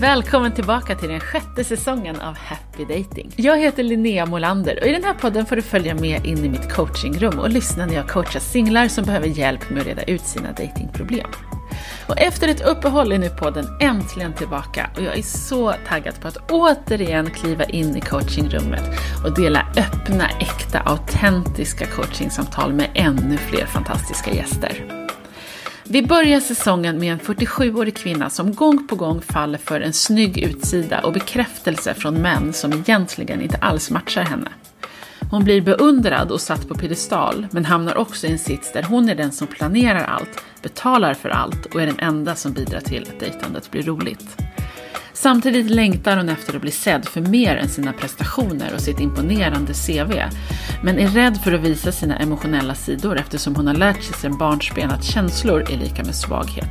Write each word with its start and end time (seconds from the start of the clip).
Välkommen 0.00 0.52
tillbaka 0.52 0.94
till 0.94 1.08
den 1.08 1.20
sjätte 1.20 1.64
säsongen 1.64 2.20
av 2.20 2.36
Happy 2.38 2.84
Dating. 2.84 3.32
Jag 3.36 3.58
heter 3.58 3.82
Linnea 3.82 4.26
Molander 4.26 4.78
och 4.80 4.86
i 4.86 4.92
den 4.92 5.04
här 5.04 5.14
podden 5.14 5.46
får 5.46 5.56
du 5.56 5.62
följa 5.62 5.94
med 5.94 6.26
in 6.26 6.44
i 6.44 6.48
mitt 6.48 6.72
coachingrum 6.72 7.38
och 7.38 7.48
lyssna 7.48 7.86
när 7.86 7.94
jag 7.94 8.08
coachar 8.08 8.40
singlar 8.40 8.88
som 8.88 9.04
behöver 9.04 9.26
hjälp 9.26 9.70
med 9.70 9.80
att 9.80 9.86
reda 9.86 10.02
ut 10.02 10.20
sina 10.20 10.52
datingproblem. 10.52 11.30
Och 12.08 12.18
efter 12.18 12.48
ett 12.48 12.60
uppehåll 12.60 13.12
är 13.12 13.18
nu 13.18 13.28
podden 13.28 13.66
äntligen 13.80 14.32
tillbaka 14.32 14.90
och 14.96 15.02
jag 15.02 15.18
är 15.18 15.22
så 15.22 15.74
taggad 15.88 16.20
på 16.20 16.28
att 16.28 16.50
återigen 16.50 17.30
kliva 17.30 17.64
in 17.64 17.96
i 17.96 18.00
coachingrummet 18.00 18.84
och 19.24 19.34
dela 19.34 19.66
öppna, 19.76 20.28
äkta, 20.28 20.80
autentiska 20.80 21.86
coachingsamtal 21.86 22.72
med 22.72 22.90
ännu 22.94 23.36
fler 23.36 23.66
fantastiska 23.66 24.34
gäster. 24.34 25.07
Vi 25.90 26.02
börjar 26.02 26.40
säsongen 26.40 26.98
med 26.98 27.12
en 27.12 27.18
47-årig 27.18 27.96
kvinna 27.96 28.30
som 28.30 28.54
gång 28.54 28.86
på 28.86 28.96
gång 28.96 29.20
faller 29.20 29.58
för 29.58 29.80
en 29.80 29.92
snygg 29.92 30.38
utsida 30.38 31.00
och 31.00 31.12
bekräftelse 31.12 31.94
från 31.94 32.14
män 32.14 32.52
som 32.52 32.72
egentligen 32.72 33.42
inte 33.42 33.56
alls 33.56 33.90
matchar 33.90 34.22
henne. 34.22 34.48
Hon 35.30 35.44
blir 35.44 35.60
beundrad 35.60 36.30
och 36.30 36.40
satt 36.40 36.68
på 36.68 36.74
piedestal, 36.74 37.46
men 37.50 37.64
hamnar 37.64 37.96
också 37.96 38.26
i 38.26 38.32
en 38.32 38.38
sits 38.38 38.72
där 38.72 38.82
hon 38.82 39.08
är 39.08 39.14
den 39.14 39.32
som 39.32 39.46
planerar 39.46 40.04
allt, 40.04 40.44
betalar 40.62 41.14
för 41.14 41.28
allt 41.28 41.66
och 41.66 41.82
är 41.82 41.86
den 41.86 41.98
enda 41.98 42.34
som 42.34 42.52
bidrar 42.52 42.80
till 42.80 43.02
att 43.02 43.20
dejtandet 43.20 43.70
blir 43.70 43.82
roligt. 43.82 44.47
Samtidigt 45.20 45.70
längtar 45.70 46.16
hon 46.16 46.28
efter 46.28 46.56
att 46.56 46.62
bli 46.62 46.70
sedd 46.70 47.04
för 47.04 47.20
mer 47.20 47.56
än 47.56 47.68
sina 47.68 47.92
prestationer 47.92 48.74
och 48.74 48.80
sitt 48.80 49.00
imponerande 49.00 49.72
CV, 49.74 50.12
men 50.82 50.98
är 50.98 51.08
rädd 51.08 51.36
för 51.44 51.52
att 51.52 51.60
visa 51.60 51.92
sina 51.92 52.16
emotionella 52.16 52.74
sidor 52.74 53.18
eftersom 53.18 53.54
hon 53.56 53.66
har 53.66 53.74
lärt 53.74 54.02
sig 54.02 54.14
sedan 54.14 54.38
barnsben 54.38 54.90
att 54.90 55.04
känslor 55.04 55.60
är 55.70 55.76
lika 55.76 56.04
med 56.04 56.14
svaghet. 56.14 56.70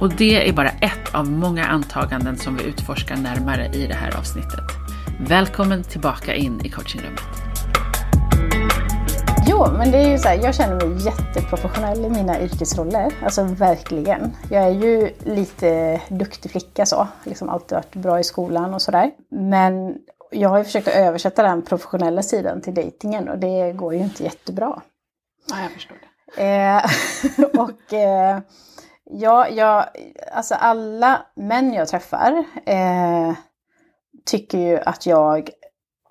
Och 0.00 0.12
det 0.16 0.48
är 0.48 0.52
bara 0.52 0.68
ett 0.70 1.14
av 1.14 1.30
många 1.30 1.64
antaganden 1.64 2.36
som 2.36 2.56
vi 2.56 2.64
utforskar 2.64 3.16
närmare 3.16 3.70
i 3.74 3.86
det 3.86 3.94
här 3.94 4.16
avsnittet. 4.16 4.64
Välkommen 5.20 5.84
tillbaka 5.84 6.34
in 6.34 6.60
i 6.64 6.68
coachingrummet. 6.68 7.41
Jo, 9.46 9.66
men 9.78 9.90
det 9.90 9.98
är 9.98 10.10
ju 10.10 10.18
så 10.18 10.28
här, 10.28 10.44
jag 10.44 10.54
känner 10.54 10.86
mig 10.86 11.04
jätteprofessionell 11.04 12.04
i 12.04 12.10
mina 12.10 12.40
yrkesroller. 12.40 13.12
Alltså 13.24 13.42
verkligen. 13.42 14.36
Jag 14.50 14.62
är 14.62 14.70
ju 14.70 15.10
lite 15.24 16.00
duktig 16.08 16.50
flicka 16.50 16.86
så. 16.86 17.08
Liksom 17.24 17.48
alltid 17.48 17.76
varit 17.76 17.94
bra 17.94 18.20
i 18.20 18.24
skolan 18.24 18.74
och 18.74 18.82
sådär. 18.82 19.10
Men 19.28 19.98
jag 20.30 20.48
har 20.48 20.58
ju 20.58 20.64
försökt 20.64 20.88
att 20.88 20.94
översätta 20.94 21.42
den 21.42 21.62
professionella 21.62 22.22
sidan 22.22 22.60
till 22.60 22.74
dejtingen 22.74 23.28
och 23.28 23.38
det 23.38 23.72
går 23.72 23.94
ju 23.94 24.00
inte 24.00 24.24
jättebra. 24.24 24.82
Ja, 25.50 25.62
jag 25.62 25.70
förstår 25.70 25.96
det. 25.96 26.42
Eh, 26.42 26.84
och 27.60 27.92
eh, 27.92 28.38
ja, 29.04 29.48
jag, 29.48 29.86
alltså 30.32 30.54
alla 30.54 31.26
män 31.36 31.72
jag 31.72 31.88
träffar 31.88 32.44
eh, 32.66 33.34
tycker 34.24 34.58
ju 34.58 34.78
att 34.78 35.06
jag, 35.06 35.50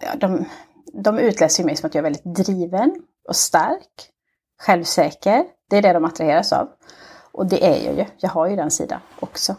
ja, 0.01 0.15
de, 0.15 0.45
de 1.03 1.19
utläser 1.19 1.63
mig 1.63 1.75
som 1.75 1.87
att 1.87 1.95
jag 1.95 1.99
är 1.99 2.11
väldigt 2.11 2.35
driven 2.45 3.01
och 3.31 3.35
stark, 3.35 4.09
självsäker. 4.61 5.45
Det 5.69 5.77
är 5.77 5.81
det 5.81 5.93
de 5.93 6.05
attraheras 6.05 6.53
av. 6.53 6.69
Och 7.31 7.45
det 7.45 7.65
är 7.65 7.85
jag 7.85 7.95
ju. 7.95 8.05
Jag 8.17 8.29
har 8.29 8.47
ju 8.47 8.55
den 8.55 8.71
sidan 8.71 8.99
också. 9.19 9.51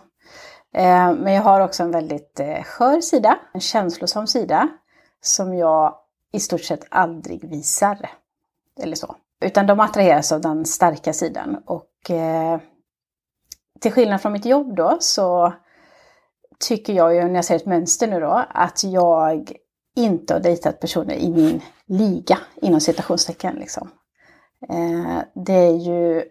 Eh, 0.74 1.12
men 1.12 1.32
jag 1.32 1.42
har 1.42 1.60
också 1.60 1.82
en 1.82 1.90
väldigt 1.90 2.40
eh, 2.40 2.62
skör 2.62 3.00
sida, 3.00 3.38
en 3.54 3.60
känslosam 3.60 4.26
sida 4.26 4.68
som 5.20 5.54
jag 5.54 5.94
i 6.32 6.40
stort 6.40 6.60
sett 6.60 6.84
aldrig 6.88 7.48
visar. 7.50 8.10
Eller 8.80 8.96
så. 8.96 9.16
Utan 9.40 9.66
de 9.66 9.80
attraheras 9.80 10.32
av 10.32 10.40
den 10.40 10.64
starka 10.64 11.12
sidan. 11.12 11.62
Och 11.66 12.10
eh, 12.10 12.60
till 13.80 13.92
skillnad 13.92 14.22
från 14.22 14.32
mitt 14.32 14.46
jobb 14.46 14.76
då 14.76 14.96
så 15.00 15.52
tycker 16.58 16.92
jag 16.92 17.14
ju 17.14 17.24
när 17.24 17.34
jag 17.34 17.44
ser 17.44 17.56
ett 17.56 17.66
mönster 17.66 18.06
nu 18.06 18.20
då 18.20 18.44
att 18.48 18.84
jag 18.84 19.52
inte 19.94 20.34
har 20.34 20.40
dejtat 20.40 20.80
personer 20.80 21.14
i 21.14 21.30
min 21.30 21.60
liga, 21.86 22.38
inom 22.56 22.80
citationstecken. 22.80 23.54
Liksom. 23.54 23.90
Eh, 24.68 25.18
det 25.34 25.52
är 25.52 25.76
ju, 25.76 26.24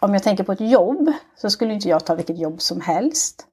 om 0.00 0.12
jag 0.12 0.22
tänker 0.22 0.44
på 0.44 0.52
ett 0.52 0.70
jobb 0.70 1.12
så 1.36 1.50
skulle 1.50 1.74
inte 1.74 1.88
jag 1.88 2.04
ta 2.04 2.14
vilket 2.14 2.38
jobb 2.38 2.60
som 2.60 2.80
helst. 2.80 3.46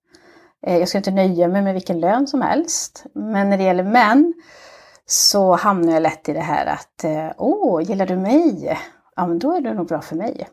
Eh, 0.67 0.77
jag 0.77 0.87
skulle 0.87 0.99
inte 0.99 1.11
nöja 1.11 1.47
mig 1.47 1.61
med 1.61 1.73
vilken 1.73 1.99
lön 1.99 2.27
som 2.27 2.41
helst. 2.41 3.05
Men 3.13 3.49
när 3.49 3.57
det 3.57 3.63
gäller 3.63 3.83
män 3.83 4.33
så 5.05 5.55
hamnar 5.55 5.93
jag 5.93 6.03
lätt 6.03 6.29
i 6.29 6.33
det 6.33 6.39
här 6.39 6.65
att, 6.65 7.03
eh, 7.03 7.31
åh, 7.37 7.81
gillar 7.83 8.05
du 8.05 8.15
mig? 8.15 8.77
Ja, 9.15 9.27
men 9.27 9.39
då 9.39 9.53
är 9.53 9.61
du 9.61 9.73
nog 9.73 9.87
bra 9.87 10.01
för 10.01 10.15
mig. 10.15 10.47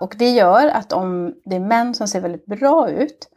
Och 0.00 0.14
det 0.18 0.30
gör 0.30 0.68
att 0.68 0.92
om 0.92 1.34
det 1.44 1.56
är 1.56 1.60
män 1.60 1.94
som 1.94 2.08
ser 2.08 2.20
väldigt 2.20 2.46
bra 2.46 2.90
ut 2.90 3.28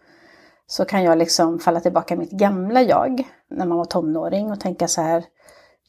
så 0.72 0.86
kan 0.86 1.04
jag 1.04 1.18
liksom 1.18 1.60
falla 1.60 1.80
tillbaka 1.80 2.14
i 2.14 2.18
mitt 2.18 2.32
gamla 2.32 2.82
jag 2.82 3.28
när 3.50 3.66
man 3.66 3.78
var 3.78 3.86
tonåring 3.86 4.52
och 4.52 4.60
tänka 4.60 4.88
så 4.88 5.02
här, 5.02 5.24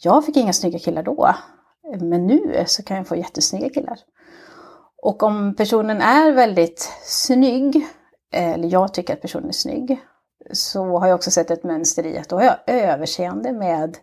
jag 0.02 0.26
fick 0.26 0.36
inga 0.36 0.52
snygga 0.52 0.78
killar 0.78 1.02
då, 1.02 1.34
men 2.00 2.26
nu 2.26 2.64
så 2.66 2.82
kan 2.82 2.96
jag 2.96 3.06
få 3.06 3.16
jättesnygga 3.16 3.68
killar. 3.68 3.98
Och 5.02 5.22
om 5.22 5.54
personen 5.54 6.00
är 6.00 6.32
väldigt 6.32 6.92
snygg, 7.02 7.86
eller 8.32 8.68
jag 8.68 8.94
tycker 8.94 9.12
att 9.12 9.20
personen 9.20 9.48
är 9.48 9.52
snygg, 9.52 10.00
så 10.52 10.98
har 10.98 11.06
jag 11.06 11.14
också 11.14 11.30
sett 11.30 11.50
ett 11.50 11.64
mönster 11.64 12.06
i 12.06 12.18
att 12.18 12.28
då 12.28 12.36
har 12.36 12.42
jag 12.42 12.58
överseende 12.66 13.52
med 13.52 13.96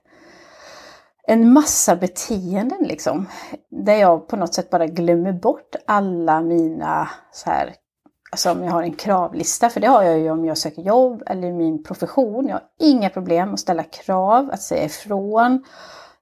en 1.27 1.53
massa 1.53 1.95
beteenden 1.95 2.83
liksom. 2.83 3.27
Där 3.69 3.95
jag 3.95 4.27
på 4.27 4.35
något 4.35 4.53
sätt 4.53 4.69
bara 4.69 4.87
glömmer 4.87 5.33
bort 5.33 5.75
alla 5.87 6.41
mina 6.41 7.09
så 7.31 7.49
här 7.49 7.75
alltså 8.29 8.51
om 8.51 8.63
jag 8.63 8.71
har 8.71 8.83
en 8.83 8.93
kravlista, 8.93 9.69
för 9.69 9.79
det 9.79 9.87
har 9.87 10.03
jag 10.03 10.19
ju 10.19 10.31
om 10.31 10.45
jag 10.45 10.57
söker 10.57 10.81
jobb 10.81 11.23
eller 11.25 11.47
i 11.47 11.51
min 11.51 11.83
profession. 11.83 12.47
Jag 12.47 12.55
har 12.55 12.63
inga 12.79 13.09
problem 13.09 13.53
att 13.53 13.59
ställa 13.59 13.83
krav, 13.83 14.49
att 14.51 14.61
säga 14.61 14.85
ifrån. 14.85 15.63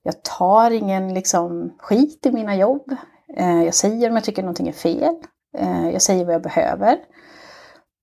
Jag 0.03 0.23
tar 0.23 0.71
ingen 0.71 1.13
liksom, 1.13 1.73
skit 1.79 2.25
i 2.25 2.31
mina 2.31 2.55
jobb. 2.55 2.95
Eh, 3.37 3.63
jag 3.63 3.73
säger 3.73 4.09
om 4.09 4.15
jag 4.15 4.23
tycker 4.23 4.41
någonting 4.41 4.67
är 4.67 4.73
fel. 4.73 5.15
Eh, 5.57 5.89
jag 5.89 6.01
säger 6.01 6.25
vad 6.25 6.33
jag 6.33 6.41
behöver. 6.41 6.97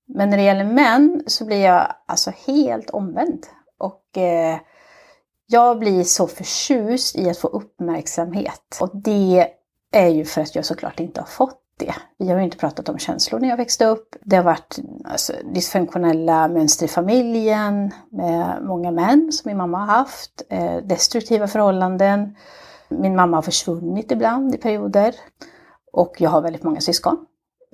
Men 0.07 0.31
när 0.31 0.37
det 0.37 0.43
gäller 0.43 0.65
män 0.65 1.25
så 1.27 1.45
blir 1.45 1.65
jag 1.65 1.95
alltså 2.07 2.33
helt 2.47 2.91
omvänd. 2.91 3.47
Och 3.79 4.19
eh, 4.19 4.59
jag 5.47 5.79
blir 5.79 6.05
så 6.05 6.27
förtjust 6.27 7.17
i 7.17 7.31
att 7.31 7.39
få 7.39 7.49
uppmärksamhet. 7.49 8.79
Och 8.81 8.91
det 8.95 9.51
är 9.93 10.09
ju 10.09 10.25
för 10.25 10.41
att 10.41 10.55
jag 10.55 10.65
såklart 10.65 11.01
inte 11.01 11.21
har 11.21 11.27
fått 11.27 11.64
det. 11.77 11.95
Vi 12.19 12.29
har 12.29 12.39
ju 12.39 12.45
inte 12.45 12.57
pratat 12.57 12.89
om 12.89 12.99
känslor 12.99 13.41
när 13.41 13.49
jag 13.49 13.57
växte 13.57 13.87
upp. 13.87 14.17
Det 14.23 14.37
har 14.37 14.43
varit 14.43 14.79
alltså, 15.05 15.33
dysfunktionella 15.55 16.49
mönster 16.49 16.85
i 16.85 16.89
familjen 16.89 17.91
med 18.11 18.63
många 18.63 18.91
män 18.91 19.33
som 19.33 19.49
min 19.49 19.57
mamma 19.57 19.79
har 19.79 19.87
haft. 19.87 20.43
Eh, 20.49 20.77
destruktiva 20.77 21.47
förhållanden. 21.47 22.37
Min 22.89 23.17
mamma 23.17 23.37
har 23.37 23.43
försvunnit 23.43 24.13
ibland 24.13 24.55
i 24.55 24.59
perioder. 24.59 25.15
Och 25.93 26.15
jag 26.19 26.31
har 26.31 26.43
väldigt 26.43 26.63
många 26.63 26.81
syskon. 26.81 27.27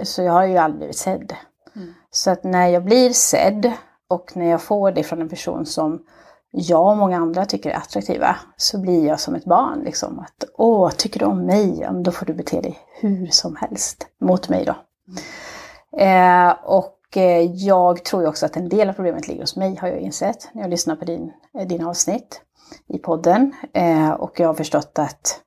Så 0.03 0.23
jag 0.23 0.33
har 0.33 0.45
ju 0.45 0.57
aldrig 0.57 0.79
blivit 0.79 0.97
sedd. 0.97 1.35
Mm. 1.77 1.95
Så 2.11 2.31
att 2.31 2.45
när 2.45 2.69
jag 2.69 2.85
blir 2.85 3.11
sedd 3.11 3.73
och 4.09 4.37
när 4.37 4.47
jag 4.47 4.63
får 4.63 4.93
det 4.93 5.03
från 5.03 5.21
en 5.21 5.29
person 5.29 5.67
som 5.67 6.03
jag 6.51 6.89
och 6.89 6.97
många 6.97 7.17
andra 7.17 7.47
tycker 7.47 7.71
är 7.71 7.75
attraktiva 7.75 8.37
så 8.57 8.81
blir 8.81 9.07
jag 9.07 9.21
som 9.21 9.35
ett 9.35 9.45
barn. 9.45 9.83
Liksom, 9.85 10.19
att, 10.19 10.45
Åh, 10.59 10.91
tycker 10.91 11.21
du 11.21 11.27
om 11.27 11.47
mig? 11.47 11.89
Då 12.05 12.11
får 12.11 12.27
du 12.27 12.35
bete 12.35 12.61
dig 12.61 12.79
hur 13.01 13.27
som 13.27 13.57
helst 13.57 14.07
mot 14.21 14.49
mig 14.49 14.65
då. 14.65 14.75
Mm. 15.09 16.49
Eh, 16.49 16.57
och 16.65 17.17
eh, 17.17 17.43
jag 17.43 18.05
tror 18.05 18.23
ju 18.23 18.29
också 18.29 18.47
att 18.47 18.57
en 18.57 18.69
del 18.69 18.89
av 18.89 18.93
problemet 18.93 19.29
ligger 19.29 19.41
hos 19.41 19.57
mig 19.57 19.77
har 19.77 19.89
jag 19.89 19.99
insett 19.99 20.49
när 20.53 20.63
jag 20.63 20.71
lyssnar 20.71 20.97
på 20.97 21.05
din, 21.05 21.33
eh, 21.59 21.67
din 21.67 21.85
avsnitt 21.85 22.43
i 22.89 22.99
podden. 22.99 23.55
Eh, 23.73 24.11
och 24.11 24.41
jag 24.41 24.47
har 24.47 24.55
förstått 24.55 24.99
att 24.99 25.41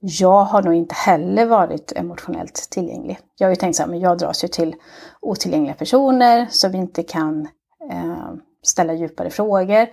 jag 0.00 0.44
har 0.44 0.62
nog 0.62 0.74
inte 0.74 0.94
heller 0.94 1.46
varit 1.46 1.92
emotionellt 1.92 2.68
tillgänglig. 2.70 3.18
Jag 3.38 3.46
har 3.46 3.50
ju 3.50 3.56
tänkt 3.56 3.76
så 3.76 3.82
här, 3.82 3.90
men 3.90 4.00
jag 4.00 4.18
dras 4.18 4.44
ju 4.44 4.48
till 4.48 4.76
otillgängliga 5.20 5.74
personer 5.74 6.46
som 6.50 6.74
inte 6.74 7.02
kan 7.02 7.48
eh, 7.90 8.32
ställa 8.62 8.92
djupare 8.92 9.30
frågor. 9.30 9.86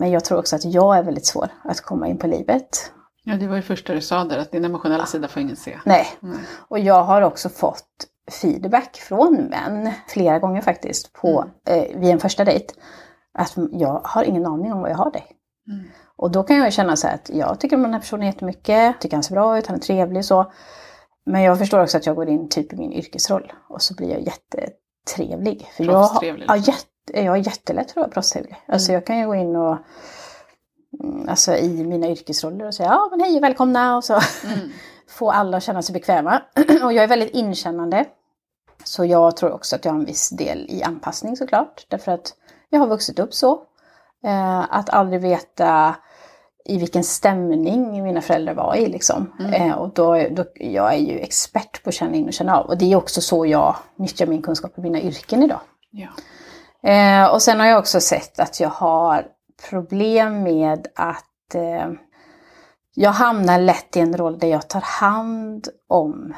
Men 0.00 0.10
jag 0.10 0.24
tror 0.24 0.38
också 0.38 0.56
att 0.56 0.64
jag 0.64 0.98
är 0.98 1.02
väldigt 1.02 1.26
svår 1.26 1.48
att 1.64 1.80
komma 1.80 2.08
in 2.08 2.18
på 2.18 2.26
livet. 2.26 2.92
Ja, 3.24 3.36
det 3.36 3.46
var 3.46 3.56
ju 3.56 3.62
första 3.62 3.94
du 3.94 4.00
sa 4.00 4.24
där, 4.24 4.38
att 4.38 4.52
din 4.52 4.64
emotionella 4.64 5.06
sida 5.06 5.28
får 5.28 5.42
ingen 5.42 5.56
se. 5.56 5.78
Nej. 5.84 6.06
Nej. 6.20 6.38
Och 6.68 6.78
jag 6.78 7.02
har 7.02 7.22
också 7.22 7.48
fått 7.48 7.88
feedback 8.42 8.96
från 8.96 9.34
män, 9.34 9.92
flera 10.08 10.38
gånger 10.38 10.60
faktiskt, 10.60 11.12
på, 11.12 11.44
mm. 11.66 11.80
eh, 11.80 12.00
vid 12.00 12.10
en 12.10 12.20
första 12.20 12.44
dejt. 12.44 12.74
Att 13.38 13.54
jag 13.72 14.00
har 14.04 14.24
ingen 14.24 14.46
aning 14.46 14.72
om 14.72 14.80
vad 14.80 14.90
jag 14.90 14.96
har 14.96 15.10
dig. 15.10 15.26
Mm. 15.68 15.90
Och 16.16 16.30
då 16.30 16.42
kan 16.42 16.56
jag 16.56 16.72
känna 16.72 16.96
så 16.96 17.06
här 17.06 17.14
att 17.14 17.30
jag 17.32 17.60
tycker 17.60 17.76
om 17.76 17.82
den 17.82 17.92
här 17.92 18.00
personen 18.00 18.26
jättemycket, 18.26 19.00
tycker 19.00 19.16
han 19.16 19.22
ser 19.22 19.34
bra 19.34 19.58
ut, 19.58 19.66
han 19.66 19.76
är 19.76 19.80
trevlig 19.80 20.18
och 20.18 20.24
så. 20.24 20.52
Men 21.26 21.42
jag 21.42 21.58
förstår 21.58 21.82
också 21.82 21.96
att 21.96 22.06
jag 22.06 22.16
går 22.16 22.28
in 22.28 22.48
typ 22.48 22.72
i 22.72 22.76
min 22.76 22.92
yrkesroll 22.92 23.52
och 23.68 23.82
så 23.82 23.94
blir 23.94 24.10
jag 24.10 24.20
jättetrevlig. 24.20 25.68
För 25.76 25.84
jag, 25.84 26.10
ja, 26.22 26.54
liksom. 26.54 26.74
Jag 27.14 27.36
är 27.36 27.46
jättelätt 27.46 27.90
för 27.90 28.00
att 28.00 28.04
vara 28.06 28.12
proffstrevlig. 28.12 28.56
Alltså, 28.66 28.90
mm. 28.90 28.94
Jag 28.94 29.06
kan 29.06 29.18
ju 29.18 29.26
gå 29.26 29.34
in 29.34 29.56
och 29.56 29.78
mm, 31.02 31.28
alltså, 31.28 31.56
i 31.56 31.84
mina 31.84 32.08
yrkesroller 32.08 32.66
och 32.66 32.74
säga 32.74 32.88
ja 32.88 33.08
men 33.10 33.20
hej 33.20 33.36
och 33.36 33.42
välkomna 33.42 33.96
och 33.96 34.04
så 34.04 34.12
mm. 34.44 34.58
få 35.08 35.30
alla 35.30 35.56
att 35.56 35.62
känna 35.62 35.82
sig 35.82 35.92
bekväma. 35.92 36.42
och 36.84 36.92
jag 36.92 37.04
är 37.04 37.08
väldigt 37.08 37.34
inkännande. 37.34 38.04
Så 38.84 39.04
jag 39.04 39.36
tror 39.36 39.52
också 39.52 39.76
att 39.76 39.84
jag 39.84 39.92
har 39.92 39.98
en 39.98 40.04
viss 40.04 40.30
del 40.30 40.66
i 40.68 40.82
anpassning 40.82 41.36
såklart. 41.36 41.86
Därför 41.88 42.12
att 42.12 42.34
jag 42.70 42.80
har 42.80 42.86
vuxit 42.86 43.18
upp 43.18 43.34
så. 43.34 43.62
Eh, 44.24 44.74
att 44.74 44.90
aldrig 44.90 45.20
veta 45.20 45.96
i 46.64 46.78
vilken 46.78 47.04
stämning 47.04 48.02
mina 48.02 48.20
föräldrar 48.20 48.54
var 48.54 48.74
i. 48.74 48.86
Liksom. 48.86 49.32
Mm. 49.40 49.52
Eh, 49.52 49.74
och 49.74 49.94
då, 49.94 50.28
då, 50.30 50.44
jag 50.54 50.94
är 50.94 50.98
ju 50.98 51.18
expert 51.18 51.82
på 51.82 51.88
att 51.88 51.94
känna 51.94 52.14
in 52.14 52.26
och 52.26 52.32
känna 52.32 52.58
av. 52.58 52.66
Och 52.66 52.78
det 52.78 52.92
är 52.92 52.96
också 52.96 53.20
så 53.20 53.46
jag 53.46 53.76
nyttjar 53.96 54.26
min 54.26 54.42
kunskap 54.42 54.78
i 54.78 54.80
mina 54.80 55.00
yrken 55.00 55.42
idag. 55.42 55.60
Ja. 55.90 56.08
Eh, 56.82 57.26
och 57.32 57.42
sen 57.42 57.60
har 57.60 57.66
jag 57.66 57.78
också 57.78 58.00
sett 58.00 58.40
att 58.40 58.60
jag 58.60 58.68
har 58.68 59.26
problem 59.70 60.42
med 60.42 60.88
att 60.94 61.54
eh, 61.54 61.90
jag 62.94 63.10
hamnar 63.10 63.58
lätt 63.58 63.96
i 63.96 64.00
en 64.00 64.16
roll 64.16 64.38
där 64.38 64.48
jag 64.48 64.68
tar 64.68 64.80
hand 64.80 65.68
om 65.88 66.34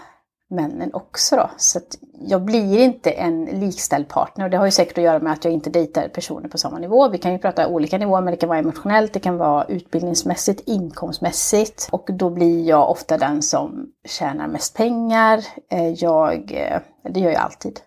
männen 0.50 0.94
också 0.94 1.36
då. 1.36 1.50
Så 1.56 1.78
att 1.78 1.98
jag 2.20 2.42
blir 2.42 2.78
inte 2.78 3.10
en 3.10 3.44
likställd 3.44 4.08
partner 4.08 4.44
och 4.44 4.50
det 4.50 4.56
har 4.56 4.64
ju 4.64 4.70
säkert 4.70 4.98
att 4.98 5.04
göra 5.04 5.18
med 5.18 5.32
att 5.32 5.44
jag 5.44 5.54
inte 5.54 5.70
dejtar 5.70 6.08
personer 6.08 6.48
på 6.48 6.58
samma 6.58 6.78
nivå. 6.78 7.08
Vi 7.08 7.18
kan 7.18 7.32
ju 7.32 7.38
prata 7.38 7.68
olika 7.68 7.98
nivåer 7.98 8.20
men 8.20 8.30
det 8.30 8.36
kan 8.36 8.48
vara 8.48 8.58
emotionellt, 8.58 9.12
det 9.12 9.20
kan 9.20 9.36
vara 9.36 9.64
utbildningsmässigt, 9.64 10.62
inkomstmässigt 10.68 11.88
och 11.92 12.08
då 12.12 12.30
blir 12.30 12.68
jag 12.68 12.90
ofta 12.90 13.18
den 13.18 13.42
som 13.42 13.86
tjänar 14.04 14.48
mest 14.48 14.76
pengar. 14.76 15.44
Eh, 15.70 15.88
Jag, 15.88 16.52
eh, 16.52 16.80
det 17.12 17.20
gör 17.20 17.30
jag 17.30 17.40
alltid. 17.40 17.80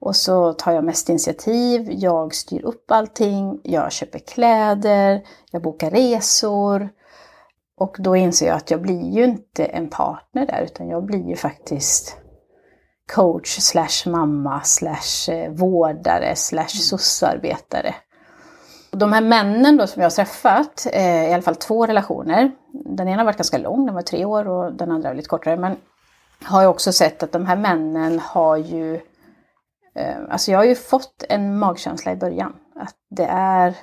Och 0.00 0.16
så 0.16 0.52
tar 0.52 0.72
jag 0.72 0.84
mest 0.84 1.08
initiativ, 1.08 1.88
jag 1.92 2.34
styr 2.34 2.64
upp 2.64 2.90
allting, 2.90 3.60
jag 3.62 3.92
köper 3.92 4.18
kläder, 4.18 5.22
jag 5.50 5.62
bokar 5.62 5.90
resor. 5.90 6.88
Och 7.76 7.96
då 7.98 8.16
inser 8.16 8.46
jag 8.46 8.56
att 8.56 8.70
jag 8.70 8.82
blir 8.82 9.10
ju 9.10 9.24
inte 9.24 9.64
en 9.64 9.88
partner 9.90 10.46
där 10.46 10.62
utan 10.62 10.88
jag 10.88 11.04
blir 11.04 11.28
ju 11.28 11.36
faktiskt 11.36 12.16
coach 13.14 13.58
slash 13.60 14.10
mamma 14.10 14.60
slash 14.64 15.34
eh, 15.34 15.50
vårdare 15.50 16.36
slash 16.36 16.68
soc-arbetare. 16.68 17.94
Och 18.92 18.98
De 18.98 19.12
här 19.12 19.20
männen 19.20 19.76
då 19.76 19.86
som 19.86 20.02
jag 20.02 20.06
har 20.06 20.14
träffat, 20.14 20.86
eh, 20.92 21.30
i 21.30 21.32
alla 21.32 21.42
fall 21.42 21.56
två 21.56 21.86
relationer. 21.86 22.50
Den 22.72 23.08
ena 23.08 23.16
har 23.18 23.24
varit 23.24 23.36
ganska 23.36 23.58
lång, 23.58 23.86
den 23.86 23.94
var 23.94 24.02
tre 24.02 24.24
år 24.24 24.48
och 24.48 24.72
den 24.72 24.90
andra 24.90 25.08
var 25.08 25.14
lite 25.14 25.28
kortare. 25.28 25.56
Men 25.56 25.76
har 26.42 26.62
jag 26.62 26.70
också 26.70 26.92
sett 26.92 27.22
att 27.22 27.32
de 27.32 27.46
här 27.46 27.56
männen 27.56 28.18
har 28.18 28.56
ju 28.56 29.00
Alltså 30.30 30.50
jag 30.50 30.58
har 30.58 30.64
ju 30.64 30.74
fått 30.74 31.24
en 31.28 31.58
magkänsla 31.58 32.12
i 32.12 32.16
början. 32.16 32.52
Att 32.76 32.94
det 33.10 33.26
är 33.30 33.74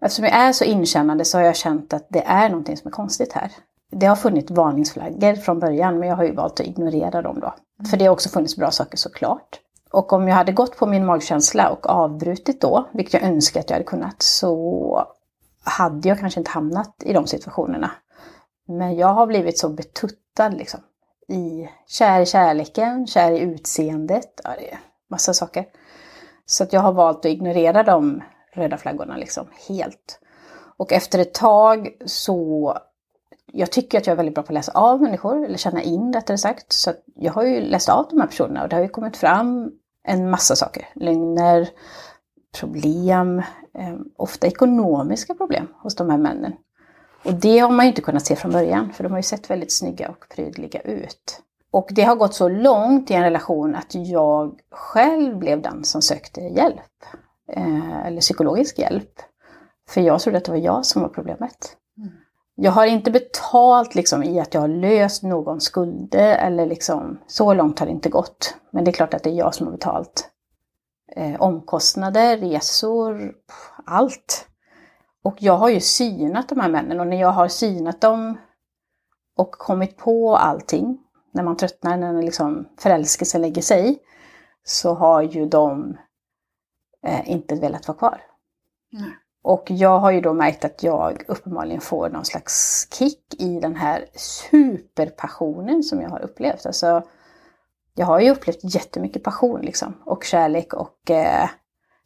Eftersom 0.00 0.24
jag 0.24 0.34
är 0.34 0.52
så 0.52 0.64
inkännande 0.64 1.24
så 1.24 1.38
har 1.38 1.44
jag 1.44 1.56
känt 1.56 1.92
att 1.92 2.06
det 2.08 2.22
är 2.26 2.48
någonting 2.48 2.76
som 2.76 2.88
är 2.88 2.92
konstigt 2.92 3.32
här. 3.32 3.52
Det 3.90 4.06
har 4.06 4.16
funnits 4.16 4.50
varningsflaggor 4.50 5.34
från 5.34 5.60
början 5.60 5.98
men 5.98 6.08
jag 6.08 6.16
har 6.16 6.24
ju 6.24 6.34
valt 6.34 6.60
att 6.60 6.66
ignorera 6.66 7.22
dem 7.22 7.40
då. 7.40 7.54
För 7.90 7.96
det 7.96 8.04
har 8.04 8.12
också 8.12 8.28
funnits 8.28 8.56
bra 8.56 8.70
saker 8.70 8.96
såklart. 8.96 9.60
Och 9.90 10.12
om 10.12 10.28
jag 10.28 10.34
hade 10.34 10.52
gått 10.52 10.76
på 10.76 10.86
min 10.86 11.06
magkänsla 11.06 11.70
och 11.70 11.86
avbrutit 11.90 12.60
då, 12.60 12.88
vilket 12.92 13.14
jag 13.14 13.22
önskar 13.22 13.60
att 13.60 13.70
jag 13.70 13.74
hade 13.74 13.84
kunnat, 13.84 14.22
så 14.22 15.06
hade 15.64 16.08
jag 16.08 16.18
kanske 16.18 16.40
inte 16.40 16.50
hamnat 16.50 17.02
i 17.02 17.12
de 17.12 17.26
situationerna. 17.26 17.90
Men 18.68 18.96
jag 18.96 19.08
har 19.08 19.26
blivit 19.26 19.58
så 19.58 19.68
betuttad 19.68 20.48
liksom. 20.48 20.80
I, 21.28 21.68
kär 21.86 22.20
i 22.20 22.26
kärleken, 22.26 23.06
kär 23.06 23.32
i 23.32 23.38
utseendet, 23.38 24.40
ja, 24.44 24.50
det 24.58 24.78
massa 25.10 25.34
saker. 25.34 25.64
Så 26.46 26.62
att 26.62 26.72
jag 26.72 26.80
har 26.80 26.92
valt 26.92 27.18
att 27.18 27.24
ignorera 27.24 27.82
de 27.82 28.22
röda 28.54 28.76
flaggorna 28.78 29.16
liksom 29.16 29.46
helt. 29.68 30.20
Och 30.76 30.92
efter 30.92 31.18
ett 31.18 31.34
tag 31.34 31.88
så, 32.06 32.78
jag 33.52 33.70
tycker 33.70 33.98
att 33.98 34.06
jag 34.06 34.12
är 34.12 34.16
väldigt 34.16 34.34
bra 34.34 34.42
på 34.42 34.48
att 34.48 34.54
läsa 34.54 34.72
av 34.72 35.02
människor, 35.02 35.44
eller 35.44 35.58
känna 35.58 35.82
in 35.82 36.12
rättare 36.12 36.38
sagt. 36.38 36.72
Så 36.72 36.90
att 36.90 37.02
jag 37.14 37.32
har 37.32 37.42
ju 37.42 37.60
läst 37.60 37.88
av 37.88 38.06
de 38.10 38.20
här 38.20 38.26
personerna 38.26 38.62
och 38.62 38.68
det 38.68 38.76
har 38.76 38.82
ju 38.82 38.88
kommit 38.88 39.16
fram 39.16 39.70
en 40.04 40.30
massa 40.30 40.56
saker. 40.56 40.88
Lögner, 40.94 41.68
problem, 42.60 43.38
eh, 43.78 43.94
ofta 44.16 44.46
ekonomiska 44.46 45.34
problem 45.34 45.68
hos 45.82 45.94
de 45.94 46.10
här 46.10 46.18
männen. 46.18 46.52
Och 47.24 47.34
det 47.34 47.58
har 47.58 47.70
man 47.70 47.86
ju 47.86 47.88
inte 47.88 48.02
kunnat 48.02 48.26
se 48.26 48.36
från 48.36 48.52
början, 48.52 48.92
för 48.92 49.04
de 49.04 49.12
har 49.12 49.18
ju 49.18 49.22
sett 49.22 49.50
väldigt 49.50 49.72
snygga 49.72 50.08
och 50.08 50.28
prydliga 50.34 50.80
ut. 50.80 51.42
Och 51.70 51.88
det 51.90 52.02
har 52.02 52.16
gått 52.16 52.34
så 52.34 52.48
långt 52.48 53.10
i 53.10 53.14
en 53.14 53.22
relation 53.22 53.74
att 53.74 53.94
jag 53.94 54.60
själv 54.70 55.38
blev 55.38 55.62
den 55.62 55.84
som 55.84 56.02
sökte 56.02 56.40
hjälp. 56.40 57.04
Eh, 57.52 58.06
eller 58.06 58.20
psykologisk 58.20 58.78
hjälp. 58.78 59.12
För 59.88 60.00
jag 60.00 60.20
trodde 60.20 60.38
att 60.38 60.44
det 60.44 60.50
var 60.50 60.58
jag 60.58 60.86
som 60.86 61.02
var 61.02 61.08
problemet. 61.08 61.76
Jag 62.58 62.72
har 62.72 62.86
inte 62.86 63.10
betalt 63.10 63.94
liksom, 63.94 64.22
i 64.22 64.40
att 64.40 64.54
jag 64.54 64.60
har 64.60 64.68
löst 64.68 65.22
någons 65.22 65.64
skulder 65.64 66.36
eller 66.36 66.66
liksom, 66.66 67.18
så 67.26 67.54
långt 67.54 67.78
har 67.78 67.86
det 67.86 67.92
inte 67.92 68.08
gått. 68.08 68.54
Men 68.70 68.84
det 68.84 68.90
är 68.90 68.92
klart 68.92 69.14
att 69.14 69.22
det 69.22 69.30
är 69.30 69.34
jag 69.34 69.54
som 69.54 69.66
har 69.66 69.72
betalt 69.72 70.30
eh, 71.16 71.40
omkostnader, 71.40 72.36
resor, 72.36 73.32
allt. 73.86 74.48
Och 75.24 75.36
jag 75.38 75.56
har 75.56 75.68
ju 75.68 75.80
synat 75.80 76.48
de 76.48 76.60
här 76.60 76.68
männen 76.68 77.00
och 77.00 77.06
när 77.06 77.20
jag 77.20 77.32
har 77.32 77.48
synat 77.48 78.00
dem 78.00 78.38
och 79.36 79.50
kommit 79.50 79.96
på 79.96 80.36
allting, 80.36 80.98
när 81.36 81.42
man 81.42 81.56
tröttnar, 81.56 81.96
när 81.96 82.22
liksom 82.22 82.68
förälskelsen 82.78 83.40
lägger 83.40 83.62
sig, 83.62 83.98
så 84.64 84.94
har 84.94 85.22
ju 85.22 85.46
de 85.46 85.96
eh, 87.06 87.30
inte 87.30 87.54
velat 87.54 87.88
vara 87.88 87.98
kvar. 87.98 88.20
Nej. 88.92 89.16
Och 89.42 89.66
jag 89.70 89.98
har 89.98 90.10
ju 90.10 90.20
då 90.20 90.32
märkt 90.32 90.64
att 90.64 90.82
jag 90.82 91.24
uppenbarligen 91.28 91.80
får 91.80 92.08
någon 92.08 92.24
slags 92.24 92.88
kick 92.92 93.34
i 93.38 93.60
den 93.60 93.76
här 93.76 94.04
superpassionen 94.14 95.82
som 95.82 96.00
jag 96.00 96.10
har 96.10 96.22
upplevt. 96.22 96.66
Alltså, 96.66 97.02
jag 97.94 98.06
har 98.06 98.20
ju 98.20 98.30
upplevt 98.30 98.74
jättemycket 98.74 99.22
passion 99.22 99.60
liksom, 99.60 99.94
och 100.04 100.24
kärlek 100.24 100.74
och 100.74 101.10
eh, 101.10 101.48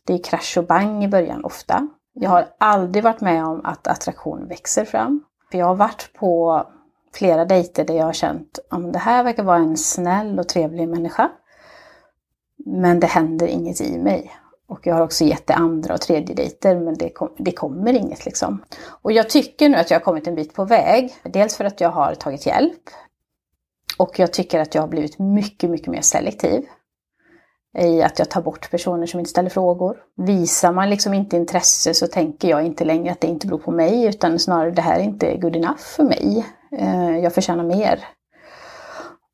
det 0.05 0.13
är 0.13 0.23
krasch 0.23 0.59
och 0.59 0.67
bang 0.67 1.05
i 1.05 1.09
början 1.09 1.45
ofta. 1.45 1.89
Jag 2.13 2.31
har 2.31 2.49
aldrig 2.59 3.05
varit 3.05 3.21
med 3.21 3.45
om 3.45 3.65
att 3.65 3.87
attraktion 3.87 4.49
växer 4.49 4.85
fram. 4.85 5.25
För 5.51 5.59
jag 5.59 5.67
har 5.67 5.75
varit 5.75 6.11
på 6.15 6.65
flera 7.13 7.45
dejter 7.45 7.85
där 7.85 7.95
jag 7.95 8.05
har 8.05 8.13
känt 8.13 8.59
att 8.71 8.93
det 8.93 8.99
här 8.99 9.25
verkar 9.25 9.43
vara 9.43 9.59
en 9.59 9.77
snäll 9.77 10.39
och 10.39 10.49
trevlig 10.49 10.89
människa. 10.89 11.31
Men 12.67 13.01
det 13.01 13.07
händer 13.07 13.47
inget 13.47 13.81
i 13.81 13.99
mig. 13.99 14.33
Och 14.69 14.87
jag 14.87 14.95
har 14.95 15.03
också 15.03 15.25
gett 15.25 15.47
det 15.47 15.55
andra 15.55 15.95
och 15.95 16.01
tredje 16.01 16.35
dejter 16.35 16.77
men 16.77 16.95
det, 16.95 17.11
kom, 17.11 17.31
det 17.39 17.53
kommer 17.53 17.93
inget 17.93 18.25
liksom. 18.25 18.65
Och 19.03 19.13
jag 19.13 19.31
tycker 19.31 19.69
nu 19.69 19.77
att 19.77 19.91
jag 19.91 19.99
har 19.99 20.05
kommit 20.05 20.27
en 20.27 20.35
bit 20.35 20.55
på 20.55 20.65
väg. 20.65 21.15
Dels 21.23 21.57
för 21.57 21.65
att 21.65 21.81
jag 21.81 21.91
har 21.91 22.15
tagit 22.15 22.47
hjälp. 22.47 22.83
Och 23.99 24.19
jag 24.19 24.33
tycker 24.33 24.61
att 24.61 24.75
jag 24.75 24.83
har 24.83 24.89
blivit 24.89 25.19
mycket, 25.19 25.71
mycket 25.71 25.89
mer 25.89 26.01
selektiv. 26.01 26.65
I 27.79 28.03
att 28.03 28.19
jag 28.19 28.31
tar 28.31 28.43
bort 28.43 28.71
personer 28.71 29.07
som 29.07 29.21
inte 29.21 29.31
ställer 29.31 29.51
frågor. 29.51 29.97
Visar 30.17 30.73
man 30.73 30.91
liksom 30.91 31.15
inte 31.15 31.37
intresse 31.37 31.95
så 31.95 32.07
tänker 32.07 32.49
jag 32.49 32.67
inte 32.67 32.85
längre 32.85 33.13
att 33.13 33.21
det 33.21 33.27
inte 33.27 33.47
beror 33.47 33.59
på 33.59 33.71
mig 33.71 34.05
utan 34.05 34.39
snarare 34.39 34.71
det 34.71 34.83
här 34.83 34.99
är 34.99 35.05
inte 35.05 35.37
good 35.37 35.57
enough 35.57 35.79
för 35.79 36.05
mig. 36.05 36.47
Eh, 36.73 37.19
jag 37.19 37.35
förtjänar 37.35 37.65
mer. 37.65 38.05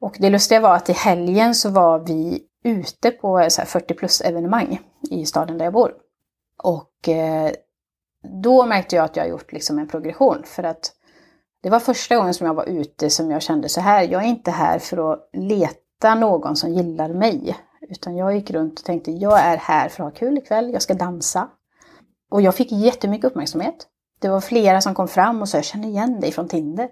Och 0.01 0.17
det 0.19 0.31
lustiga 0.31 0.61
var 0.61 0.75
att 0.75 0.89
i 0.89 0.93
helgen 0.93 1.55
så 1.55 1.71
var 1.71 1.99
vi 1.99 2.43
ute 2.65 3.11
på 3.11 3.49
40 3.67 3.95
plus 3.95 4.21
evenemang 4.21 4.81
i 5.11 5.27
staden 5.27 5.59
där 5.59 5.65
jag 5.65 5.73
bor. 5.73 5.95
Och 6.63 7.09
eh, 7.09 7.51
då 8.43 8.67
märkte 8.67 8.97
jag 8.97 9.05
att 9.05 9.17
jag 9.17 9.29
gjort 9.29 9.53
liksom 9.53 9.79
en 9.79 9.89
progression 9.89 10.43
för 10.45 10.63
att 10.63 10.93
det 11.63 11.71
var 11.71 11.81
första 11.81 12.17
gången 12.17 12.35
som 12.35 12.47
jag 12.47 12.55
var 12.55 12.65
ute 12.65 13.11
som 13.11 13.31
jag 13.31 13.43
kände 13.43 13.69
så 13.69 13.81
här, 13.81 14.03
jag 14.03 14.25
är 14.25 14.29
inte 14.29 14.51
här 14.51 14.79
för 14.79 15.13
att 15.13 15.31
leta 15.33 16.15
någon 16.15 16.57
som 16.57 16.73
gillar 16.73 17.09
mig. 17.09 17.57
Utan 17.89 18.17
jag 18.17 18.35
gick 18.35 18.51
runt 18.51 18.79
och 18.79 18.85
tänkte, 18.85 19.11
jag 19.11 19.41
är 19.41 19.57
här 19.57 19.89
för 19.89 20.05
att 20.05 20.13
ha 20.13 20.19
kul 20.19 20.39
ikväll, 20.39 20.73
jag 20.73 20.83
ska 20.83 20.95
dansa. 20.95 21.49
Och 22.31 22.43
jag 22.43 22.55
fick 22.55 22.73
jättemycket 22.73 23.25
uppmärksamhet. 23.25 23.87
Det 24.21 24.29
var 24.29 24.41
flera 24.41 24.81
som 24.81 24.95
kom 24.95 25.09
fram 25.09 25.43
och 25.43 25.49
sa, 25.49 25.59
jag 25.59 25.65
känner 25.65 25.89
igen 25.89 26.21
dig 26.21 26.33
från 26.33 26.49
Tinder. 26.49 26.89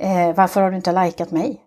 Eh, 0.00 0.34
varför 0.34 0.60
har 0.60 0.70
du 0.70 0.76
inte 0.76 1.04
likat 1.04 1.30
mig? 1.30 1.60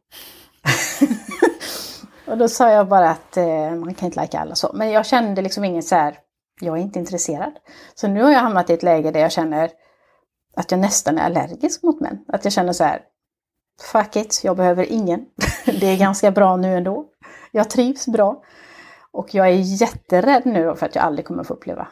och 2.28 2.38
då 2.38 2.48
sa 2.48 2.70
jag 2.72 2.88
bara 2.88 3.10
att 3.10 3.38
eh, 3.38 3.72
man 3.72 3.94
kan 3.94 4.06
inte 4.06 4.22
lika 4.22 4.40
alla 4.40 4.56
så. 4.56 4.72
Men 4.74 4.92
jag 4.92 5.06
kände 5.06 5.42
liksom 5.42 5.64
inget 5.64 5.86
så 5.86 5.96
här, 5.96 6.20
jag 6.62 6.78
är 6.78 6.82
inte 6.82 7.00
intresserad. 7.00 7.54
Så 7.96 8.08
nu 8.08 8.24
har 8.24 8.32
jag 8.32 8.40
hamnat 8.40 8.70
i 8.70 8.74
ett 8.74 8.84
läge 8.84 9.12
där 9.12 9.20
jag 9.20 9.32
känner 9.32 9.72
att 10.56 10.72
jag 10.72 10.80
nästan 10.80 11.18
är 11.18 11.26
allergisk 11.26 11.84
mot 11.84 12.00
män. 12.00 12.26
Att 12.28 12.44
jag 12.44 12.54
känner 12.54 12.74
så 12.74 12.84
här, 12.84 13.02
fuck 13.92 14.16
it, 14.16 14.42
jag 14.44 14.58
behöver 14.58 14.92
ingen. 14.92 15.26
Det 15.66 15.88
är 15.88 15.98
ganska 15.98 16.32
bra 16.32 16.58
nu 16.58 16.78
ändå. 16.78 17.06
Jag 17.52 17.70
trivs 17.70 18.08
bra. 18.08 18.44
Och 19.12 19.36
jag 19.36 19.48
är 19.48 19.82
jätterädd 19.82 20.46
nu 20.46 20.66
då 20.66 20.76
för 20.76 20.86
att 20.86 20.96
jag 20.96 21.04
aldrig 21.04 21.26
kommer 21.26 21.44
få 21.44 21.54
uppleva 21.54 21.88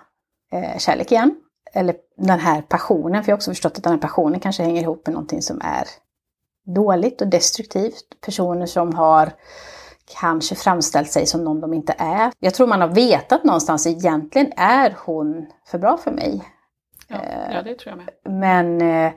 eh, 0.51 0.77
kärlek 0.77 1.12
igen. 1.12 1.36
Eller 1.74 1.96
den 2.18 2.39
här 2.39 2.62
passionen, 2.62 3.24
för 3.24 3.30
jag 3.30 3.34
har 3.34 3.38
också 3.38 3.51
förstått 3.51 3.77
att 3.77 3.84
den 3.84 3.94
här 3.94 4.00
passionen 4.00 4.39
kanske 4.39 4.63
hänger 4.63 4.82
ihop 4.82 5.08
med 5.08 5.13
någonting 5.13 5.42
som 5.42 5.62
är 5.63 5.88
dåligt 6.65 7.22
och 7.22 7.27
destruktivt. 7.27 8.22
Personer 8.22 8.65
som 8.65 8.95
har 8.95 9.31
kanske 10.19 10.55
framställt 10.55 11.12
sig 11.12 11.25
som 11.25 11.43
någon 11.43 11.62
de 11.62 11.74
inte 11.74 11.95
är. 11.98 12.31
Jag 12.39 12.53
tror 12.53 12.67
man 12.67 12.81
har 12.81 12.88
vetat 12.88 13.43
någonstans 13.43 13.88
egentligen 13.88 14.51
är 14.57 14.95
hon 15.05 15.45
för 15.65 15.77
bra 15.77 15.98
för 15.98 16.12
mig. 16.12 16.43
Ja, 17.07 17.17
ja, 17.51 17.62
det 17.62 17.75
tror 17.75 17.95
jag 17.95 17.98
med. 17.98 18.39
Men 18.39 18.81
eh, 18.81 19.13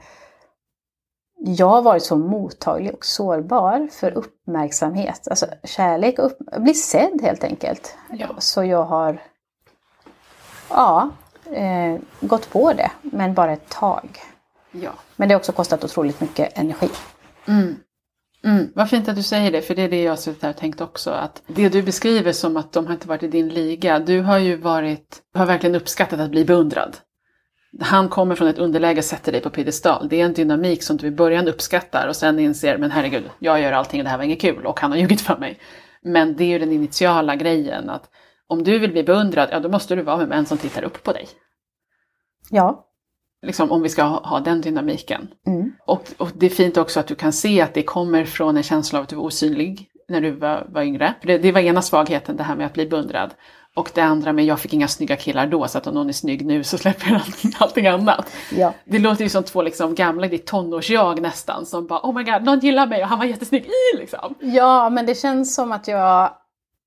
jag 1.38 1.69
har 1.69 1.83
varit 1.83 2.02
så 2.02 2.17
mottaglig 2.17 2.95
och 2.95 3.05
sårbar 3.05 3.88
för 3.93 4.11
uppmärksamhet. 4.11 5.28
Alltså 5.28 5.47
kärlek 5.64 6.19
och 6.19 6.26
upp, 6.26 6.38
bli 6.57 6.75
sedd 6.75 7.23
helt 7.23 7.45
enkelt. 7.45 7.97
Ja. 8.11 8.28
Så 8.38 8.64
jag 8.64 8.85
har 8.85 9.23
ja, 10.71 11.11
eh, 11.52 11.97
gått 12.21 12.50
på 12.50 12.73
det, 12.73 12.90
men 13.02 13.35
bara 13.35 13.52
ett 13.52 13.69
tag. 13.69 14.21
Ja. 14.71 14.90
Men 15.17 15.28
det 15.28 15.35
har 15.35 15.38
också 15.38 15.52
kostat 15.52 15.85
otroligt 15.85 16.21
mycket 16.21 16.59
energi. 16.59 16.88
Mm. 17.49 17.76
Mm. 18.45 18.73
Vad 18.75 18.90
fint 18.90 19.09
att 19.09 19.17
du 19.17 19.23
säger 19.23 19.52
det, 19.52 19.62
för 19.62 19.75
det 19.75 19.83
är 19.83 19.88
det 19.88 20.02
jag 20.02 20.12
har 20.12 20.17
suttit 20.17 20.43
här 20.43 20.50
och 20.50 20.57
tänkt 20.57 20.81
också. 20.81 21.11
Att 21.11 21.43
det 21.47 21.69
du 21.69 21.83
beskriver 21.83 22.33
som 22.33 22.57
att 22.57 22.73
de 22.73 22.87
har 22.87 22.93
inte 22.93 23.09
varit 23.09 23.23
i 23.23 23.28
din 23.28 23.49
liga, 23.49 23.99
du 23.99 24.21
har 24.21 24.38
ju 24.38 24.57
varit, 24.57 25.23
har 25.35 25.47
verkligen 25.47 25.76
uppskattat 25.76 26.21
att 26.21 26.31
bli 26.31 26.45
beundrad. 26.45 26.97
Han 27.81 28.09
kommer 28.09 28.35
från 28.35 28.49
ett 28.49 28.59
underläge 28.59 28.99
och 28.99 29.05
sätter 29.05 29.33
dig 29.33 29.40
på 29.40 29.50
piedestal. 29.50 30.09
Det 30.09 30.21
är 30.21 30.25
en 30.25 30.33
dynamik 30.33 30.83
som 30.83 30.97
du 30.97 31.07
i 31.07 31.11
början 31.11 31.49
uppskattar 31.49 32.09
och 32.09 32.17
sen 32.17 32.38
inser, 32.38 32.78
men 32.78 32.90
herregud, 32.90 33.25
jag 33.38 33.61
gör 33.61 33.73
allting 33.73 34.00
och 34.00 34.05
det 34.05 34.11
här 34.11 34.17
var 34.17 34.25
inget 34.25 34.40
kul 34.40 34.67
och 34.67 34.81
han 34.81 34.90
har 34.90 34.99
ljugit 34.99 35.21
för 35.21 35.38
mig. 35.38 35.59
Men 36.02 36.37
det 36.37 36.45
är 36.45 36.49
ju 36.49 36.59
den 36.59 36.73
initiala 36.73 37.37
grejen 37.37 37.90
att 37.90 38.11
om 38.47 38.64
du 38.64 38.78
vill 38.78 38.93
bli 38.93 39.05
beundrad, 39.05 39.49
ja 39.52 39.61
då 39.61 39.69
måste 39.69 39.95
du 39.95 40.02
vara 40.02 40.17
med 40.17 40.28
män 40.28 40.47
som 40.47 40.59
tittar 40.59 40.83
upp 40.83 41.02
på 41.02 41.12
dig. 41.12 41.28
Ja. 42.50 42.88
Liksom 43.47 43.73
om 43.73 43.83
vi 43.83 43.88
ska 43.88 44.02
ha, 44.02 44.28
ha 44.28 44.40
den 44.40 44.61
dynamiken. 44.61 45.28
Mm. 45.47 45.73
Och, 45.87 46.02
och 46.16 46.30
det 46.35 46.47
är 46.47 46.50
fint 46.50 46.76
också 46.76 47.00
att 47.00 47.07
du 47.07 47.14
kan 47.14 47.33
se 47.33 47.61
att 47.61 47.75
det 47.75 47.83
kommer 47.83 48.25
från 48.25 48.57
en 48.57 48.62
känsla 48.62 48.99
av 48.99 49.02
att 49.02 49.09
du 49.09 49.16
var 49.16 49.25
osynlig 49.25 49.90
när 50.09 50.21
du 50.21 50.30
var, 50.30 50.66
var 50.71 50.83
yngre. 50.83 51.14
Det, 51.23 51.38
det 51.38 51.52
var 51.52 51.61
ena 51.61 51.83
svagheten, 51.83 52.37
det 52.37 52.42
här 52.42 52.57
med 52.57 52.66
att 52.66 52.73
bli 52.73 52.87
beundrad. 52.87 53.35
Och 53.75 53.90
det 53.95 54.00
andra 54.00 54.33
med 54.33 54.45
jag 54.45 54.61
fick 54.61 54.73
inga 54.73 54.88
snygga 54.88 55.16
killar 55.16 55.47
då, 55.47 55.68
så 55.68 55.78
att 55.78 55.87
om 55.87 55.95
någon 55.95 56.09
är 56.09 56.12
snygg 56.12 56.47
nu 56.47 56.64
så 56.64 56.78
släpper 56.78 57.07
jag 57.11 57.21
allting, 57.21 57.52
allting 57.59 57.87
annat. 57.87 58.33
Ja. 58.57 58.75
Det 58.85 58.99
låter 58.99 59.25
ju 59.25 59.30
som 59.30 59.45
två 59.45 59.62
liksom 59.62 59.95
gamla, 59.95 60.28
ditt 60.28 60.47
tonårsjag 60.47 61.21
nästan, 61.23 61.66
som 61.66 61.87
bara 61.87 62.00
oh 62.00 62.14
my 62.14 62.25
god, 62.25 62.42
någon 62.45 62.61
gillar 62.61 62.87
mig 62.87 63.02
och 63.02 63.09
han 63.09 63.18
var 63.18 63.26
jättesnygg 63.26 63.64
i 63.64 63.97
liksom. 63.97 64.35
ja, 64.40 64.90
men 64.90 65.07
det 65.07 65.14
känns 65.14 65.54
som 65.54 65.73
att 65.73 65.88
jag, 65.88 66.30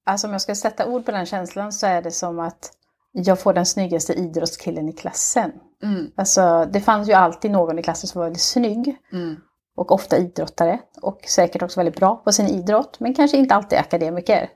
alltså 0.06 0.28
om 0.28 0.34
jag 0.34 0.42
ska 0.42 0.56
sätta 0.56 0.86
ord 0.86 1.06
på 1.06 1.12
den 1.12 1.26
känslan 1.26 1.74
så 1.74 1.88
är 1.88 2.02
det 2.02 2.12
som 2.12 2.40
att 2.40 2.72
jag 3.12 3.42
får 3.42 3.54
den 3.54 3.66
snyggaste 3.66 4.14
idrottskillen 4.14 4.90
i 4.90 4.94
klassen. 4.94 5.52
Mm, 5.84 6.12
Alltså 6.16 6.66
det 6.74 6.80
fanns 6.80 7.10
ju 7.10 7.14
alltid 7.14 7.52
någon 7.52 7.80
i 7.80 7.84
klassen 7.84 8.08
som 8.08 8.20
var 8.20 8.26
väldigt 8.26 8.42
snygg 8.42 8.98
mm, 9.14 9.36
och 9.78 9.92
ofta 9.92 10.18
idrottare 10.18 10.80
och 11.02 11.20
säkert 11.28 11.62
också 11.62 11.80
väldigt 11.80 11.96
bra 11.96 12.16
på 12.16 12.32
sin 12.32 12.48
idrott 12.48 13.00
men 13.00 13.14
kanske 13.14 13.38
inte 13.38 13.56
alltid 13.56 13.80
akademiker. 13.80 14.50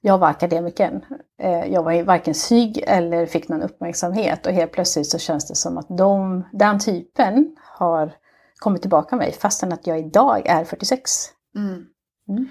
Jag 0.00 0.18
var 0.18 0.28
akademikern. 0.28 1.04
Eh, 1.42 1.64
Jag 1.72 1.82
var 1.82 2.02
varken 2.02 2.34
snygg 2.34 2.84
eller 2.86 3.26
fick 3.26 3.48
någon 3.48 3.62
uppmärksamhet 3.62 4.46
och 4.46 4.52
helt 4.52 4.72
plötsligt 4.72 5.06
så 5.10 5.18
känns 5.18 5.48
det 5.48 5.54
som 5.54 5.78
att 5.78 5.86
de, 5.98 6.44
den 6.52 6.78
typen 6.78 7.56
har 7.78 8.12
kommit 8.58 8.80
tillbaka 8.82 9.16
mig 9.16 9.32
fastän 9.32 9.72
att 9.72 9.86
jag 9.86 9.98
idag 9.98 10.46
är 10.46 10.64
46. 10.64 11.10
mm. 11.56 11.86
Mm. 12.28 12.48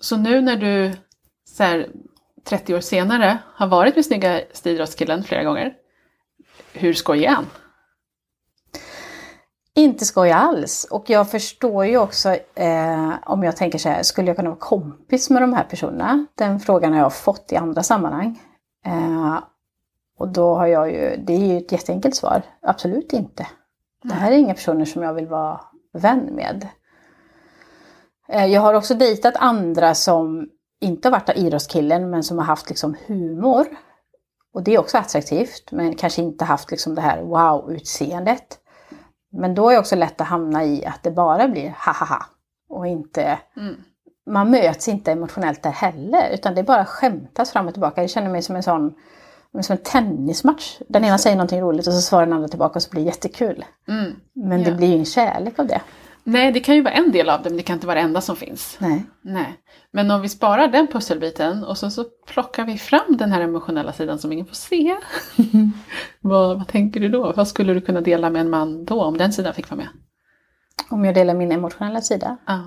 Så 0.00 0.16
nu 0.16 0.40
när 0.40 0.56
du 0.56 0.92
så 1.48 1.62
här, 1.62 1.88
30 2.44 2.74
år 2.74 2.80
senare 2.80 3.38
har 3.54 3.66
varit 3.66 3.94
med 3.96 4.04
snyggaste 4.04 4.70
idrottskillen 4.70 5.22
flera 5.22 5.44
gånger, 5.44 5.74
hur 6.74 6.92
skojig 6.92 7.24
är 7.24 7.30
han? 7.30 7.46
Inte 9.76 10.04
skoj 10.04 10.30
alls. 10.30 10.86
Och 10.90 11.10
jag 11.10 11.30
förstår 11.30 11.86
ju 11.86 11.98
också, 11.98 12.36
eh, 12.54 13.12
om 13.26 13.42
jag 13.42 13.56
tänker 13.56 13.78
så 13.78 13.88
här, 13.88 14.02
skulle 14.02 14.28
jag 14.28 14.36
kunna 14.36 14.50
vara 14.50 14.60
kompis 14.60 15.30
med 15.30 15.42
de 15.42 15.52
här 15.52 15.64
personerna? 15.64 16.26
Den 16.34 16.60
frågan 16.60 16.92
har 16.92 17.00
jag 17.00 17.14
fått 17.14 17.52
i 17.52 17.56
andra 17.56 17.82
sammanhang. 17.82 18.40
Eh, 18.86 19.38
och 20.18 20.28
då 20.28 20.54
har 20.54 20.66
jag 20.66 20.90
ju, 20.90 21.16
det 21.16 21.32
är 21.32 21.46
ju 21.46 21.58
ett 21.58 21.72
jätteenkelt 21.72 22.16
svar, 22.16 22.42
absolut 22.62 23.12
inte. 23.12 23.46
Det 24.02 24.14
här 24.14 24.32
är 24.32 24.36
inga 24.36 24.54
personer 24.54 24.84
som 24.84 25.02
jag 25.02 25.14
vill 25.14 25.26
vara 25.26 25.60
vän 25.92 26.24
med. 26.32 26.68
Eh, 28.28 28.46
jag 28.46 28.60
har 28.60 28.74
också 28.74 28.94
dejtat 28.94 29.34
andra 29.36 29.94
som 29.94 30.48
inte 30.80 31.08
har 31.08 31.12
varit 31.12 31.36
idrottskillen 31.36 32.10
men 32.10 32.22
som 32.22 32.38
har 32.38 32.44
haft 32.44 32.68
liksom 32.68 32.96
humor. 33.06 33.66
Och 34.54 34.62
det 34.62 34.74
är 34.74 34.78
också 34.78 34.98
attraktivt 34.98 35.72
men 35.72 35.94
kanske 35.94 36.22
inte 36.22 36.44
haft 36.44 36.70
liksom 36.70 36.94
det 36.94 37.00
här 37.00 37.22
wow-utseendet. 37.22 38.58
Men 39.32 39.54
då 39.54 39.68
är 39.68 39.72
det 39.74 39.80
också 39.80 39.96
lätt 39.96 40.20
att 40.20 40.26
hamna 40.26 40.64
i 40.64 40.86
att 40.86 41.02
det 41.02 41.10
bara 41.10 41.48
blir 41.48 41.68
ha-ha-ha. 41.86 42.26
Och 42.68 42.86
inte, 42.86 43.38
Mm. 43.56 43.74
man 44.26 44.50
möts 44.50 44.88
inte 44.88 45.12
emotionellt 45.12 45.62
där 45.62 45.70
heller. 45.70 46.30
Utan 46.34 46.54
det 46.54 46.62
bara 46.62 46.84
skämtas 46.84 47.50
fram 47.50 47.66
och 47.66 47.72
tillbaka. 47.74 48.00
Jag 48.00 48.10
känner 48.10 48.30
mig 48.30 48.42
som 48.42 48.56
en 48.56 48.62
sån 48.62 48.94
som 49.62 49.72
en 49.76 49.82
tennismatch. 49.82 50.78
Den 50.88 51.04
ena 51.04 51.18
säger 51.18 51.36
någonting 51.36 51.60
roligt 51.60 51.86
och 51.86 51.92
så 51.92 52.00
svarar 52.00 52.26
den 52.26 52.32
andra 52.34 52.48
tillbaka 52.48 52.74
och 52.74 52.82
så 52.82 52.90
blir 52.90 53.02
det 53.02 53.06
jättekul. 53.06 53.64
Mm. 53.88 54.12
Men 54.32 54.62
Ja. 54.62 54.70
det 54.70 54.76
blir 54.76 54.86
ju 54.86 54.92
ingen 54.92 55.04
kärlek 55.06 55.58
av 55.58 55.66
det. 55.66 55.80
Nej, 56.24 56.52
det 56.52 56.60
kan 56.60 56.74
ju 56.74 56.82
vara 56.82 56.94
en 56.94 57.12
del 57.12 57.28
av 57.30 57.42
det, 57.42 57.50
men 57.50 57.56
det 57.56 57.62
kan 57.62 57.74
inte 57.74 57.86
vara 57.86 57.94
det 57.94 58.00
enda 58.00 58.20
som 58.20 58.36
finns. 58.36 58.76
Nej. 58.80 59.04
Nej. 59.22 59.60
Men 59.90 60.10
om 60.10 60.20
vi 60.22 60.28
sparar 60.28 60.68
den 60.68 60.86
pusselbiten 60.86 61.64
och 61.64 61.78
så, 61.78 61.90
så 61.90 62.04
plockar 62.26 62.64
vi 62.64 62.78
fram 62.78 63.16
den 63.18 63.32
här 63.32 63.40
emotionella 63.40 63.92
sidan 63.92 64.18
som 64.18 64.32
ingen 64.32 64.46
får 64.46 64.54
se. 64.54 64.96
vad, 66.20 66.58
vad 66.58 66.68
tänker 66.68 67.00
du 67.00 67.08
då? 67.08 67.32
Vad 67.36 67.48
skulle 67.48 67.74
du 67.74 67.80
kunna 67.80 68.00
dela 68.00 68.30
med 68.30 68.40
en 68.40 68.50
man 68.50 68.84
då, 68.84 69.02
om 69.02 69.18
den 69.18 69.32
sidan 69.32 69.54
fick 69.54 69.70
vara 69.70 69.76
med? 69.78 69.88
Om 70.90 71.04
jag 71.04 71.14
delar 71.14 71.34
min 71.34 71.52
emotionella 71.52 72.00
sida. 72.00 72.36
Ja. 72.46 72.60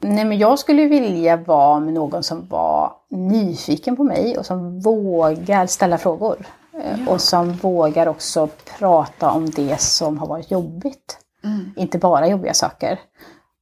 Nej 0.00 0.24
men 0.24 0.38
jag 0.38 0.58
skulle 0.58 0.84
vilja 0.86 1.36
vara 1.36 1.80
med 1.80 1.94
någon 1.94 2.22
som 2.22 2.48
var 2.48 2.92
nyfiken 3.10 3.96
på 3.96 4.04
mig 4.04 4.38
och 4.38 4.46
som 4.46 4.80
vågar 4.80 5.66
ställa 5.66 5.98
frågor. 5.98 6.36
Eh, 6.38 7.00
Ja. 7.06 7.12
Och 7.12 7.20
som 7.20 7.52
vågar 7.52 8.06
också 8.06 8.48
prata 8.78 9.30
om 9.30 9.50
det 9.50 9.80
som 9.80 10.18
har 10.18 10.26
varit 10.26 10.50
jobbigt. 10.50 11.18
Mm. 11.48 11.72
Inte 11.76 11.98
bara 11.98 12.28
jobbiga 12.28 12.54
saker. 12.54 13.00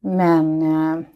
Men 0.02 0.62
eh, 0.62 1.06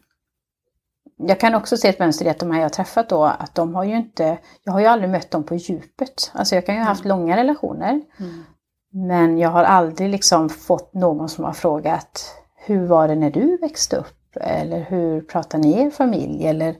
jag 1.16 1.40
kan 1.40 1.54
också 1.54 1.76
se 1.76 1.88
ett 1.88 1.98
mönster 1.98 2.26
i 2.26 2.28
att 2.28 2.38
de 2.38 2.50
här 2.50 2.60
jag 2.60 2.72
träffat 2.72 3.08
då, 3.08 3.24
att 3.24 3.54
de 3.54 3.74
har 3.74 3.84
ju 3.84 3.96
inte, 3.96 4.38
jag 4.64 4.72
har 4.72 4.80
ju 4.80 4.86
aldrig 4.86 5.10
mött 5.10 5.30
dem 5.30 5.44
på 5.44 5.54
djupet. 5.54 6.30
Alltså 6.34 6.54
jag 6.54 6.66
kan 6.66 6.74
ju 6.74 6.80
ha 6.80 6.88
haft 6.88 7.04
långa 7.04 7.36
relationer. 7.36 8.00
Mm. 8.18 8.44
Men 8.92 9.38
jag 9.38 9.50
har 9.50 9.64
aldrig 9.64 10.10
liksom 10.10 10.48
fått 10.48 10.94
någon 10.94 11.28
som 11.28 11.44
har 11.44 11.52
frågat 11.52 12.34
hur 12.56 12.86
var 12.86 13.08
det 13.08 13.14
när 13.14 13.30
du 13.30 13.56
växte 13.56 13.96
upp? 13.96 14.36
Eller 14.40 14.80
hur 14.80 15.20
pratade 15.20 15.62
ni 15.62 15.76
i 15.76 15.80
er 15.80 15.90
familj? 15.90 16.46
Eller 16.46 16.76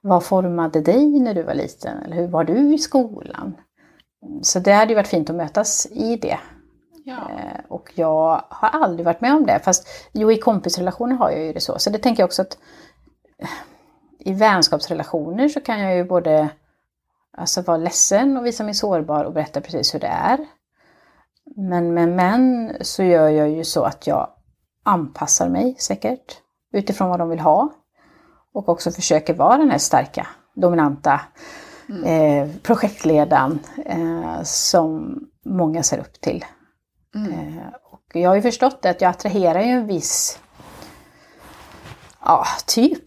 vad 0.00 0.24
formade 0.24 0.80
dig 0.80 1.20
när 1.20 1.34
du 1.34 1.42
var 1.42 1.54
liten? 1.54 2.02
Eller 2.02 2.16
hur 2.16 2.28
var 2.28 2.44
du 2.44 2.74
i 2.74 2.78
skolan? 2.78 3.56
Så 4.42 4.58
det 4.58 4.72
hade 4.72 4.92
ju 4.92 4.96
varit 4.96 5.08
fint 5.08 5.30
att 5.30 5.36
mötas 5.36 5.86
i 5.90 6.16
det. 6.16 6.38
Ja. 7.04 7.30
Eh, 7.30 7.60
Och 7.68 7.92
jag 7.94 8.44
har 8.48 8.68
aldrig 8.68 9.04
varit 9.04 9.20
med 9.20 9.34
om 9.34 9.46
det. 9.46 9.60
Fast 9.64 9.88
jo, 10.12 10.32
i 10.32 10.38
kompisrelationer 10.38 11.16
har 11.16 11.30
jag 11.30 11.40
ju 11.40 11.52
det 11.52 11.60
så. 11.60 11.78
Så 11.78 11.90
det 11.90 11.98
tänker 11.98 12.22
jag 12.22 12.26
också 12.28 12.42
att 12.42 12.58
eh, 13.38 13.48
i 14.18 14.32
vänskapsrelationer 14.32 15.48
så 15.48 15.60
kan 15.60 15.80
jag 15.80 15.96
ju 15.96 16.04
både 16.04 16.48
alltså, 17.36 17.62
vara 17.62 17.76
ledsen 17.76 18.36
och 18.36 18.46
visa 18.46 18.64
mig 18.64 18.74
sårbar 18.74 19.24
och 19.24 19.32
berätta 19.32 19.60
precis 19.60 19.94
hur 19.94 20.00
det 20.00 20.06
är. 20.06 20.38
Men 21.56 21.94
med 21.94 22.08
män 22.08 22.72
så 22.80 23.02
gör 23.02 23.28
jag 23.28 23.50
ju 23.50 23.64
så 23.64 23.84
att 23.84 24.06
jag 24.06 24.28
anpassar 24.84 25.48
mig 25.48 25.76
säkert 25.78 26.38
utifrån 26.72 27.08
vad 27.08 27.18
de 27.18 27.28
vill 27.28 27.40
ha. 27.40 27.72
Och 28.54 28.68
också 28.68 28.90
försöker 28.90 29.34
vara 29.34 29.56
den 29.56 29.70
här 29.70 29.78
starka, 29.78 30.26
dominanta 30.54 31.20
eh, 32.04 32.48
projektledaren 32.62 33.58
eh, 33.86 34.42
som 34.42 35.20
många 35.44 35.82
ser 35.82 35.98
upp 35.98 36.20
till. 36.20 36.44
Mm. 37.14 37.58
Eh, 37.58 37.64
och 37.90 38.02
jag 38.12 38.30
har 38.30 38.34
ju 38.36 38.42
förstått 38.42 38.82
det 38.82 38.90
att 38.90 39.00
jag 39.00 39.10
attraherar 39.10 39.60
ju 39.60 39.68
en 39.70 39.86
viss 39.86 40.40
ja, 42.24 42.46
typ. 42.66 43.04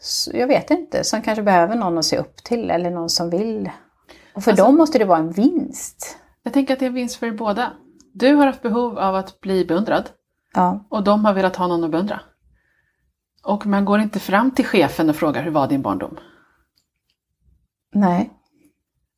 Så 0.00 0.30
jag 0.34 0.46
vet 0.46 0.70
inte, 0.70 1.04
som 1.04 1.22
kanske 1.22 1.42
behöver 1.42 1.76
någon 1.76 1.98
att 1.98 2.04
se 2.04 2.18
upp 2.18 2.36
till 2.36 2.70
eller 2.70 2.90
någon 2.90 3.08
som 3.10 3.30
vill. 3.30 3.70
Och 4.34 4.44
för 4.44 4.50
Alltså- 4.50 4.64
dem 4.64 4.76
måste 4.76 4.98
det 4.98 5.04
vara 5.04 5.18
en 5.18 5.32
vinst. 5.32 6.18
Jag 6.42 6.52
tänker 6.52 6.72
att 6.74 6.80
det 6.80 6.84
är 6.86 6.88
en 6.88 6.94
vinst 6.94 7.16
för 7.16 7.26
er 7.26 7.32
båda. 7.32 7.72
Du 8.12 8.34
har 8.34 8.46
haft 8.46 8.62
behov 8.62 8.98
av 8.98 9.14
att 9.14 9.40
bli 9.40 9.64
beundrad 9.64 10.10
Ja, 10.54 10.86
och 10.88 11.04
de 11.04 11.24
har 11.24 11.32
velat 11.32 11.56
ha 11.56 11.66
någon 11.66 11.84
att 11.84 11.90
beundra. 11.90 12.20
Och 13.44 13.66
man 13.66 13.84
går 13.84 14.00
inte 14.00 14.20
fram 14.20 14.50
till 14.50 14.66
chefen 14.66 15.10
och 15.10 15.16
frågar 15.16 15.42
hur 15.42 15.50
var 15.50 15.68
din 15.68 15.82
barndom? 15.82 16.18
nej. 17.94 18.30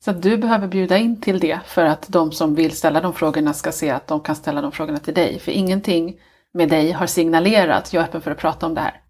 Så 0.04 0.10
att 0.10 0.22
du 0.22 0.36
behöver 0.36 0.68
bjuda 0.68 0.98
in 0.98 1.20
till 1.20 1.38
det 1.38 1.60
för 1.66 1.84
att 1.84 2.08
de 2.08 2.32
som 2.32 2.54
vill 2.54 2.76
ställa 2.76 3.00
de 3.00 3.14
frågorna 3.14 3.52
ska 3.52 3.72
se 3.72 3.90
att 3.90 4.06
de 4.06 4.20
kan 4.20 4.36
ställa 4.36 4.60
de 4.60 4.72
frågorna 4.72 4.98
till 4.98 5.14
dig. 5.14 5.38
För 5.38 5.52
ingenting 5.52 6.20
med 6.52 6.68
dig 6.68 6.92
har 6.92 7.06
signalerat 7.06 7.92
jag 7.92 8.02
är 8.02 8.08
öppen 8.08 8.20
för 8.20 8.30
att 8.30 8.38
prata 8.38 8.66
om 8.66 8.74
det 8.74 8.80
här. 8.80 9.00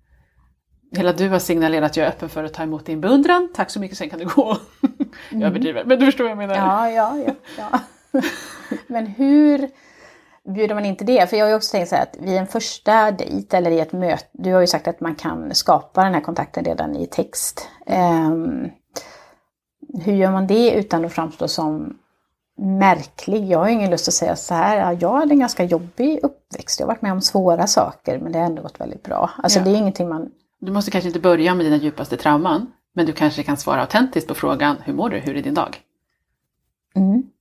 Hela 0.97 1.13
du 1.13 1.29
har 1.29 1.39
signalerat 1.39 1.97
jag 1.97 2.07
är 2.07 2.11
öppen 2.11 2.29
för 2.29 2.45
att 2.45 2.55
ta 2.55 2.63
emot 2.63 2.87
din 2.87 3.01
beundran. 3.01 3.49
Tack 3.55 3.71
så 3.71 3.81
mycket, 3.81 3.99
sen 3.99 4.11
kan 4.11 4.19
du 4.19 4.25
gå. 4.25 4.57
jag 5.31 5.43
överdriver, 5.43 5.85
men 5.85 5.99
du 5.99 6.07
förstår 6.07 6.25
vad 6.25 6.31
jag 6.31 6.39
menar. 6.39 6.57
Ja, 6.57 6.91
ja, 6.91 7.19
ja. 7.27 7.35
ja. 7.59 7.81
Men 8.87 9.07
hur 9.07 9.71
bjuder 10.55 10.75
man 10.75 10.87
in 10.87 10.97
till 10.97 11.07
det? 11.07 11.31
För 11.31 11.37
jag 11.37 11.45
har 11.45 11.51
ju 11.51 11.57
också 11.57 11.73
tänkt 11.73 11.89
så 11.89 11.97
här 11.97 12.03
att 12.03 12.17
vid 12.21 12.37
en 12.37 12.47
första 12.47 13.11
dejt 13.11 13.57
eller 13.57 13.71
i 13.71 13.81
ett 13.81 13.93
möte, 13.93 14.25
du 14.33 14.53
har 14.53 14.61
ju 14.61 14.67
sagt 14.67 14.89
att 14.89 15.01
man 15.01 15.15
kan 15.15 15.55
skapa 15.55 16.05
den 16.05 16.15
här 16.15 16.21
kontakten 16.21 16.65
redan 16.65 16.97
i 16.97 17.07
text. 17.07 17.69
Ehm, 17.87 18.71
hur 19.95 20.13
gör 20.13 20.33
man 20.33 20.47
det 20.47 20.71
utan 20.73 21.05
att 21.05 21.13
framstå 21.13 21.49
som 21.49 21.99
märklig? 22.59 23.45
Jag 23.49 23.59
har 23.59 23.69
ingen 23.69 23.91
lust 23.91 24.09
att 24.09 24.15
säga 24.15 24.37
så 24.37 24.55
här, 24.55 24.77
ja, 24.77 24.93
jag 24.93 25.13
hade 25.13 25.35
en 25.35 25.39
ganska 25.41 25.65
jobbig 25.65 26.21
uppväxt, 26.23 26.81
jag 26.81 26.87
har 26.87 26.93
varit 26.95 27.03
med 27.03 27.13
om 27.13 27.21
svåra 27.21 27.67
saker 27.67 28.19
men 28.19 28.33
det 28.33 28.39
har 28.39 28.47
ändå 28.47 28.63
gått 28.63 28.81
väldigt 28.81 29.03
bra. 29.03 29.31
Alltså 29.37 29.59
Ja. 29.59 29.65
det 29.65 29.71
är 29.71 29.77
ingenting 29.77 30.09
man... 30.09 30.31
Du 30.59 30.73
måste 30.73 30.91
kanske 30.91 31.09
inte 31.09 31.21
börja 31.21 31.55
med 31.55 31.67
dina 31.67 31.77
djupaste 31.77 32.17
trauman, 32.17 32.73
men 32.95 33.07
du 33.07 33.13
kanske 33.13 33.43
kan 33.43 33.57
svara 33.57 33.81
autentiskt 33.81 34.29
på 34.29 34.35
frågan 34.35 34.77
hur 34.85 34.93
mår 34.93 35.11
du, 35.11 35.19
hur 35.19 35.37
är 35.37 35.43
din 35.43 35.55
dag? 35.55 35.81
Mm. 36.95 37.23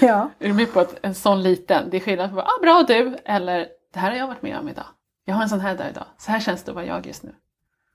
ja. 0.00 0.30
Är 0.38 0.48
du 0.48 0.52
med 0.54 0.72
på 0.72 0.80
att 0.80 0.98
en 1.02 1.14
sån 1.14 1.42
liten, 1.42 1.90
det 1.90 1.96
är 1.96 2.00
skillnad 2.00 2.30
på 2.34 2.40
ah, 2.40 2.60
bra 2.62 2.84
du 2.88 3.16
eller 3.24 3.66
det 3.92 4.00
här 4.00 4.10
har 4.10 4.18
jag 4.18 4.26
varit 4.26 4.42
med 4.42 4.58
om 4.58 4.68
idag. 4.68 4.86
Jag 5.24 5.34
har 5.34 5.42
en 5.42 5.48
sån 5.48 5.60
här 5.60 5.76
dag 5.76 5.90
idag. 5.90 6.04
Så 6.18 6.30
här 6.30 6.40
känns 6.40 6.62
det 6.62 6.70
att 6.70 6.74
vara 6.74 6.86
jag 6.86 7.06
just 7.06 7.22
nu. 7.22 7.34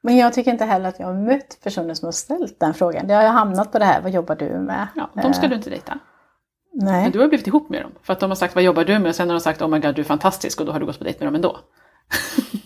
Men 0.02 0.18
jag 0.18 0.34
tycker 0.34 0.52
inte 0.52 0.66
heller 0.66 0.90
att 0.90 1.00
jag 1.00 1.08
har 1.08 1.14
mött 1.14 1.58
personer 1.64 1.94
som 1.94 2.06
har 2.06 2.12
ställt 2.12 2.60
den 2.60 2.74
frågan. 2.74 3.08
Det 3.08 3.14
har 3.14 3.24
jag 3.24 3.32
hamnat 3.32 3.72
på 3.72 3.80
det 3.80 3.86
här, 3.86 4.02
vad 4.02 4.12
jobbar 4.12 4.36
du 4.36 4.50
med? 4.50 4.88
Ja, 4.96 5.10
de 5.14 5.34
ska 5.34 5.48
du 5.48 5.56
inte 5.56 5.70
dejta. 5.70 6.00
Nej. 6.74 7.04
Men 7.04 7.12
du 7.12 7.20
har 7.20 7.28
blivit 7.28 7.48
ihop 7.48 7.70
med 7.70 7.82
dem. 7.82 7.92
För 8.04 8.14
att 8.14 8.20
de 8.20 8.32
har 8.32 8.36
sagt 8.36 8.56
vad 8.56 8.64
jobbar 8.64 8.84
du 8.84 9.00
med? 9.00 9.10
Och 9.10 9.16
sen 9.16 9.30
har 9.30 9.34
de 9.36 9.42
sagt 9.42 9.62
oh 9.62 9.68
my 9.68 9.80
god 9.80 9.96
du 9.96 10.02
är 10.02 10.06
fantastisk 10.06 10.60
och 10.60 10.66
då 10.66 10.72
har 10.72 10.80
du 10.80 10.86
gått 10.86 10.98
på 10.98 11.04
dejt 11.04 11.20
med 11.20 11.28
dem 11.28 11.36
ändå. 11.36 11.60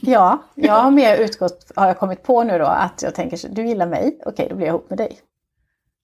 Ja, 0.05 0.43
jag 0.55 0.73
har 0.73 0.91
mer 0.91 1.17
utgått, 1.17 1.71
har 1.75 1.87
jag 1.87 1.99
kommit 1.99 2.23
på 2.23 2.43
nu 2.43 2.57
då, 2.57 2.65
att 2.65 3.01
jag 3.01 3.15
tänker 3.15 3.37
så, 3.37 3.47
du 3.47 3.65
gillar 3.67 3.87
mig, 3.87 4.19
okej 4.25 4.47
då 4.49 4.55
blir 4.55 4.67
jag 4.67 4.73
ihop 4.73 4.89
med 4.89 4.97
dig. 4.97 5.19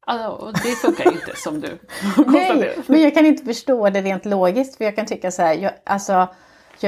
Alltså, 0.05 0.29
och 0.29 0.53
det 0.53 0.75
funkar 0.75 1.03
ju 1.03 1.11
inte 1.11 1.35
som 1.35 1.61
du 1.61 1.79
Nej, 2.27 2.77
men 2.87 3.01
jag 3.01 3.13
kan 3.13 3.25
inte 3.25 3.45
förstå 3.45 3.89
det 3.89 4.01
rent 4.01 4.25
logiskt, 4.25 4.77
för 4.77 4.85
jag 4.85 4.95
kan 4.95 5.05
tycka 5.05 5.31
så 5.31 5.41
här, 5.41 5.53
jag, 5.53 5.71
alltså, 5.83 6.27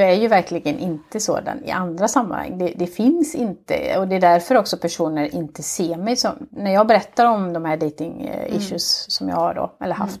jag 0.00 0.10
är 0.10 0.14
ju 0.14 0.28
verkligen 0.28 0.78
inte 0.78 1.20
sådan 1.20 1.64
i 1.64 1.70
andra 1.70 2.08
sammanhang. 2.08 2.58
Det, 2.58 2.72
det 2.76 2.86
finns 2.86 3.34
inte, 3.34 3.98
och 3.98 4.08
det 4.08 4.16
är 4.16 4.20
därför 4.20 4.54
också 4.56 4.76
personer 4.76 5.34
inte 5.34 5.62
ser 5.62 5.96
mig 5.96 6.16
som, 6.16 6.48
när 6.50 6.72
jag 6.72 6.86
berättar 6.86 7.26
om 7.26 7.52
de 7.52 7.64
här 7.64 7.76
dating 7.76 8.26
eh, 8.26 8.56
issues 8.56 9.06
som 9.12 9.28
jag 9.28 9.36
har 9.36 9.54
då, 9.54 9.76
eller 9.80 9.94
haft, 9.94 10.20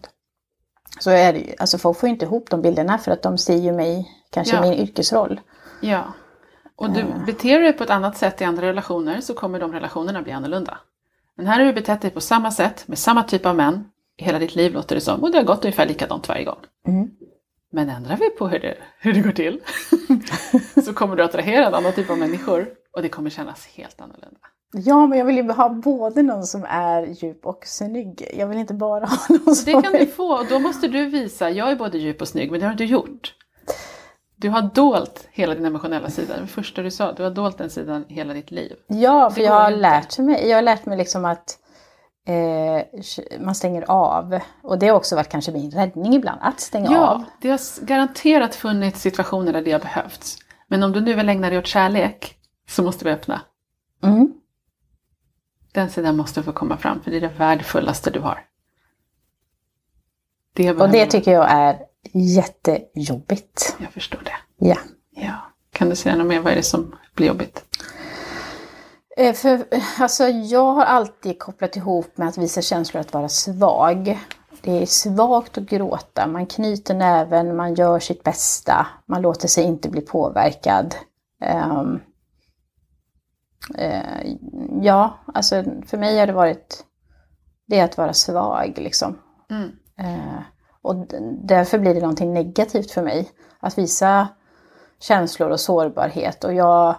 så 1.00 1.10
är 1.10 1.32
det 1.32 1.38
ju, 1.38 1.54
alltså 1.58 1.78
folk 1.78 1.98
får 1.98 2.08
ju 2.08 2.12
inte 2.12 2.24
ihop 2.24 2.50
de 2.50 2.62
bilderna 2.62 2.98
för 2.98 3.10
att 3.10 3.22
de 3.22 3.38
ser 3.38 3.56
ju 3.56 3.72
mig, 3.72 4.10
kanske 4.30 4.56
Ja. 4.56 4.62
min 4.62 4.72
yrkesroll. 4.72 5.40
Ja. 5.80 6.02
Och 6.76 6.90
du 6.90 7.04
beter 7.26 7.60
dig 7.60 7.72
på 7.72 7.84
ett 7.84 7.90
annat 7.90 8.16
sätt 8.16 8.40
i 8.40 8.44
andra 8.44 8.66
relationer 8.66 9.20
så 9.20 9.34
kommer 9.34 9.60
de 9.60 9.72
relationerna 9.72 10.22
bli 10.22 10.32
annorlunda. 10.32 10.78
Men 11.36 11.46
här 11.46 11.58
har 11.58 11.66
du 11.66 11.72
betett 11.72 12.00
dig 12.00 12.10
på 12.10 12.20
samma 12.20 12.50
sätt 12.50 12.88
med 12.88 12.98
samma 12.98 13.22
typ 13.22 13.46
av 13.46 13.56
män 13.56 13.84
i 14.16 14.24
hela 14.24 14.38
ditt 14.38 14.54
liv 14.54 14.72
låter 14.72 14.94
det 14.94 15.00
som 15.00 15.22
och 15.22 15.30
det 15.30 15.38
har 15.38 15.44
gått 15.44 15.64
ungefär 15.64 15.86
likadant 15.86 16.28
varje 16.28 16.44
gång. 16.44 16.58
Mm. 16.86 17.10
Men 17.74 17.88
ändrar 17.88 18.16
vi 18.16 18.30
på 18.30 18.48
hur 18.48 18.58
det, 18.58 18.74
hur 18.98 19.12
det 19.12 19.20
går 19.20 19.32
till 19.32 19.60
så 20.84 20.94
kommer 20.94 21.16
du 21.16 21.22
attrahera 21.22 21.66
en 21.66 21.74
annan 21.74 21.92
typ 21.92 22.10
av 22.10 22.18
människor 22.18 22.68
och 22.96 23.02
det 23.02 23.08
kommer 23.08 23.30
kännas 23.30 23.66
helt 23.66 24.00
annorlunda. 24.00 24.38
Ja, 24.72 25.06
men 25.06 25.18
jag 25.18 25.24
vill 25.24 25.36
ju 25.36 25.52
ha 25.52 25.68
både 25.68 26.22
någon 26.22 26.42
som 26.42 26.64
är 26.68 27.06
djup 27.06 27.46
och 27.46 27.62
snygg. 27.66 28.28
Jag 28.38 28.46
vill 28.46 28.58
inte 28.58 28.74
bara 28.74 29.06
ha 29.06 29.18
någon 29.28 29.56
som 29.56 29.64
Det 29.74 29.82
kan 29.82 29.94
är... 29.94 29.98
du 29.98 30.06
få 30.06 30.38
och 30.38 30.46
då 30.48 30.58
måste 30.58 30.88
du 30.88 31.06
visa, 31.06 31.50
jag 31.50 31.70
är 31.70 31.76
både 31.76 31.98
djup 31.98 32.20
och 32.20 32.28
snygg 32.28 32.50
men 32.50 32.60
det 32.60 32.66
har 32.66 32.74
du 32.74 32.84
inte 32.84 32.92
gjort. 32.92 33.34
Du 34.36 34.48
har 34.48 34.62
dolt 34.62 35.28
hela 35.30 35.54
din 35.54 35.64
emotionella 35.64 36.10
sida, 36.10 36.34
det 36.40 36.46
första 36.46 36.82
du 36.82 36.90
sa, 36.90 37.12
du 37.12 37.22
har 37.22 37.30
dolt 37.30 37.58
den 37.58 37.70
sidan 37.70 38.04
hela 38.08 38.34
ditt 38.34 38.50
liv. 38.50 38.72
Ja, 38.86 39.30
för 39.30 39.40
jag 39.40 39.52
har 39.52 39.70
lärt 39.70 40.18
mig. 40.18 40.48
Jag 40.48 40.56
har 40.56 40.62
lärt 40.62 40.86
mig 40.86 40.98
liksom 40.98 41.24
att 41.24 41.58
eh, 42.26 42.84
man 43.40 43.54
stänger 43.54 43.90
av. 43.90 44.40
Och 44.62 44.78
det 44.78 44.88
har 44.88 44.96
också 44.96 45.16
varit 45.16 45.28
kanske 45.28 45.52
min 45.52 45.70
räddning 45.70 46.14
ibland, 46.14 46.40
att 46.42 46.60
stänga 46.60 46.92
Ja, 46.92 47.08
av. 47.08 47.24
det 47.40 47.50
har 47.50 47.84
garanterat 47.84 48.54
funnits 48.54 49.00
situationer 49.00 49.52
där 49.52 49.62
det 49.62 49.72
har 49.72 49.80
behövts. 49.80 50.38
Men 50.68 50.82
om 50.82 50.92
du 50.92 51.00
nu 51.00 51.14
vill 51.14 51.28
ägna 51.28 51.50
dig 51.50 51.58
åt 51.58 51.66
kärlek 51.66 52.36
så 52.68 52.82
måste 52.82 53.04
vi 53.04 53.10
öppna. 53.10 53.40
Mm. 54.02 54.32
Den 55.72 55.90
sidan 55.90 56.16
måste 56.16 56.42
få 56.42 56.52
komma 56.52 56.76
fram 56.76 57.00
för 57.02 57.10
det 57.10 57.16
är 57.16 57.20
det 57.20 57.28
värdefullaste 57.38 58.10
du 58.10 58.20
har. 58.20 58.44
Det 60.54 60.70
Och 60.72 60.88
det 60.88 61.06
tycker 61.06 61.32
jag 61.32 61.50
är 61.50 61.78
jättejobbigt. 62.12 63.76
Jag 63.78 63.92
förstår 63.92 64.20
det. 64.24 64.66
Ja. 64.68 64.76
Ja. 65.10 65.52
Kan 65.72 65.88
du 65.88 65.96
säga 65.96 66.16
något 66.16 66.26
mer? 66.26 66.40
Vad 66.40 66.52
är 66.52 66.56
det 66.56 66.62
som 66.62 66.96
blir 67.14 67.26
jobbigt? 67.26 67.64
Eh, 69.22 69.32
För, 69.32 69.64
alltså, 69.98 70.24
jag 70.28 70.72
har 70.72 70.84
alltid 70.84 71.38
kopplat 71.38 71.76
ihop 71.76 72.16
med 72.18 72.28
att 72.28 72.38
visa 72.38 72.62
känslor 72.62 73.00
att 73.00 73.12
vara 73.14 73.28
svag. 73.28 74.18
Det 74.62 74.82
är 74.82 74.86
svagt 74.86 75.58
att 75.58 75.64
gråta, 75.64 76.26
man 76.26 76.46
knyter 76.46 76.94
näven, 76.94 77.56
man 77.56 77.74
gör 77.74 77.98
sitt 77.98 78.22
bästa, 78.22 78.86
man 79.06 79.22
låter 79.22 79.48
sig 79.48 79.64
inte 79.64 79.88
bli 79.88 80.00
påverkad. 80.00 80.94
Ehm, 81.40 82.00
eh, 83.78 84.32
ja, 84.82 85.18
alltså 85.34 85.64
för 85.86 85.98
mig 85.98 86.18
har 86.18 86.26
det 86.26 86.32
varit 86.32 86.84
det 87.66 87.80
att 87.80 87.98
vara 87.98 88.12
svag 88.12 88.72
liksom. 88.76 89.18
Mm. 89.50 89.70
Eh, 89.98 90.42
och 90.82 91.06
därför 91.42 91.78
blir 91.78 91.94
det 91.94 92.00
någonting 92.00 92.32
negativt 92.32 92.90
för 92.90 93.02
mig 93.02 93.30
att 93.60 93.78
visa 93.78 94.28
känslor 95.00 95.50
och 95.50 95.60
sårbarhet. 95.60 96.44
Och 96.44 96.54
jag 96.54 96.96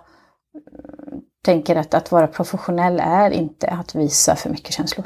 tänker 1.43 1.75
att 1.75 1.93
att 1.93 2.11
vara 2.11 2.27
professionell 2.27 2.99
är 2.99 3.31
inte 3.31 3.67
att 3.67 3.95
visa 3.95 4.35
för 4.35 4.49
mycket 4.49 4.73
känslor. 4.73 5.05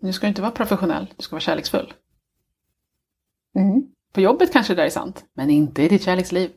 Du 0.00 0.12
ska 0.12 0.26
inte 0.26 0.42
vara 0.42 0.52
professionell, 0.52 1.14
du 1.16 1.22
ska 1.22 1.34
vara 1.34 1.40
kärleksfull. 1.40 1.94
Mm. 3.56 3.82
På 4.12 4.20
jobbet 4.20 4.52
kanske 4.52 4.74
det 4.74 4.82
där 4.82 4.86
är 4.86 4.90
sant, 4.90 5.24
men 5.34 5.50
inte 5.50 5.82
i 5.82 5.88
ditt 5.88 6.02
kärleksliv. 6.02 6.50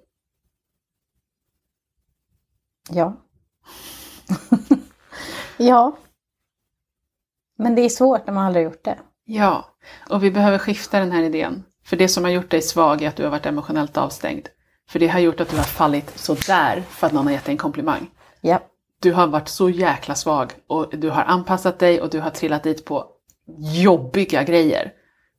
Ja. 2.89 3.17
ja. 5.57 5.97
Men 7.57 7.75
det 7.75 7.81
är 7.81 7.89
svårt 7.89 8.27
när 8.27 8.33
man 8.33 8.45
aldrig 8.45 8.65
har 8.65 8.71
gjort 8.71 8.83
det. 8.83 8.99
Ja, 9.25 9.65
och 10.09 10.23
vi 10.23 10.31
behöver 10.31 10.57
skifta 10.57 10.99
den 10.99 11.11
här 11.11 11.23
idén. 11.23 11.63
För 11.83 11.97
det 11.97 12.07
som 12.07 12.23
har 12.23 12.31
gjort 12.31 12.51
dig 12.51 12.61
svag 12.61 13.01
är 13.01 13.07
att 13.07 13.15
du 13.15 13.23
har 13.23 13.31
varit 13.31 13.45
emotionellt 13.45 13.97
avstängd. 13.97 14.47
För 14.89 14.99
det 14.99 15.07
har 15.07 15.19
gjort 15.19 15.39
att 15.39 15.49
du 15.49 15.57
har 15.57 15.63
fallit 15.63 16.19
så 16.19 16.33
där 16.33 16.81
för 16.81 17.07
att 17.07 17.13
någon 17.13 17.25
har 17.25 17.33
gett 17.33 17.45
dig 17.45 17.51
en 17.51 17.57
komplimang. 17.57 18.09
Ja. 18.41 18.59
Du 18.99 19.13
har 19.13 19.27
varit 19.27 19.47
så 19.47 19.69
jäkla 19.69 20.15
svag 20.15 20.53
och 20.67 20.89
du 20.97 21.09
har 21.09 21.23
anpassat 21.23 21.79
dig 21.79 22.01
och 22.01 22.09
du 22.09 22.19
har 22.19 22.29
trillat 22.29 22.63
dit 22.63 22.85
på 22.85 23.05
jobbiga 23.83 24.43
grejer. 24.43 24.93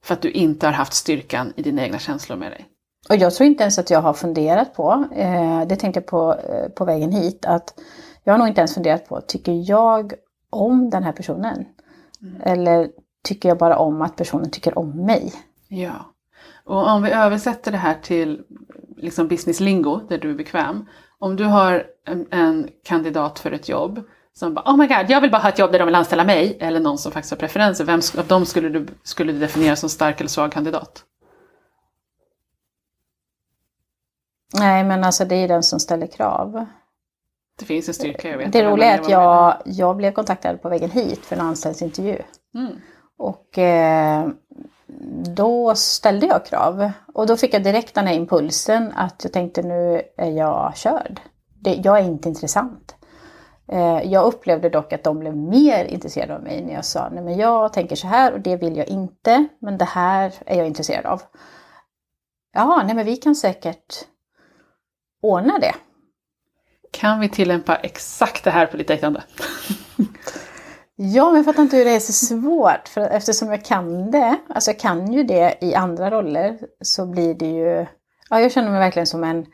För 0.05 0.15
att 0.15 0.23
du 0.23 0.31
inte 0.31 0.67
har 0.67 0.73
haft 0.73 0.93
styrkan 0.93 1.53
i 1.57 1.63
dina 1.63 1.83
egna 1.83 1.99
känslor 1.99 2.37
med 2.37 2.53
dig. 2.53 2.67
Och 3.09 3.17
jag 3.17 3.35
tror 3.35 3.47
inte 3.47 3.63
ens 3.63 3.79
att 3.79 3.91
jag 3.91 4.01
har 4.01 4.13
funderat 4.13 4.75
på, 4.75 5.05
eh, 5.13 5.67
det 5.67 5.77
tänkte 5.77 6.01
jag 6.01 6.07
på 6.07 6.35
eh, 6.35 6.69
på 6.69 6.85
vägen 6.85 7.13
hit, 7.13 7.45
att 7.47 7.75
jag 8.25 8.33
har 8.33 8.39
nog 8.39 8.49
inte 8.49 8.61
ens 8.61 8.75
funderat 8.75 9.09
på, 9.09 9.21
tycker 9.21 9.71
jag 9.71 10.13
om 10.51 10.91
den 10.91 11.03
här 11.03 11.13
personen? 11.13 11.65
Eller 12.43 12.89
tycker 13.25 13.49
jag 13.49 13.59
bara 13.59 13.79
om 13.79 14.03
att 14.03 14.17
personen 14.17 14.51
tycker 14.51 14.79
om 14.79 15.07
mig? 15.07 15.33
Ja. 15.69 16.15
Och 16.65 16.89
om 16.89 17.03
vi 17.03 17.11
översätter 17.11 17.73
det 17.73 17.79
här 17.79 17.95
till 18.03 18.43
liksom 18.97 19.29
business 19.29 19.61
lingo, 19.61 20.01
där 20.09 20.19
du 20.19 20.31
är 20.31 20.35
bekväm. 20.35 20.87
Om 21.21 21.37
du 21.37 21.45
har 21.45 21.87
en, 22.07 22.27
en 22.31 22.69
kandidat 22.85 23.39
för 23.39 23.53
ett 23.53 23.69
jobb 23.69 24.03
som 24.33 24.55
bara 24.55 24.71
oh 24.71 24.77
my 24.77 24.87
god, 24.87 25.11
jag 25.11 25.21
vill 25.21 25.31
bara 25.31 25.43
ha 25.43 25.49
ett 25.49 25.59
jobb 25.59 25.73
där 25.73 25.79
de 25.79 25.85
vill 25.85 25.95
anställa 25.95 26.25
mig. 26.25 26.57
Eller 26.61 26.81
någon 26.81 26.99
som 26.99 27.13
faktiskt 27.13 27.31
har 27.31 27.39
preferenser. 27.39 27.85
Vem 27.85 28.01
av 28.19 28.27
dem 28.27 28.47
skulle 28.47 28.69
du, 28.69 28.87
skulle 29.03 29.33
du 29.33 29.39
definiera 29.39 29.77
som 29.77 29.89
stark 29.89 30.21
eller 30.21 30.29
svag 30.29 30.53
kandidat? 30.53 31.05
Nej, 34.55 34.85
men 34.85 35.05
alltså 35.05 35.25
det 35.25 35.35
är 35.35 35.49
den 35.49 35.63
som 35.63 35.81
ställer 35.81 36.07
krav. 36.07 36.67
Det 37.59 37.65
finns 37.65 37.89
en 37.89 37.95
styrka, 37.95 38.29
jag 38.29 38.39
vet. 38.39 38.53
Det 38.53 38.65
roliga 38.65 38.91
är 38.91 39.01
att 39.01 39.09
jag, 39.09 39.63
jag 39.65 39.97
blev 39.97 40.13
kontaktad 40.13 40.63
på 40.63 40.69
vägen 40.69 40.91
hit 40.91 41.27
för 41.27 41.37
en 41.37 41.43
anställningsintervju. 41.43 42.23
Mm. 42.55 42.73
Och 43.19 43.59
eh, 43.59 44.29
då 45.35 45.75
ställde 45.75 46.27
jag 46.27 46.47
krav. 46.47 46.91
Och 47.15 47.27
då 47.27 47.37
fick 47.37 47.55
jag 47.55 47.63
direkt 47.63 47.95
den 47.95 48.07
här 48.07 48.15
impulsen 48.15 48.93
att 48.97 49.21
jag 49.23 49.33
tänkte 49.33 49.63
nu 49.63 50.03
är 50.17 50.31
jag 50.31 50.77
körd. 50.77 51.21
Det, 51.61 51.75
jag 51.75 51.99
är 51.99 52.05
inte 52.05 52.29
intressant. 52.29 52.95
Eh, 53.69 54.03
jag 54.03 54.25
upplevde 54.25 54.69
dock 54.69 54.93
att 54.93 55.05
de 55.05 55.19
blev 55.19 55.37
mer 55.37 55.85
intresserade 55.85 56.35
av 56.35 56.43
mig 56.43 56.65
när 56.65 56.75
jag 56.75 56.85
sa 56.85 57.09
nej 57.09 57.25
men 57.25 57.37
jag 57.37 57.73
tänker 57.73 57.97
så 57.97 58.07
här 58.07 58.33
och 58.33 58.41
det 58.41 58.57
vill 58.57 58.77
jag 58.77 58.89
inte. 58.89 59.49
Men 59.61 59.79
det 59.79 59.85
här 59.85 60.35
är 60.47 60.59
jag 60.59 60.67
intresserad 60.67 61.07
av. 61.07 61.23
Ja, 62.53 62.83
nej 62.87 62.95
men 62.95 63.07
vi 63.07 63.17
kan 63.17 63.35
säkert 63.35 64.05
ordna 65.23 65.59
det. 65.59 65.75
Kan 66.93 67.21
vi 67.21 67.29
tillämpa 67.29 67.77
exakt 67.77 68.45
det 68.45 68.51
här 68.51 68.67
på 68.67 68.77
ditt 68.77 68.89
dejtande? 68.89 69.23
Ja, 71.01 71.27
men 71.27 71.37
jag 71.37 71.45
fattar 71.45 71.63
inte 71.63 71.77
hur 71.77 71.85
det 71.85 71.91
är 71.91 72.01
så 72.01 72.13
svårt. 72.13 72.89
För 72.89 73.01
eftersom 73.01 73.51
jag 73.51 73.65
kan 73.65 74.11
det, 74.11 74.39
alltså 74.49 74.71
jag 74.71 74.79
kan 74.79 75.13
ju 75.13 75.23
det 75.23 75.59
i 75.61 75.75
andra 75.75 76.11
roller, 76.11 76.59
så 76.81 77.07
blir 77.07 77.35
det 77.35 77.47
ju... 77.47 77.87
Ja, 78.31 78.41
jag 78.41 78.53
känner 78.53 78.71
mig 78.71 78.79
verkligen 78.81 79.07
som 79.07 79.25
en 79.25 79.47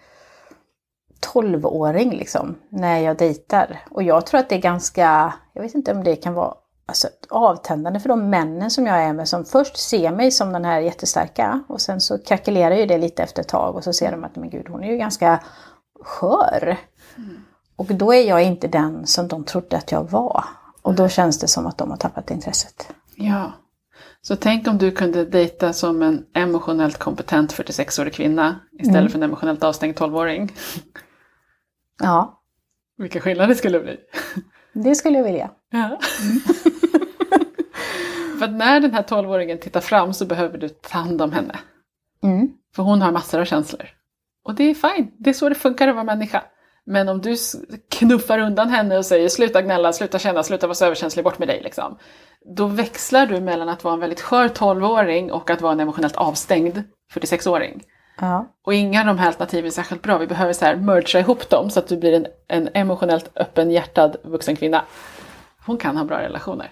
12-åring 1.32 2.10
liksom, 2.10 2.54
när 2.68 2.98
jag 2.98 3.16
dejtar. 3.16 3.80
Och 3.90 4.02
jag 4.02 4.26
tror 4.26 4.40
att 4.40 4.48
det 4.48 4.54
är 4.54 4.60
ganska, 4.60 5.34
jag 5.52 5.62
vet 5.62 5.74
inte 5.74 5.92
om 5.92 6.04
det 6.04 6.16
kan 6.16 6.34
vara 6.34 6.54
alltså, 6.86 7.08
avtändande 7.30 8.00
för 8.00 8.08
de 8.08 8.30
männen 8.30 8.70
som 8.70 8.86
jag 8.86 9.02
är 9.02 9.12
med, 9.12 9.28
som 9.28 9.44
först 9.44 9.76
ser 9.76 10.10
mig 10.10 10.30
som 10.30 10.52
den 10.52 10.64
här 10.64 10.80
jättestarka, 10.80 11.64
och 11.68 11.80
sen 11.80 12.00
så 12.00 12.18
krackelerar 12.18 12.74
ju 12.74 12.86
det 12.86 12.98
lite 12.98 13.22
efter 13.22 13.42
ett 13.42 13.48
tag, 13.48 13.76
och 13.76 13.84
så 13.84 13.92
ser 13.92 14.10
de 14.10 14.24
att, 14.24 14.36
men 14.36 14.50
gud, 14.50 14.68
hon 14.68 14.84
är 14.84 14.90
ju 14.90 14.96
ganska 14.96 15.40
skör. 16.04 16.76
Och 17.76 17.86
då 17.86 18.14
är 18.14 18.28
jag 18.28 18.42
inte 18.42 18.68
den 18.68 19.06
som 19.06 19.28
de 19.28 19.44
trodde 19.44 19.76
att 19.76 19.92
jag 19.92 20.10
var. 20.10 20.44
Och 20.84 20.94
då 20.94 21.08
känns 21.08 21.38
det 21.38 21.48
som 21.48 21.66
att 21.66 21.78
de 21.78 21.90
har 21.90 21.96
tappat 21.96 22.30
intresset. 22.30 22.88
Ja. 23.16 23.52
Så 24.20 24.36
tänk 24.36 24.68
om 24.68 24.78
du 24.78 24.90
kunde 24.90 25.24
dejta 25.24 25.72
som 25.72 26.02
en 26.02 26.26
emotionellt 26.34 26.98
kompetent 26.98 27.52
46-årig 27.52 28.12
kvinna 28.14 28.60
istället 28.72 28.96
Mm. 29.00 29.08
för 29.10 29.18
en 29.18 29.22
emotionellt 29.22 29.64
avstängd 29.64 29.94
12-åring. 29.98 30.52
Ja, 32.02 32.42
Vilka 32.96 33.20
skillnader 33.20 33.48
det 33.48 33.54
skulle 33.54 33.80
bli. 33.80 33.96
det 34.72 34.94
skulle 34.94 35.18
jag 35.18 35.24
vilja. 35.24 35.50
Ja. 35.70 35.98
för 38.38 38.38
För 38.38 38.48
när 38.48 38.80
den 38.80 38.94
här 38.94 39.02
12-åringen 39.02 39.58
tittar 39.58 39.80
fram 39.80 40.14
så 40.14 40.26
behöver 40.26 40.58
du 40.58 40.68
ta 40.68 40.98
hand 40.98 41.22
om 41.22 41.32
henne. 41.32 41.58
Mm. 42.22 42.48
För 42.76 42.82
hon 42.82 43.02
har 43.02 43.12
massor 43.12 43.40
av 43.40 43.44
känslor. 43.44 43.88
Och 44.44 44.54
det 44.54 44.64
är 44.64 44.74
fine, 44.74 45.10
det 45.18 45.30
är 45.30 45.34
så 45.34 45.48
det 45.48 45.54
funkar 45.54 45.88
att 45.88 45.94
vara 45.94 46.04
människa. 46.04 46.42
Men 46.86 47.08
om 47.08 47.20
du 47.20 47.36
knuffar 47.90 48.38
undan 48.38 48.68
henne 48.68 48.98
och 48.98 49.06
säger 49.06 49.28
sluta 49.28 49.62
gnälla, 49.62 49.92
sluta 49.92 50.18
känna, 50.18 50.42
sluta 50.42 50.66
vara 50.66 50.74
så 50.74 50.84
överkänslig, 50.84 51.24
bort 51.24 51.38
med 51.38 51.48
dig 51.48 51.60
liksom. 51.64 51.98
Då 52.56 52.66
växlar 52.66 53.26
du 53.26 53.40
mellan 53.40 53.68
att 53.68 53.84
vara 53.84 53.94
en 53.94 54.00
väldigt 54.00 54.20
skör 54.20 54.48
12-åring 54.48 55.32
och 55.32 55.50
att 55.50 55.60
vara 55.60 55.72
en 55.72 55.80
emotionellt 55.80 56.16
avstängd 56.16 56.82
46-åring. 57.14 57.82
Ja. 58.20 58.46
Och 58.64 58.74
inga 58.74 59.00
av 59.00 59.06
de 59.06 59.18
här 59.18 59.26
alternativen 59.26 59.66
är 59.66 59.70
särskilt 59.70 60.02
bra. 60.02 60.18
Vi 60.18 60.26
behöver 60.26 60.52
så 60.52 60.64
här 60.64 60.76
mergea 60.76 61.20
ihop 61.20 61.50
dem 61.50 61.70
så 61.70 61.78
att 61.78 61.88
du 61.88 61.96
blir 61.96 62.12
en, 62.12 62.26
en 62.48 62.68
emotionellt 62.74 63.30
öppen 63.36 63.70
hjärtad 63.70 64.16
vuxen 64.22 64.56
kvinna. 64.56 64.84
Hon 65.66 65.76
kan 65.78 65.96
ha 65.96 66.04
bra 66.04 66.20
relationer. 66.20 66.70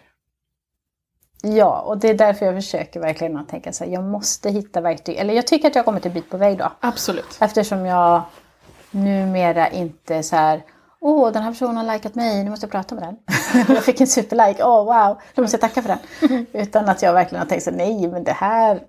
ja, 1.43 1.81
och 1.81 1.99
det 1.99 2.09
är 2.09 2.15
därför 2.15 2.47
jag 2.47 2.55
försöker 2.55 3.01
verkligen 3.01 3.37
att 3.37 3.49
tänka 3.49 3.73
så 3.73 3.85
här, 3.85 3.93
jag 3.93 4.05
måste 4.05 4.51
hitta 4.51 4.81
verktyg. 4.81 5.17
Eller 5.17 5.35
jag 5.35 5.47
tycker 5.47 5.69
att 5.69 5.75
jag 5.75 5.83
har 5.83 5.85
kommit 5.85 6.07
en 6.07 6.13
bit 6.13 6.31
på 6.31 6.37
väg 6.37 6.59
då. 6.59 6.73
Absolut. 6.81 7.39
Eftersom 7.41 7.87
jag 7.87 8.23
numera 8.93 9.69
inte 9.69 10.23
så 10.23 10.37
här, 10.37 10.63
åh 11.01 11.33
den 11.33 11.43
här 11.43 11.51
personen 11.51 11.77
har 11.77 11.95
likat 11.95 12.15
mig, 12.15 12.45
nu 12.45 12.51
måste 12.51 12.65
jag 12.65 12.71
prata 12.71 12.95
med 12.95 13.05
den. 13.05 13.17
jag 13.75 13.85
fick 13.85 14.01
en 14.01 14.07
superlike, 14.07 14.65
åh 14.65 14.85
wow, 14.85 15.21
då 15.35 15.43
måste 15.43 15.55
jag 15.55 15.61
tacka 15.61 15.83
för 15.83 15.89
den. 15.89 16.47
Utan 16.53 16.89
att 16.89 17.03
jag 17.03 17.13
verkligen 17.13 17.43
har 17.43 17.49
tänkt 17.49 17.63
så 17.63 17.71
nej 17.71 18.09
men 18.09 18.25
det 18.25 18.33
här, 18.33 18.83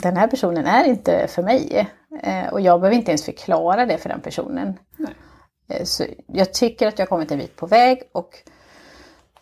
den 0.00 0.16
här 0.16 0.26
personen 0.26 0.66
är 0.66 0.84
inte 0.84 1.26
för 1.28 1.42
mig. 1.42 1.88
Eh, 2.22 2.46
och 2.52 2.60
jag 2.60 2.80
behöver 2.80 2.96
inte 2.96 3.10
ens 3.10 3.24
förklara 3.24 3.86
det 3.86 3.98
för 3.98 4.08
den 4.08 4.20
personen. 4.20 4.78
Eh, 5.68 5.84
så 5.84 6.04
jag 6.26 6.52
tycker 6.54 6.88
att 6.88 6.98
jag 6.98 7.06
har 7.06 7.08
kommit 7.08 7.30
en 7.30 7.38
bit 7.38 7.56
på 7.56 7.66
väg 7.66 8.02
och 8.12 8.30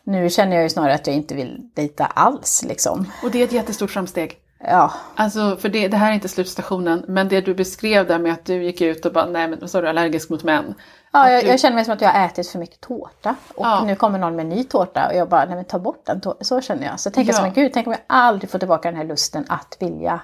nu 0.05 0.31
känner 0.31 0.57
jag 0.57 0.63
ju 0.63 0.69
snarare 0.69 0.95
att 0.95 1.07
jag 1.07 1.17
inte 1.17 1.35
vill 1.35 1.71
dejta 1.75 2.07
alls 2.07 2.65
liksom. 2.69 3.13
Och 3.23 3.31
det 3.31 3.41
är 3.41 3.45
ett 3.45 3.53
jättestort 3.53 3.91
framsteg. 3.91 4.44
Ja, 4.69 4.93
Alltså, 5.15 5.57
för 5.57 5.69
det, 5.69 5.89
det 5.89 5.97
här 5.97 6.11
är 6.11 6.15
inte 6.15 6.29
slutstationen, 6.29 7.05
men 7.09 7.29
det 7.29 7.41
du 7.41 7.55
beskrev 7.55 8.07
där 8.07 8.19
med 8.19 8.33
att 8.33 8.45
du 8.45 8.63
gick 8.65 8.81
ut 8.81 9.07
och 9.07 9.13
bara, 9.13 9.27
nej 9.27 9.49
men 9.49 9.69
så 9.69 9.79
är 9.79 9.83
du 9.83 9.89
allergisk 9.89 10.31
mot 10.31 10.45
män. 10.45 10.75
Ja, 11.13 11.31
jag, 11.31 11.45
du- 11.45 11.49
jag 11.49 11.61
känner 11.61 11.75
mig 11.75 11.85
som 11.85 11.95
att 11.95 12.01
jag 12.01 12.09
har 12.11 12.27
ätit 12.27 12.49
för 12.49 12.59
mycket 12.59 12.81
tårta. 12.81 13.35
Och 13.55 13.67
Ja. 13.67 13.85
nu 13.87 13.97
kommer 13.97 14.19
någon 14.19 14.37
med 14.37 14.43
en 14.43 14.49
ny 14.49 14.65
tårta 14.65 15.07
och 15.09 15.15
jag 15.17 15.29
bara, 15.29 15.45
nej 15.45 15.55
men 15.57 15.65
ta 15.65 15.79
bort 15.79 16.07
den 16.07 16.21
tårtan. 16.21 16.45
Så 16.45 16.61
känner 16.61 16.87
jag. 16.87 17.01
Så 17.01 17.11
tänker 17.11 17.33
jag 17.33 17.35
Ja. 17.35 17.39
så, 17.39 17.43
men 17.43 17.53
gud, 17.53 17.73
tänk 17.75 17.87
om 17.87 17.93
jag 17.93 18.01
aldrig 18.07 18.51
får 18.51 18.59
tillbaka 18.59 18.89
den 18.91 18.97
här 19.01 19.05
lusten 19.07 19.45
att 19.49 19.77
vilja 19.81 20.21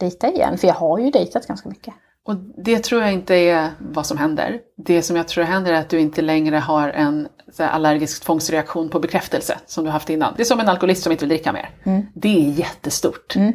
dejta 0.00 0.28
igen. 0.28 0.58
För 0.58 0.66
jag 0.68 0.74
har 0.74 0.98
ju 0.98 1.10
dejtat 1.10 1.46
ganska 1.46 1.68
mycket. 1.68 1.94
Och 2.26 2.36
det 2.64 2.78
tror 2.78 3.02
jag 3.02 3.12
inte 3.12 3.34
är 3.34 3.70
vad 3.78 4.06
som 4.06 4.18
händer. 4.18 4.60
Det 4.76 5.02
som 5.02 5.16
jag 5.16 5.28
tror 5.28 5.44
händer 5.44 5.72
är 5.72 5.80
att 5.80 5.88
du 5.88 5.98
inte 5.98 6.22
längre 6.22 6.56
har 6.56 6.88
en 6.88 7.28
allergisk 7.58 8.24
tvångsreaktion 8.24 8.88
på 8.88 9.00
bekräftelse 9.00 9.58
som 9.66 9.84
du 9.84 9.90
haft 9.90 10.10
innan. 10.10 10.34
Det 10.36 10.42
är 10.42 10.44
som 10.44 10.60
en 10.60 10.68
alkoholist 10.68 11.02
som 11.02 11.12
inte 11.12 11.24
vill 11.24 11.28
dricka 11.28 11.52
mer. 11.52 11.70
Det 12.14 12.28
är 12.28 12.50
jättestort. 12.50 13.36
Mm. 13.36 13.52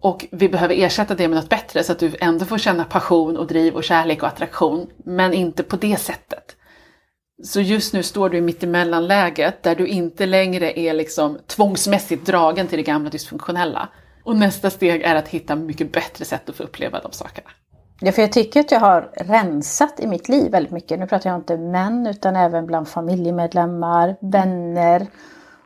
Och 0.00 0.26
vi 0.30 0.48
behöver 0.48 0.74
ersätta 0.74 1.14
det 1.14 1.28
med 1.28 1.36
något 1.36 1.48
bättre 1.48 1.84
så 1.84 1.92
att 1.92 1.98
du 1.98 2.12
ändå 2.20 2.44
får 2.44 2.58
känna 2.58 2.84
passion 2.84 3.36
och 3.36 3.46
driv 3.46 3.74
och 3.74 3.84
kärlek 3.84 4.22
och 4.22 4.28
attraktion. 4.28 4.86
Men 5.04 5.32
inte 5.32 5.62
på 5.62 5.76
det 5.76 5.96
sättet. 5.96 6.56
Så 7.44 7.60
just 7.60 7.92
nu 7.92 8.02
står 8.02 8.30
du 8.30 8.36
i 8.36 8.40
mittemellanläget 8.40 9.62
där 9.62 9.74
du 9.74 9.86
inte 9.86 10.26
längre 10.26 10.78
är 10.78 10.94
liksom 10.94 11.38
tvångsmässigt 11.46 12.26
dragen 12.26 12.66
till 12.66 12.78
det 12.78 12.82
gamla 12.82 13.10
dysfunktionella. 13.10 13.88
Och 14.26 14.36
nästa 14.36 14.70
steg 14.70 15.02
är 15.02 15.14
att 15.14 15.28
hitta 15.28 15.56
mycket 15.56 15.92
bättre 15.92 16.24
sätt 16.24 16.48
att 16.48 16.56
få 16.56 16.62
uppleva 16.62 17.00
de 17.00 17.12
sakerna. 17.12 17.50
Ja, 18.00 18.12
för 18.12 18.22
jag 18.22 18.32
tycker 18.32 18.60
att 18.60 18.70
jag 18.70 18.80
har 18.80 19.10
rensat 19.14 20.00
i 20.00 20.06
mitt 20.06 20.28
liv 20.28 20.52
väldigt 20.52 20.72
mycket. 20.72 20.98
Nu 20.98 21.06
pratar 21.06 21.30
jag 21.30 21.38
inte 21.38 21.56
män 21.56 22.06
utan 22.06 22.36
även 22.36 22.66
bland 22.66 22.88
familjemedlemmar, 22.88 24.16
vänner. 24.20 25.06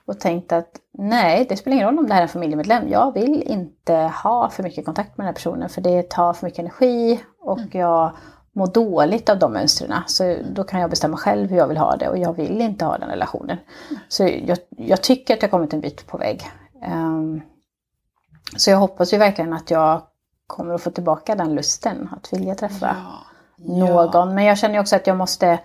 Och 0.04 0.20
tänkt 0.20 0.52
att 0.52 0.70
nej, 0.98 1.46
det 1.48 1.56
spelar 1.56 1.74
ingen 1.74 1.88
roll 1.88 1.98
om 1.98 2.06
det 2.06 2.14
här 2.14 2.20
är 2.20 2.22
en 2.22 2.28
familjemedlem. 2.28 2.88
Jag 2.88 3.14
vill 3.14 3.42
inte 3.42 3.94
ha 3.94 4.50
för 4.50 4.62
mycket 4.62 4.84
kontakt 4.84 5.18
med 5.18 5.24
den 5.24 5.26
här 5.26 5.34
personen 5.34 5.68
för 5.68 5.80
det 5.80 6.10
tar 6.10 6.32
för 6.32 6.46
mycket 6.46 6.58
energi 6.58 7.20
och 7.40 7.60
jag 7.72 8.16
mår 8.52 8.66
dåligt 8.66 9.28
av 9.28 9.38
de 9.38 9.52
mönstren. 9.52 9.92
Så 10.06 10.36
då 10.52 10.64
kan 10.64 10.80
jag 10.80 10.90
bestämma 10.90 11.16
själv 11.16 11.50
hur 11.50 11.56
jag 11.56 11.68
vill 11.68 11.76
ha 11.76 11.96
det 11.96 12.08
och 12.08 12.18
jag 12.18 12.32
vill 12.32 12.60
inte 12.60 12.84
ha 12.84 12.98
den 12.98 13.08
relationen. 13.08 13.56
Så 14.08 14.22
jag, 14.44 14.58
jag 14.76 15.02
tycker 15.02 15.34
att 15.34 15.42
jag 15.42 15.48
har 15.48 15.58
kommit 15.58 15.72
en 15.72 15.80
bit 15.80 16.06
på 16.06 16.18
väg. 16.18 16.42
Ehm, 16.82 17.40
så 18.56 18.70
jag 18.70 18.78
hoppas 18.78 19.12
ju 19.14 19.18
verkligen 19.18 19.52
att 19.52 19.70
jag 19.70 20.02
kommer 20.46 20.74
att 20.74 20.82
få 20.82 20.90
tillbaka 20.90 21.34
den 21.34 21.54
lusten 21.54 22.08
att 22.16 22.32
vilja 22.32 22.54
träffa 22.54 22.96
någon. 23.56 24.34
Men 24.34 24.44
jag 24.44 24.58
känner 24.58 24.80
också 24.80 24.96
att 24.96 25.06
jag 25.06 25.16
måste 25.16 25.60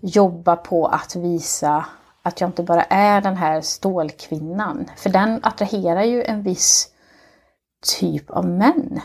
jobba 0.00 0.56
på 0.56 0.86
att 0.86 1.16
visa 1.16 1.84
att 2.22 2.40
jag 2.40 2.48
inte 2.48 2.62
bara 2.62 2.82
är 2.82 3.20
den 3.20 3.36
här 3.36 3.60
stålkvinnan. 3.60 4.90
För 4.96 5.10
den 5.10 5.40
attraherar 5.42 6.02
ju 6.02 6.22
en 6.22 6.42
viss 6.42 6.88
typ 7.98 8.30
av 8.30 8.46
män. 8.46 9.00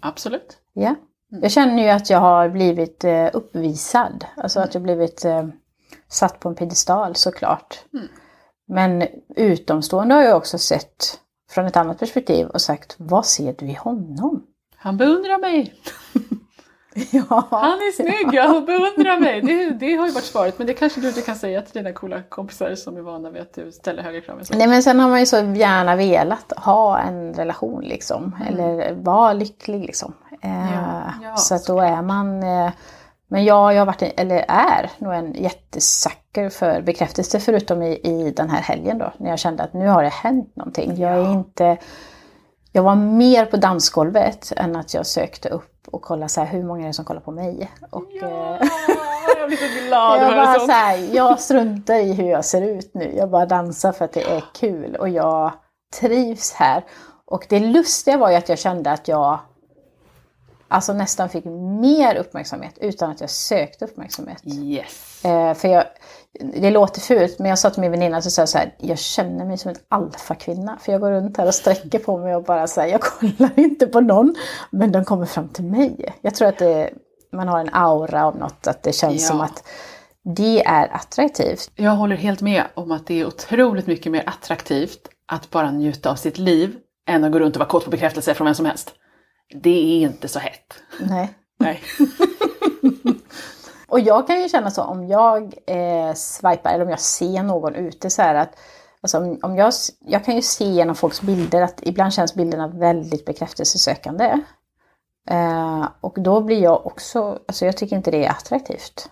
Absolut. 0.00 0.58
Ja. 0.72 0.94
Jag 1.28 1.50
känner 1.50 1.82
ju 1.82 1.88
att 1.88 2.10
jag 2.10 2.20
har 2.20 2.48
blivit 2.48 3.04
eh, 3.04 3.28
uppvisad. 3.32 4.24
Alltså 4.36 4.60
att 4.60 4.74
jag 4.74 4.82
blivit 4.82 5.24
eh, 5.24 5.48
satt 6.08 6.40
på 6.40 6.48
en 6.48 6.54
piedestal 6.54 7.16
såklart. 7.16 7.84
Men 8.66 9.06
utomstående 9.36 10.14
har 10.14 10.22
jag 10.22 10.36
också 10.36 10.58
sett 10.58 11.20
från 11.50 11.66
ett 11.66 11.76
annat 11.76 11.98
perspektiv 11.98 12.46
och 12.46 12.60
sagt, 12.60 12.96
vad 12.98 13.26
ser 13.26 13.54
du 13.58 13.66
i 13.66 13.74
honom? 13.74 14.42
Han 14.76 14.96
beundrar 14.96 15.38
mig. 15.38 15.74
Ja, 17.10 17.48
Han 17.50 17.78
är 17.78 17.92
snygg, 17.92 18.34
jag 18.34 18.64
beundrar 18.66 19.20
mig. 19.20 19.40
Det, 19.40 19.70
det 19.70 19.96
har 19.96 20.06
ju 20.06 20.12
varit 20.12 20.24
svaret, 20.24 20.58
men 20.58 20.66
det 20.66 20.74
kanske 20.74 21.00
du 21.00 21.08
inte 21.08 21.20
kan 21.22 21.36
säga 21.36 21.62
till 21.62 21.82
dina 21.82 21.92
coola 21.92 22.22
kompisar 22.22 22.74
som 22.74 22.96
är 22.96 23.00
vana 23.00 23.30
vid 23.30 23.42
att 23.42 23.54
du 23.54 23.72
ställer 23.72 24.02
högre 24.02 24.20
krav. 24.20 24.42
Nej 24.50 24.68
men 24.68 24.82
sen 24.82 25.00
har 25.00 25.08
man 25.08 25.20
ju 25.20 25.26
så 25.26 25.36
gärna 25.36 25.96
velat 25.96 26.52
ha 26.56 26.98
en 26.98 27.34
relation 27.34 27.82
liksom. 27.84 28.36
Eller 28.48 28.94
vara 28.94 29.32
lycklig 29.32 29.80
liksom. 29.80 30.14
Eh, 30.42 30.72
Ja, 30.74 31.02
ja, 31.22 31.36
så 31.36 31.54
att 31.54 31.66
då 31.66 31.80
är 31.80 32.02
man... 32.02 32.42
Men 33.28 33.44
jag, 33.44 33.74
jag 33.74 33.80
har 33.80 33.86
varit, 33.86 34.02
eller 34.02 34.44
är 34.48 34.90
nog 34.98 35.14
en 35.14 35.32
jättesucker 35.32 36.48
för 36.50 36.82
bekräftelse 36.82 37.40
förutom 37.40 37.82
i, 37.82 37.92
i 37.92 38.30
den 38.36 38.50
här 38.50 38.60
helgen 38.60 38.98
då. 38.98 39.12
När 39.18 39.30
jag 39.30 39.38
kände 39.38 39.62
att 39.62 39.72
nu 39.72 39.86
har 39.86 40.02
det 40.02 40.08
hänt 40.08 40.56
någonting. 40.56 40.96
Jag 40.96 41.12
är 41.12 41.32
inte... 41.32 41.76
Jag 42.72 42.82
var 42.82 42.94
mer 42.94 43.46
på 43.46 43.56
dansgolvet 43.56 44.52
än 44.56 44.76
att 44.76 44.94
jag 44.94 45.06
sökte 45.06 45.48
upp 45.48 45.74
och 45.86 46.02
kollade 46.02 46.28
så 46.28 46.40
här, 46.40 46.46
hur 46.46 46.64
många 46.64 46.82
är 46.82 46.86
det 46.86 46.92
som 46.92 47.04
kollar 47.04 47.20
på 47.20 47.30
mig. 47.30 47.70
Och, 47.90 48.14
eh, 48.22 48.68
jag 49.38 49.48
blir 49.48 49.56
så 49.56 49.86
glad 49.86 50.22
jag, 50.22 50.36
bara, 50.36 50.58
så 50.58 50.72
här, 50.72 51.14
jag 51.14 51.40
struntar 51.40 51.94
i 51.94 52.12
hur 52.12 52.30
jag 52.30 52.44
ser 52.44 52.62
ut 52.62 52.94
nu. 52.94 53.14
Jag 53.16 53.30
bara 53.30 53.46
dansar 53.46 53.92
för 53.92 54.04
att 54.04 54.12
det 54.12 54.22
är 54.22 54.44
kul 54.54 54.96
och 54.96 55.08
jag 55.08 55.52
trivs 56.00 56.52
här. 56.52 56.84
Och 57.26 57.46
det 57.48 57.60
lustiga 57.60 58.16
var 58.16 58.30
ju 58.30 58.36
att 58.36 58.48
jag 58.48 58.58
kände 58.58 58.90
att 58.90 59.08
jag 59.08 59.38
alltså 60.74 60.92
nästan 60.92 61.28
fick 61.28 61.44
mer 61.80 62.16
uppmärksamhet 62.16 62.78
utan 62.80 63.10
att 63.10 63.20
jag 63.20 63.30
sökte 63.30 63.84
uppmärksamhet. 63.84 64.42
Yes. 64.46 65.24
Eh, 65.24 65.54
för 65.54 65.68
jag, 65.68 65.84
det 66.54 66.70
låter 66.70 67.00
fult, 67.00 67.38
men 67.38 67.48
jag 67.48 67.58
sa 67.58 67.70
till 67.70 67.80
min 67.80 67.90
väninna 67.90 68.22
så 68.22 68.30
sa 68.30 68.42
jag 68.42 68.48
så 68.48 68.58
här, 68.58 68.74
jag 68.78 68.98
känner 68.98 69.44
mig 69.44 69.58
som 69.58 69.68
en 69.68 69.76
alfakvinna. 69.88 70.78
För 70.80 70.92
jag 70.92 71.00
går 71.00 71.10
runt 71.10 71.36
här 71.36 71.46
och 71.46 71.54
sträcker 71.54 71.98
på 71.98 72.18
mig 72.18 72.36
och 72.36 72.44
bara 72.44 72.66
säger 72.66 72.92
jag 72.92 73.00
kollar 73.00 73.50
inte 73.58 73.86
på 73.86 74.00
någon, 74.00 74.34
men 74.70 74.92
de 74.92 75.04
kommer 75.04 75.26
fram 75.26 75.48
till 75.48 75.64
mig. 75.64 76.14
Jag 76.20 76.34
tror 76.34 76.48
att 76.48 76.58
det, 76.58 76.90
man 77.32 77.48
har 77.48 77.60
en 77.60 77.70
aura 77.72 78.26
av 78.26 78.36
något, 78.36 78.66
att 78.66 78.82
det 78.82 78.92
känns 78.92 79.22
Ja. 79.22 79.28
som 79.28 79.40
att 79.40 79.64
det 80.36 80.64
är 80.64 80.94
attraktivt. 80.94 81.70
Jag 81.76 81.90
håller 81.92 82.16
helt 82.16 82.40
med 82.40 82.64
om 82.74 82.92
att 82.92 83.06
det 83.06 83.20
är 83.20 83.26
otroligt 83.26 83.86
mycket 83.86 84.12
mer 84.12 84.22
attraktivt 84.26 85.08
att 85.32 85.50
bara 85.50 85.70
njuta 85.70 86.10
av 86.10 86.14
sitt 86.14 86.38
liv 86.38 86.76
än 87.08 87.24
att 87.24 87.32
gå 87.32 87.38
runt 87.38 87.56
och 87.56 87.60
vara 87.60 87.68
kåt 87.68 87.84
på 87.84 87.90
bekräftelse 87.90 88.34
från 88.34 88.44
vem 88.44 88.54
som 88.54 88.66
helst. 88.66 88.94
Det 89.54 89.70
är 89.70 90.00
inte 90.00 90.28
så 90.28 90.38
hett. 90.38 90.74
Nej. 91.00 91.34
Nej. 91.58 91.82
Och 93.88 94.00
jag 94.00 94.26
kan 94.26 94.42
ju 94.42 94.48
känna 94.48 94.70
så 94.70 94.82
om 94.82 95.08
jag 95.08 95.54
eh, 95.66 96.14
swipar 96.14 96.70
eller 96.70 96.84
om 96.84 96.90
jag 96.90 97.00
ser 97.00 97.42
någon 97.42 97.74
ute 97.74 98.10
så 98.10 98.22
här 98.22 98.34
att 98.34 98.58
alltså 99.00 99.18
om, 99.18 99.38
om 99.42 99.56
jag, 99.56 99.72
jag 100.00 100.24
kan 100.24 100.34
ju 100.34 100.42
se 100.42 100.64
genom 100.64 100.94
folks 100.94 101.22
bilder 101.22 101.62
att 101.62 101.80
ibland 101.82 102.12
känns 102.12 102.34
bilderna 102.34 102.68
väldigt 102.68 103.24
bekräftelsesökande. 103.24 104.40
Eh, 105.30 105.88
och 106.00 106.16
då 106.18 106.40
blir 106.40 106.62
jag 106.62 106.86
också, 106.86 107.38
alltså 107.48 107.66
jag 107.66 107.76
tycker 107.76 107.96
inte 107.96 108.10
det 108.10 108.24
är 108.24 108.30
attraktivt. 108.30 109.10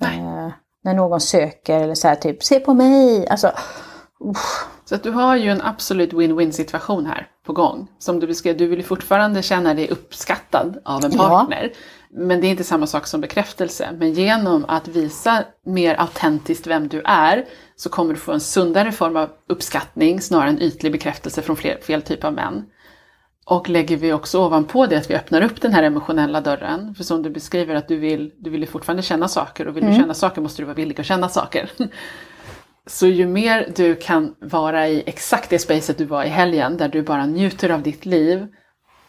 Eh, 0.00 0.48
när 0.84 0.94
någon 0.94 1.20
söker 1.20 1.80
eller 1.80 1.94
så 1.94 2.08
här 2.08 2.14
typ, 2.14 2.44
se 2.44 2.60
på 2.60 2.74
mig, 2.74 3.28
alltså. 3.28 3.52
Så 4.84 4.94
att 4.94 5.02
du 5.02 5.10
har 5.10 5.36
ju 5.36 5.50
en 5.50 5.62
absolut 5.62 6.12
win-win 6.12 6.50
situation 6.50 7.06
här 7.06 7.28
på 7.46 7.52
gång. 7.52 7.88
Som 7.98 8.20
du 8.20 8.26
beskrev, 8.26 8.56
du 8.56 8.66
vill 8.66 8.78
ju 8.78 8.84
fortfarande 8.84 9.42
känna 9.42 9.74
dig 9.74 9.88
uppskattad 9.90 10.78
av 10.84 11.04
en 11.04 11.12
Ja. 11.14 11.18
partner. 11.28 11.72
Men 12.10 12.40
det 12.40 12.46
är 12.46 12.50
inte 12.50 12.64
samma 12.64 12.86
sak 12.86 13.06
som 13.06 13.20
bekräftelse. 13.20 13.88
Men 13.98 14.12
genom 14.12 14.64
att 14.68 14.88
visa 14.88 15.44
mer 15.66 16.00
autentiskt 16.00 16.66
vem 16.66 16.88
du 16.88 17.02
är 17.04 17.44
så 17.76 17.88
kommer 17.88 18.14
du 18.14 18.20
få 18.20 18.32
en 18.32 18.40
sundare 18.40 18.92
form 18.92 19.16
av 19.16 19.30
uppskattning 19.48 20.20
snarare 20.20 20.48
än 20.48 20.62
ytlig 20.62 20.92
bekräftelse 20.92 21.42
från 21.42 21.56
fler, 21.56 21.78
fel 21.82 22.02
typ 22.02 22.24
av 22.24 22.32
män. 22.32 22.64
Och 23.44 23.68
lägger 23.68 23.96
vi 23.96 24.12
också 24.12 24.40
ovanpå 24.40 24.86
det 24.86 24.96
att 24.96 25.10
vi 25.10 25.14
öppnar 25.14 25.42
upp 25.42 25.60
den 25.60 25.72
här 25.72 25.82
emotionella 25.82 26.40
dörren. 26.40 26.94
För 26.94 27.04
som 27.04 27.22
du 27.22 27.30
beskriver 27.30 27.74
att 27.74 27.88
du 27.88 27.96
vill, 27.96 28.32
du 28.38 28.50
vill 28.50 28.60
ju 28.60 28.66
fortfarande 28.66 29.02
känna 29.02 29.28
saker 29.28 29.68
och 29.68 29.76
vill 29.76 29.86
du 29.86 29.94
känna 29.94 30.14
saker 30.14 30.40
måste 30.40 30.62
du 30.62 30.66
vara 30.66 30.74
villig 30.74 31.00
att 31.00 31.06
känna 31.06 31.28
saker. 31.28 31.70
Så 32.86 33.06
ju 33.06 33.26
mer 33.26 33.72
du 33.76 33.96
kan 33.96 34.34
vara 34.40 34.88
i 34.88 35.02
exakt 35.06 35.50
det 35.50 35.58
spacet 35.58 35.98
du 35.98 36.04
var 36.04 36.24
i 36.24 36.28
helgen, 36.28 36.76
där 36.76 36.88
du 36.88 37.02
bara 37.02 37.26
njuter 37.26 37.70
av 37.70 37.82
ditt 37.82 38.06
liv 38.06 38.46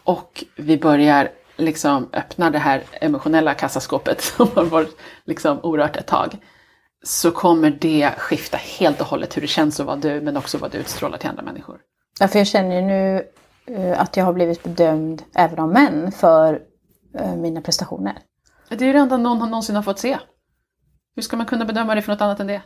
och 0.04 0.44
vi 0.56 0.78
börjar 0.78 1.30
liksom 1.56 2.08
öppna 2.12 2.50
det 2.50 2.58
här 2.58 2.82
emotionella 2.92 3.54
kassaskåpet 3.54 4.20
som 4.36 4.48
har 4.54 4.64
varit 4.64 4.96
liksom 5.24 5.60
orört 5.62 5.96
ett 5.96 6.06
tag, 6.06 6.36
så 7.02 7.30
kommer 7.30 7.70
det 7.70 8.10
skifta 8.18 8.56
helt 8.56 9.00
och 9.00 9.06
hållet 9.06 9.36
hur 9.36 9.42
det 9.42 9.48
känns 9.48 9.80
att 9.80 9.86
vara 9.86 9.96
du, 9.96 10.20
men 10.20 10.36
också 10.36 10.58
vad 10.58 10.70
du 10.70 10.78
utstrålar 10.78 11.18
till 11.18 11.28
andra 11.28 11.42
människor. 11.42 11.80
Ja, 12.20 12.28
för 12.28 12.38
jag 12.38 12.46
känner 12.46 12.76
ju 12.76 12.82
nu 12.82 13.26
eh, 13.66 14.00
att 14.00 14.16
jag 14.16 14.24
har 14.24 14.32
blivit 14.32 14.62
bedömd 14.62 15.22
även 15.34 15.58
av 15.58 15.68
män 15.68 16.12
för 16.12 16.60
eh, 17.18 17.36
mina 17.36 17.60
prestationer. 17.60 18.18
Det 18.68 18.84
är 18.84 18.86
ju 18.86 18.92
det 18.92 18.98
enda 18.98 19.16
någon 19.16 19.38
någonsin 19.38 19.76
har 19.76 19.82
fått 19.82 19.98
se. 19.98 20.18
Hur 21.16 21.22
ska 21.22 21.36
man 21.36 21.46
kunna 21.46 21.64
bedöma 21.64 21.94
det 21.94 22.02
för 22.02 22.12
något 22.12 22.20
annat 22.20 22.40
än 22.40 22.46
det? 22.46 22.62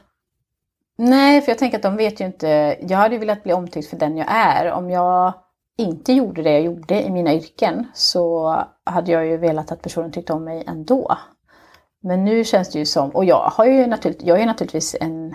Nej, 0.99 1.41
för 1.41 1.51
jag 1.51 1.59
tänker 1.59 1.77
att 1.79 1.83
de 1.83 1.97
vet 1.97 2.21
ju 2.21 2.25
inte. 2.25 2.77
Jag 2.81 2.99
hade 2.99 3.15
ju 3.15 3.19
velat 3.19 3.43
bli 3.43 3.53
omtyckt 3.53 3.91
för 3.91 3.97
den 3.97 4.17
jag 4.17 4.27
är. 4.31 4.73
Om 4.73 4.91
jag 4.91 5.33
inte 5.79 6.13
gjorde 6.13 6.43
det 6.43 6.53
jag 6.53 6.63
gjorde 6.63 7.03
i 7.03 7.11
mina 7.11 7.35
yrken 7.35 7.87
så 7.95 8.55
hade 8.85 9.13
jag 9.13 9.27
ju 9.27 9.37
velat 9.37 9.73
att 9.73 9.83
personen 9.83 10.13
tyckte 10.13 10.33
om 10.33 10.45
mig 10.45 10.65
ändå. 10.67 11.19
Men 12.03 12.25
nu 12.25 12.45
känns 12.45 12.71
det 12.71 12.79
ju 12.79 12.87
som, 12.87 13.11
och 13.11 13.25
jag, 13.25 13.51
har 13.53 13.65
ju 13.65 13.87
naturligt, 13.87 14.23
jag 14.23 14.41
är 14.41 14.47
naturligtvis 14.47 14.97
en 15.01 15.35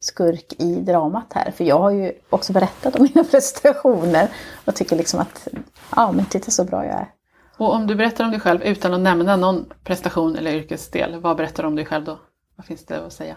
skurk 0.00 0.52
i 0.58 0.80
dramat 0.80 1.32
här, 1.34 1.50
för 1.50 1.64
jag 1.64 1.78
har 1.78 1.90
ju 1.90 2.12
också 2.30 2.52
berättat 2.52 2.96
om 2.96 3.02
mina 3.14 3.24
prestationer 3.24 4.28
och 4.64 4.74
tycker 4.74 4.96
liksom 4.96 5.20
att, 5.20 5.48
ja 5.96 6.12
men 6.12 6.24
titta 6.24 6.50
så 6.50 6.64
bra 6.64 6.86
jag 6.86 6.94
är. 6.94 7.08
Och 7.56 7.74
om 7.74 7.86
du 7.86 7.94
berättar 7.94 8.24
om 8.24 8.30
dig 8.30 8.40
själv 8.40 8.62
utan 8.62 8.94
att 8.94 9.00
nämna 9.00 9.36
någon 9.36 9.72
prestation 9.84 10.36
eller 10.36 10.54
yrkesdel, 10.54 11.20
vad 11.20 11.36
berättar 11.36 11.62
du 11.62 11.66
om 11.66 11.76
dig 11.76 11.84
själv 11.84 12.04
då? 12.04 12.18
Vad 12.56 12.66
finns 12.66 12.86
det 12.86 13.06
att 13.06 13.12
säga? 13.12 13.36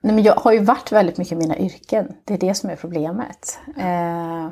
Nej, 0.00 0.14
men 0.14 0.24
jag 0.24 0.34
har 0.34 0.52
ju 0.52 0.58
varit 0.58 0.92
väldigt 0.92 1.18
mycket 1.18 1.32
i 1.32 1.36
mina 1.36 1.58
yrken. 1.58 2.12
Det 2.24 2.34
är 2.34 2.38
det 2.38 2.54
som 2.54 2.70
är 2.70 2.76
problemet. 2.76 3.58
Eh, 3.76 4.48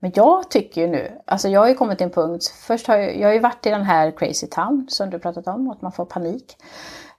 men 0.00 0.12
jag 0.14 0.50
tycker 0.50 0.80
ju 0.80 0.86
nu, 0.86 1.18
alltså 1.26 1.48
jag 1.48 1.60
har 1.60 1.68
ju 1.68 1.74
kommit 1.74 1.98
till 1.98 2.04
en 2.04 2.10
punkt, 2.10 2.54
först 2.66 2.86
har 2.86 2.96
jag, 2.96 3.18
jag 3.20 3.28
har 3.28 3.34
ju 3.34 3.40
varit 3.40 3.66
i 3.66 3.70
den 3.70 3.82
här 3.82 4.10
crazy 4.10 4.46
town 4.46 4.86
som 4.88 5.10
du 5.10 5.18
pratat 5.18 5.46
om, 5.46 5.70
att 5.70 5.82
man 5.82 5.92
får 5.92 6.04
panik. 6.04 6.56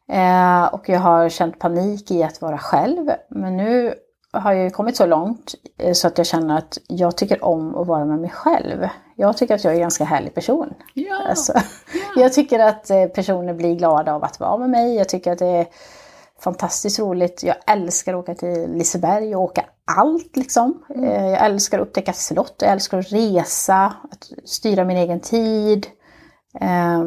Eh, 0.10 0.66
och 0.66 0.90
jag 0.90 1.00
har 1.00 1.30
känt 1.30 1.60
panik 1.60 2.12
i 2.12 2.24
att 2.24 2.42
vara 2.42 2.58
själv. 2.58 3.12
Men 3.30 3.58
nu 3.58 3.94
har 4.32 4.54
jag 4.54 4.64
ju 4.64 4.70
kommit 4.70 4.98
så 4.98 5.06
långt 5.06 5.56
eh, 5.78 5.94
så 5.94 6.08
att 6.08 6.18
jag 6.18 6.28
känner 6.28 6.58
att 6.58 6.78
jag 6.88 7.18
tycker 7.18 7.44
om 7.46 7.76
att 7.76 7.88
vara 7.88 8.06
med 8.06 8.20
mig 8.20 8.30
själv. 8.30 8.88
Jag 9.16 9.38
tycker 9.38 9.56
att 9.56 9.64
jag 9.64 9.72
är 9.72 9.76
en 9.76 9.82
ganska 9.82 10.04
härlig 10.04 10.34
person. 10.36 10.74
Ja, 10.94 11.22
Alltså, 11.30 11.54
Jag 12.16 12.34
tycker 12.34 12.60
att 12.60 12.90
eh, 12.90 13.06
personer 13.06 13.54
blir 13.54 13.76
glada 13.76 14.14
av 14.14 14.24
att 14.24 14.40
vara 14.40 14.58
med 14.58 14.70
mig. 14.70 14.96
Jag 14.96 15.10
tycker 15.10 15.32
att 15.32 15.40
det 15.40 15.46
är 15.48 15.68
fantastiskt 16.40 17.00
roligt. 17.00 17.44
Jag 17.44 17.56
älskar 17.68 18.14
att 18.14 18.20
åka 18.20 18.36
till 18.36 18.72
Liseberg 18.72 19.36
och 19.36 19.42
åka 19.42 19.66
allt 19.98 20.36
liksom. 20.38 20.84
Eh, 20.96 21.26
Jag 21.28 21.46
älskar 21.46 21.80
att 21.80 21.88
upptäcka 21.88 22.14
slott, 22.14 22.56
jag 22.60 22.72
älskar 22.72 23.00
att 23.00 23.12
resa, 23.12 23.94
att 24.12 24.24
styra 24.46 24.84
min 24.84 24.98
egen 24.98 25.20
tid. 25.20 25.88
Eh, 26.62 27.04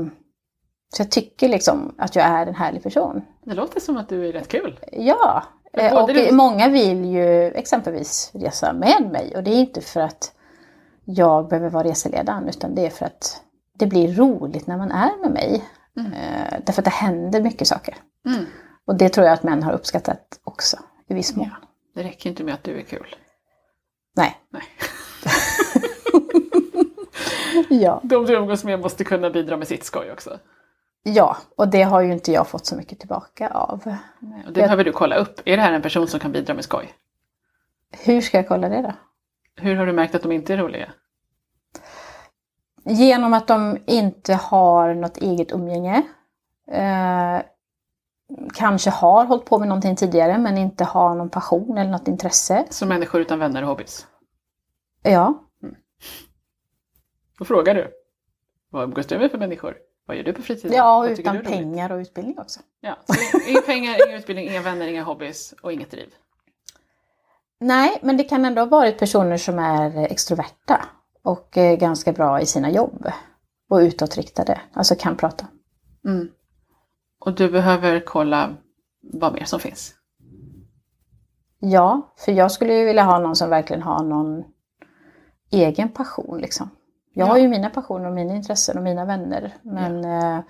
Så 0.93 1.03
jag 1.03 1.11
tycker 1.11 1.49
liksom 1.49 1.95
att 1.99 2.16
jag 2.16 2.25
är 2.25 2.47
en 2.47 2.55
härlig 2.55 2.83
person. 2.83 3.23
Det 3.45 3.55
låter 3.55 3.81
som 3.81 3.97
att 3.97 4.09
du 4.09 4.29
är 4.29 4.33
rätt 4.33 4.49
kul. 4.49 4.81
Ja, 4.93 5.43
eh, 5.73 6.03
och 6.03 6.09
du- 6.09 6.33
många 6.33 6.69
vill 6.69 7.05
ju 7.05 7.45
exempelvis 7.45 8.31
resa 8.35 8.73
med 8.73 9.09
mig 9.12 9.33
och 9.37 9.43
det 9.43 9.51
är 9.51 9.61
inte 9.61 9.81
för 9.81 10.01
att 10.01 10.33
jag 11.05 11.49
behöver 11.49 11.71
vara 11.71 11.85
reseledaren 11.85 12.49
utan 12.49 12.75
det 12.75 12.87
är 12.87 12.90
för 12.90 13.07
att 13.07 13.40
det 13.79 13.87
blir 13.87 14.14
roligt 14.14 14.66
när 14.66 14.77
man 14.77 14.90
är 14.90 15.21
med 15.23 15.31
mig. 15.31 15.64
Mm. 15.97 16.12
Därför 16.66 16.81
att 16.81 16.85
det 16.85 16.90
händer 16.90 17.40
mycket 17.43 17.69
saker. 17.69 17.97
Mm. 18.27 18.45
Och 18.87 18.95
det 18.99 19.09
tror 19.09 19.27
jag 19.27 19.35
att 19.35 19.43
män 19.43 19.62
har 19.62 19.73
uppskattat 19.73 20.40
också 20.45 20.77
i 21.09 21.14
viss 21.14 21.37
mån. 21.37 21.51
Ja. 21.61 21.66
Det 21.95 22.03
räcker 22.09 22.31
inte 22.31 22.45
med 22.45 22.55
att 22.55 22.64
du 22.64 22.79
är 22.79 22.83
kul. 22.83 23.16
Nej. 24.16 24.37
Nej. 24.51 24.62
Ja. 27.69 28.01
De 28.05 28.27
du 28.27 28.35
umgås 28.35 28.64
med 28.64 28.81
måste 28.81 29.05
kunna 29.05 29.31
bidra 29.31 29.57
med 29.57 29.69
sitt 29.69 29.85
skoj 29.85 30.12
också. 30.12 30.38
ja, 31.03 31.37
och 31.57 31.69
det 31.69 31.83
har 31.83 32.01
ju 32.01 32.12
inte 32.12 32.33
jag 32.33 32.49
fått 32.49 32.66
så 32.66 32.77
mycket 32.77 32.99
tillbaka 32.99 33.49
av. 33.49 33.97
Och 34.47 34.53
det 34.53 34.61
behöver 34.61 34.85
du 34.85 34.93
kolla 34.93 35.16
upp. 35.16 35.40
Är 35.45 35.57
det 35.57 35.62
här 35.62 35.73
en 35.73 35.83
person 35.83 36.09
som 36.09 36.21
kan 36.21 36.33
bidra 36.33 36.55
med 36.55 36.64
skoj? 36.64 36.95
Hur 37.90 38.21
ska 38.21 38.37
jag 38.37 38.49
kolla 38.49 38.69
det 38.69 38.83
då? 38.83 38.93
Hur 39.57 39.77
har 39.77 39.87
du 39.87 39.93
märkt 39.93 40.14
att 40.14 40.23
de 40.23 40.33
inte 40.33 40.53
är 40.53 40.57
roliga? 40.57 40.93
Genom 42.85 43.35
att 43.35 43.47
de 43.49 43.79
inte 43.87 44.35
har 44.35 44.95
något 44.95 45.16
eget 45.16 45.53
umgänge. 45.53 46.03
Kanske 48.55 48.90
har 48.90 49.25
hållit 49.25 49.45
på 49.45 49.59
med 49.59 49.69
någonting 49.69 49.97
tidigare 49.97 50.38
men 50.38 50.59
inte 50.59 50.85
har 50.85 51.14
någon 51.14 51.31
passion 51.31 51.79
eller 51.79 51.90
något 51.90 52.09
intresse. 52.09 52.66
Som 52.71 52.88
människor 52.88 53.21
utan 53.21 53.38
vänner 53.38 53.62
och 53.62 53.69
hobbys. 53.69 54.07
Ja, 55.03 55.45
Då 57.38 57.45
frågar 57.45 57.75
du. 57.75 57.90
Vad 58.71 58.85
umgås 58.85 59.07
du 59.07 59.19
med 59.19 59.31
för 59.31 59.38
människor? 59.38 59.77
Vad 60.07 60.16
gör 60.16 60.25
du 60.25 60.33
på 60.33 60.43
fritiden? 60.43 60.77
ja 60.77 60.99
och 60.99 61.11
utan 61.11 61.43
pengar 61.45 61.93
och 61.93 61.99
utbildning 61.99 62.38
också. 62.38 62.61
Ja, 62.81 62.99
så 63.07 63.51
inga 63.51 63.61
pengar, 63.61 64.09
inga 64.09 64.19
utbildning, 64.19 64.49
inga 64.49 64.62
vänner, 64.62 64.87
inga 64.87 65.03
hobbys 65.03 65.55
och 65.62 65.73
inget 65.73 65.90
driv. 65.90 66.14
Nej, 67.61 67.99
men 68.03 68.16
det 68.16 68.25
kan 68.25 68.45
ändå 68.45 68.62
ha 68.62 68.66
varit 68.66 68.99
personer 68.99 69.37
som 69.37 69.59
är 69.59 69.99
extroverta 69.99 70.88
och 71.23 71.59
eh, 71.59 71.79
ganska 71.79 72.12
bra 72.12 72.40
i 72.40 72.47
sina 72.47 72.71
jobb. 72.71 73.11
Och 73.71 73.77
utåtriktade, 73.79 74.61
alltså 74.73 74.95
kan 74.95 75.16
prata. 75.16 75.47
Mm. 76.05 76.29
Och 77.20 77.35
du 77.35 77.50
behöver 77.50 78.00
kolla 78.06 78.50
vad 79.12 79.33
mer 79.33 79.44
som 79.44 79.61
finns. 79.61 79.94
Ja, 81.59 82.14
för 82.18 82.33
jag 82.33 82.52
skulle 82.52 82.74
ju 82.74 82.85
vilja 82.85 83.02
ha 83.02 83.18
någon 83.18 83.37
som 83.37 83.50
verkligen 83.50 83.83
har 83.83 84.04
någon 84.04 84.44
egen 85.50 85.88
passion 85.88 86.38
liksom. 86.40 86.70
Jag 87.14 87.28
Ja. 87.28 87.30
har 87.33 87.38
ju 87.38 87.48
mina 87.48 87.70
passioner 87.70 88.06
och 88.09 88.14
mina 88.14 88.35
intressen 88.37 88.76
och 88.78 88.85
mina 88.85 89.04
vänner. 89.04 89.54
Men 89.62 90.04
eh, 90.04 90.40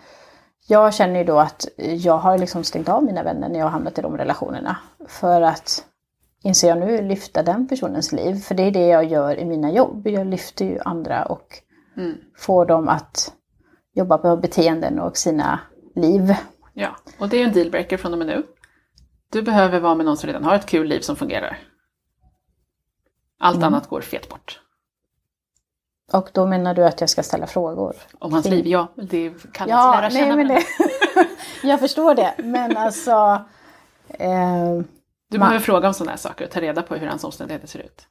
jag 0.69 0.95
känner 0.95 1.19
ju 1.19 1.25
då 1.25 1.39
att 1.39 1.69
jag 1.77 2.19
har 2.19 2.39
liksom 2.39 2.65
stängt 2.65 2.89
av 2.89 3.05
mina 3.05 3.23
vänner 3.23 3.49
när 3.49 3.59
jag 3.59 3.67
har 3.67 3.71
hamnat 3.71 3.99
i 3.99 4.03
de 4.03 4.17
relationerna. 4.17 4.77
För 5.09 5.43
att, 5.43 5.85
inser 6.45 6.69
jag 6.69 6.79
nu, 6.79 7.03
lyfta 7.03 7.43
den 7.43 7.69
personens 7.69 8.13
liv. 8.13 8.35
För 8.35 8.55
det 8.55 8.63
är 8.63 8.71
det 8.71 8.87
jag 8.87 9.05
gör 9.05 9.39
i 9.39 9.45
mina 9.45 9.73
jobb. 9.73 10.07
Jag 10.07 10.27
lyfter 10.27 10.65
ju 10.65 10.79
andra 10.85 11.25
och 11.25 11.47
Mm. 11.97 12.15
får 12.39 12.67
dem 12.67 12.89
att 12.89 13.33
jobba 13.95 14.19
på 14.19 14.37
beteenden 14.37 15.01
och 15.01 15.17
sina 15.17 15.61
liv. 15.95 16.35
Ja, 16.81 16.97
och 17.19 17.29
det 17.29 17.37
är 17.43 17.45
en 17.47 17.53
dealbreaker 17.53 17.97
från 17.97 18.13
och 18.13 18.19
med 18.19 18.27
nu. 18.27 18.47
Du 19.33 19.43
behöver 19.43 19.81
vara 19.81 19.95
med 19.95 20.07
någon 20.07 20.17
som 20.17 20.27
redan 20.27 20.45
har 20.45 20.55
ett 20.55 20.67
kul 20.67 20.87
liv 20.89 21.01
som 21.01 21.17
fungerar. 21.17 21.59
Allt 23.39 23.57
Mm. 23.57 23.67
annat 23.67 23.89
går 23.89 24.01
fet 24.01 24.29
bort. 24.29 24.61
Och 26.13 26.31
då 26.35 26.47
menar 26.47 26.75
du 26.75 26.85
att 26.85 27.01
jag 27.01 27.11
ska 27.11 27.23
ställa 27.23 27.47
frågor? 27.47 27.97
Om 28.19 28.33
hans 28.33 28.47
liv, 28.47 28.67
ja. 28.67 28.89
Det 28.97 29.31
kallas 29.53 29.71
Ja, 29.71 30.01
lära 30.01 30.11
känna 30.11 30.35
nej, 30.37 30.45
men 30.45 30.49
det, 30.49 30.63
jag 31.69 31.81
förstår 31.81 32.15
det. 32.15 32.35
Men 32.39 32.77
alltså... 32.77 33.45
Eh, 34.09 34.79
Du 35.29 35.39
Man- 35.39 35.49
behöver 35.49 35.59
fråga 35.59 35.89
om 35.89 35.95
sådana 35.95 36.11
här 36.11 36.19
saker 36.19 36.45
och 36.45 36.51
ta 36.51 36.61
reda 36.61 36.83
på 36.83 36.95
hur 36.95 37.07
hans 37.07 37.25
omständigheter 37.25 37.69
ser 37.69 37.79
ut. 37.79 38.07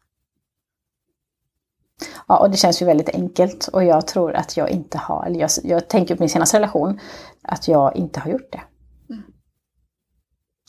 Ja, 2.30 2.38
och 2.38 2.52
det 2.52 2.58
känns 2.58 2.82
ju 2.82 2.86
väldigt 2.86 3.10
enkelt. 3.10 3.68
Och 3.68 3.84
jag 3.84 4.08
tror 4.08 4.36
att 4.36 4.58
jag 4.58 4.70
inte 4.70 4.98
har, 4.98 5.26
eller 5.26 5.40
jag, 5.40 5.50
jag 5.64 5.88
tänker 5.88 6.16
på 6.16 6.22
min 6.22 6.30
senaste 6.30 6.58
relation, 6.58 7.00
att 7.44 7.68
jag 7.68 7.96
inte 7.96 8.20
har 8.20 8.32
gjort 8.32 8.52
det. 8.52 8.62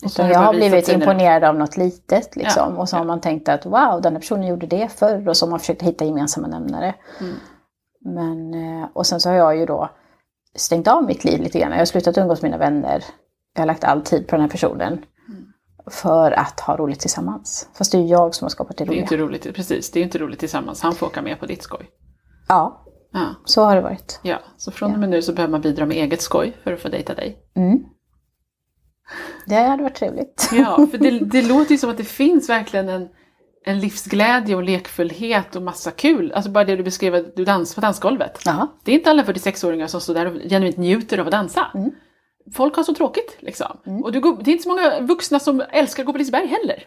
Så 0.01 0.07
Utan 0.07 0.29
jag 0.29 0.38
har 0.38 0.55
blivit 0.55 0.88
imponerad 0.88 1.44
av 1.44 1.55
något 1.55 1.77
litet 1.77 2.37
liksom. 2.37 2.75
Ja, 2.75 2.81
och 2.81 2.88
så 2.88 2.96
har 2.96 3.05
ja. 3.05 3.07
man 3.07 3.20
tänkt 3.20 3.49
att 3.49 3.66
wow, 3.66 4.01
den 4.03 4.12
här 4.12 4.20
personen 4.20 4.46
gjorde 4.46 4.66
det 4.66 4.88
förr. 4.92 5.29
Och 5.29 5.37
så 5.37 5.46
har 5.46 5.51
man 5.51 5.59
försökt 5.59 5.83
hitta 5.83 6.05
gemensamma 6.05 6.49
nämnare. 6.49 6.94
Mm. 7.20 7.35
Men, 8.01 8.55
eh, 8.55 8.88
och 8.92 9.07
sen 9.07 9.20
så 9.20 9.29
har 9.29 9.37
jag 9.37 9.57
ju 9.57 9.66
då 9.66 9.90
stängt 10.55 10.88
av 10.88 11.05
mitt 11.05 11.25
liv 11.25 11.40
lite 11.40 11.59
grann. 11.59 11.70
Jag 11.70 11.79
har 11.79 11.85
slutat 11.85 12.18
umgås 12.18 12.42
med 12.42 12.51
mina 12.51 12.64
vänner. 12.64 13.05
Jag 13.55 13.61
har 13.61 13.66
lagt 13.66 13.85
all 13.85 14.03
tid 14.03 14.27
på 14.29 14.37
den 14.37 14.40
här 14.40 14.51
personen. 14.51 15.05
För 15.87 16.33
att 16.33 16.61
ha 16.61 16.77
roligt 16.77 17.01
tillsammans. 17.01 17.69
Fast 17.75 17.93
det 17.93 17.99
är 17.99 18.03
jag 18.07 18.35
som 18.35 18.45
har 18.45 18.51
skapat 18.51 18.77
det 18.77 18.85
Det 18.85 18.90
är 18.90 18.95
ju 18.95 19.01
roliga. 19.01 19.03
inte 19.03 19.16
roligt, 19.16 19.57
precis. 19.57 19.90
Det 19.90 19.99
är 19.99 20.01
ju 20.01 20.05
inte 20.05 20.19
roligt 20.19 20.38
tillsammans. 20.38 20.83
Han 20.83 20.95
får 20.95 21.07
åka 21.07 21.23
med 21.23 21.40
på 21.40 21.47
ditt 21.47 21.62
skoj. 21.62 21.90
Ja, 22.49 22.87
Ja, 23.12 23.27
så 23.45 23.64
har 23.64 23.77
det 23.77 23.83
varit. 23.83 24.21
ja. 24.23 24.38
så 24.57 24.71
från 24.71 24.93
och 24.93 24.99
med 24.99 25.09
nu 25.09 25.23
så 25.23 25.33
behöver 25.33 25.53
man 25.53 25.61
bidra 25.61 25.87
med 25.87 25.97
eget 25.97 26.23
skoj 26.23 26.57
för 26.64 26.73
att 26.73 26.81
få 26.81 26.88
dejta 26.88 27.14
dig. 27.14 27.38
Mm. 27.57 27.79
Det 29.47 29.55
hade 29.55 29.83
varit 29.83 29.95
trevligt. 29.95 30.51
Ja, 30.53 30.87
för 30.90 30.99
det, 30.99 31.19
det 31.25 31.43
låter 31.43 31.73
ju 31.73 31.79
som 31.79 31.90
att 31.90 31.97
det 31.97 32.05
finns 32.05 32.49
verkligen 32.49 32.88
en, 32.88 33.09
en 33.64 33.79
livsglädje 33.81 34.57
och 34.57 34.62
lekfullhet 34.62 35.57
och 35.57 35.62
massa 35.62 35.90
kul. 35.90 36.33
Alltså 36.33 36.51
bara 36.51 36.64
det 36.64 36.77
du 36.77 36.83
beskrev, 36.83 37.33
du 37.37 37.45
dansar 37.45 37.75
på 37.75 37.81
dansgolvet. 37.81 38.38
Ja. 38.45 38.66
Det 38.85 38.93
är 38.93 38.97
inte 38.97 39.11
alla 39.11 39.23
46-åringar 39.23 39.87
som 39.87 40.01
står 40.01 40.14
där 40.14 40.27
och 40.27 40.35
genuint 40.51 40.77
njuter 40.77 41.19
av 41.19 41.27
att 41.27 41.33
dansa. 41.33 41.66
Mm. 41.75 41.90
Folk 42.55 42.77
har 42.77 42.83
så 42.83 42.95
tråkigt 42.95 43.37
liksom. 43.41 43.77
Mm. 43.87 44.03
Och 44.03 44.13
du, 44.13 44.21
går- 44.21 44.39
det 44.43 44.51
är 44.51 44.53
inte 44.53 44.63
så 44.63 44.69
många 44.69 45.01
vuxna 45.01 45.39
som 45.39 45.63
älskar 45.73 46.03
att 46.03 46.07
gå 46.07 46.13
på 46.13 46.19
Liseberg 46.19 46.47
heller. 46.47 46.85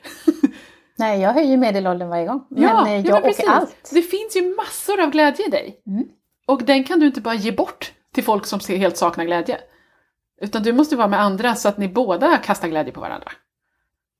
Nej, 0.97 1.21
jag 1.21 1.33
höjer 1.33 1.57
medelåldern 1.57 2.09
varje 2.09 2.25
gång. 2.27 2.45
Men 2.49 2.63
Ja, 2.63 2.87
eh, 2.87 2.93
ja, 2.95 3.01
jag 3.05 3.21
men 3.21 3.31
åker 3.31 3.49
allt. 3.49 3.89
Det 3.93 4.01
finns 4.01 4.35
ju 4.35 4.55
massor 4.55 5.01
av 5.01 5.09
glädje 5.09 5.47
i 5.47 5.49
dig. 5.49 5.81
Mm. 5.87 6.03
Och 6.47 6.63
den 6.63 6.83
kan 6.83 6.99
du 6.99 7.05
inte 7.05 7.21
bara 7.21 7.35
ge 7.35 7.51
bort 7.51 7.93
till 8.13 8.23
folk 8.23 8.45
som 8.45 8.59
ser- 8.59 8.77
helt 8.77 8.97
saknar 8.97 9.25
glädje. 9.25 9.57
Utan 10.41 10.63
du 10.63 10.73
måste 10.73 10.95
vara 10.95 11.07
med 11.07 11.21
andra 11.21 11.55
så 11.55 11.69
att 11.69 11.77
ni 11.77 11.87
båda 11.87 12.37
kastar 12.37 12.67
glädje 12.67 12.93
på 12.93 13.01
varandra. 13.01 13.31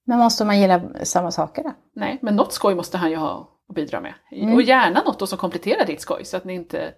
Men 0.05 0.19
måste 0.19 0.45
man 0.45 0.59
gilla 0.59 0.81
samma 1.03 1.31
saker 1.31 1.63
då? 1.63 1.73
Nej, 1.95 2.19
men 2.21 2.35
något 2.35 2.53
skoj 2.53 2.75
måste 2.75 2.97
han 2.97 3.09
ju 3.09 3.15
ha 3.15 3.49
att 3.69 3.75
bidra 3.75 4.01
med. 4.01 4.13
Mm. 4.31 4.55
Och 4.55 4.61
gärna 4.61 5.03
något 5.03 5.19
då 5.19 5.27
som 5.27 5.37
kompletterar 5.37 5.85
ditt 5.85 6.01
skoj 6.01 6.25
så 6.25 6.37
att 6.37 6.45
ni 6.45 6.53
inte... 6.53 6.93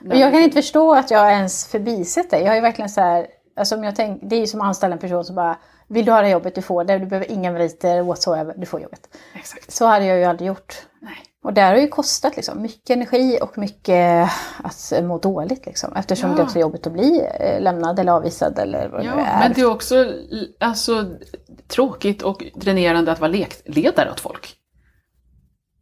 Men 0.00 0.18
jag 0.18 0.32
kan 0.32 0.40
inte 0.42 0.62
förstå 0.62 0.94
att 0.94 1.10
jag 1.10 1.32
ens 1.32 1.66
förbisett 1.70 2.30
det. 2.30 2.38
Jag 2.40 2.48
har 2.48 2.54
ju 2.54 2.60
verkligen 2.60 2.88
så 2.88 3.00
här, 3.00 3.26
alltså 3.60 3.76
om 3.76 3.84
jag 3.84 3.96
tänk, 3.96 4.20
det 4.22 4.36
är 4.36 4.40
ju 4.40 4.46
som 4.46 4.60
att 4.60 4.66
anställa 4.66 4.92
en 4.92 4.98
person 5.00 5.24
som 5.24 5.36
bara, 5.36 5.58
vill 5.88 6.04
du 6.04 6.12
ha 6.12 6.22
det 6.22 6.28
jobbet, 6.28 6.54
du 6.54 6.62
får 6.62 6.84
det, 6.84 6.98
du 6.98 7.06
behöver 7.06 7.30
inga 7.30 7.52
meriter 7.52 8.02
whatsoever, 8.02 8.54
du 8.56 8.66
får 8.66 8.80
jobbet. 8.80 9.08
Exakt. 9.34 9.70
Så 9.72 9.86
hade 9.86 10.04
jag 10.04 10.18
ju 10.18 10.24
aldrig 10.24 10.48
gjort. 10.48 10.74
Nej. 11.02 11.12
Och 11.44 11.52
det 11.52 11.60
har 11.60 11.76
ju 11.76 11.88
kostat 11.88 12.36
liksom, 12.36 12.62
mycket 12.62 12.90
energi 12.90 13.38
och 13.42 13.58
mycket 13.58 14.30
att 14.62 14.92
må 15.02 15.18
dåligt 15.18 15.66
liksom. 15.66 15.96
Eftersom 15.96 16.30
Ja. 16.30 16.36
det 16.36 16.42
också 16.42 16.58
är 16.58 16.60
jobbigt 16.60 16.86
att 16.86 16.92
bli 16.92 17.22
eh, 17.40 17.60
lämnad 17.62 17.98
eller 17.98 18.12
avvisad 18.12 18.58
eller 18.58 18.88
vad 18.88 19.04
Ja, 19.04 19.14
det 19.16 19.22
är. 19.22 19.38
men 19.38 19.52
det 19.52 19.60
är 19.60 19.70
också 19.70 20.12
alltså, 20.60 21.04
tråkigt 21.68 22.22
och 22.22 22.44
dränerande 22.54 23.12
att 23.12 23.20
vara 23.20 23.30
lekledare 23.30 24.10
åt 24.10 24.20
folk. 24.20 24.56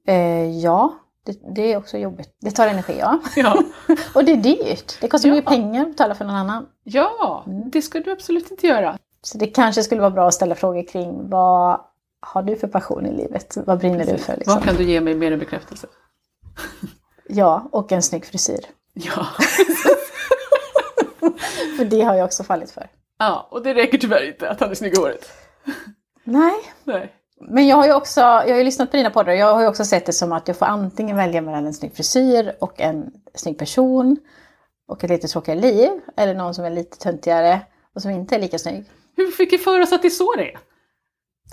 Eh, 0.06 0.50
ja, 0.60 0.94
det, 1.32 1.54
det 1.54 1.72
är 1.72 1.76
också 1.76 1.98
jobbigt. 1.98 2.36
Det 2.40 2.50
tar 2.50 2.68
energi 2.68 2.96
ja. 2.98 3.18
Ja, 3.36 3.62
Och 4.14 4.24
det 4.24 4.32
är 4.32 4.36
dyrt. 4.36 4.98
Det 5.00 5.08
kostar 5.08 5.28
Ja. 5.28 5.34
mycket 5.34 5.50
pengar 5.50 5.82
att 5.82 5.88
betala 5.90 6.14
för 6.14 6.24
någon 6.24 6.34
annan. 6.36 6.66
ja 6.84 7.44
det 7.72 7.82
ska 7.82 8.00
du 8.00 8.10
absolut 8.12 8.50
inte 8.50 8.66
göra. 8.66 8.98
Så 9.22 9.38
det 9.38 9.46
kanske 9.46 9.82
skulle 9.82 10.00
vara 10.00 10.10
bra 10.10 10.28
att 10.28 10.34
ställa 10.34 10.54
frågor 10.54 10.86
kring 10.88 11.28
vad 11.30 11.80
har 12.20 12.42
du 12.42 12.56
för 12.56 12.68
passion 12.68 13.06
i 13.06 13.12
livet? 13.16 13.56
Vad 13.66 13.78
brinner 13.78 14.06
du 14.06 14.18
för? 14.18 14.36
Liksom? 14.36 14.54
Vad 14.54 14.64
kan 14.64 14.74
du 14.76 14.84
ge 14.84 15.00
mig 15.00 15.14
mer 15.14 15.32
än 15.32 15.38
bekräftelse? 15.38 15.86
Ja, 17.30 17.68
och 17.72 17.92
en 17.92 18.02
snygg 18.02 18.24
frisyr. 18.26 18.60
Ja. 18.92 19.26
För 21.76 21.84
det 21.84 22.00
har 22.00 22.14
jag 22.14 22.24
också 22.24 22.44
fallit 22.44 22.70
för. 22.70 22.88
ja, 23.18 23.48
och 23.50 23.62
det 23.62 23.74
räcker 23.74 23.98
tyvärr 23.98 24.28
inte 24.28 24.50
att 24.50 24.60
han 24.60 24.70
är 24.70 24.74
snygg 24.74 24.94
i 24.94 24.96
håret. 24.96 25.28
Nej, 26.24 26.54
Nej. 26.84 27.12
Men 27.40 27.66
jag 27.66 27.76
har 27.76 27.86
ju 27.86 27.94
också 27.94 28.20
jag 28.20 28.50
har 28.50 28.58
ju 28.58 28.64
lyssnat 28.64 28.90
på 28.90 28.96
dina 28.96 29.10
poddar 29.10 29.32
och 29.32 29.38
jag 29.38 29.54
har 29.54 29.62
ju 29.62 29.68
också 29.68 29.84
sett 29.84 30.06
det 30.06 30.12
som 30.12 30.32
att 30.32 30.48
jag 30.48 30.56
får 30.56 30.66
antingen 30.66 31.16
välja 31.16 31.40
mellan 31.40 31.66
en 31.66 31.74
snygg 31.74 31.96
frisyr 31.96 32.56
och 32.60 32.80
en 32.80 33.10
snygg 33.34 33.58
person 33.58 34.16
och 34.88 35.04
ett 35.04 35.10
lite 35.10 35.28
tråkigare 35.28 35.60
liv. 35.60 35.90
Eller 36.16 36.34
någon 36.34 36.54
som 36.54 36.64
är 36.64 36.70
lite 36.70 36.98
töntigare 36.98 37.60
och 37.94 38.02
som 38.02 38.10
inte 38.10 38.34
är 38.34 38.40
lika 38.40 38.58
snygg. 38.58 38.84
Hur 39.16 39.30
fick 39.30 39.52
vi 39.52 39.58
för 39.58 39.80
oss 39.80 39.92
att 39.92 40.02
det 40.02 40.08
är 40.08 40.10
så 40.10 40.34
det 40.34 40.52
är? 40.52 40.58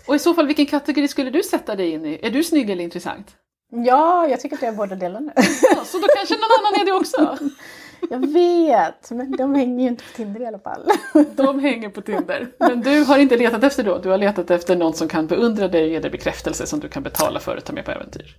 Och 0.08 0.16
i 0.16 0.20
så 0.20 0.34
fall, 0.34 0.48
vilken 0.48 0.66
kategori 0.66 1.08
skulle 1.08 1.30
du 1.30 1.44
sätta 1.44 1.76
dig 1.76 1.92
in 1.92 2.06
i? 2.06 2.20
Är 2.24 2.32
du 2.32 2.44
snygg 2.44 2.70
eller 2.70 2.84
intressant? 2.84 3.36
Ja, 3.72 4.28
jag 4.28 4.40
tycker 4.40 4.56
att 4.56 4.62
jag 4.62 4.74
är 4.74 4.78
båda 4.78 4.96
delarna. 4.96 5.32
Ja, 5.76 5.84
så 5.86 5.98
då 5.98 6.08
kanske 6.18 6.36
någon 6.36 6.50
annan 6.60 6.82
är 6.82 6.86
det 6.86 6.92
också? 6.92 7.38
Jag 8.10 8.34
vet, 8.34 9.12
men 9.12 9.32
de 9.32 9.56
hänger 9.56 9.84
ju 9.84 9.90
inte 9.90 10.04
på 10.04 10.10
Tinder 10.16 10.42
i 10.42 10.46
alla 10.46 10.60
fall. 10.60 10.90
De 11.36 11.60
hänger 11.60 11.90
på 11.90 12.02
Tinder. 12.02 12.52
Men 12.60 12.82
du 12.82 13.04
har 13.04 13.18
inte 13.18 13.38
letat 13.38 13.64
efter 13.64 13.84
då? 13.84 13.98
Du 13.98 14.10
har 14.10 14.18
letat 14.18 14.52
efter 14.52 14.76
någon 14.76 14.94
som 14.94 15.08
kan 15.08 15.28
beundra 15.28 15.68
dig 15.68 15.84
och 15.84 15.90
ge 15.90 16.00
dig 16.00 16.12
bekräftelse 16.12 16.66
som 16.68 16.80
du 16.80 16.90
kan 16.90 17.04
betala 17.04 17.40
för 17.40 17.58
att 17.58 17.66
ta 17.66 17.74
med 17.74 17.86
på 17.86 17.92
äventyr? 17.92 18.36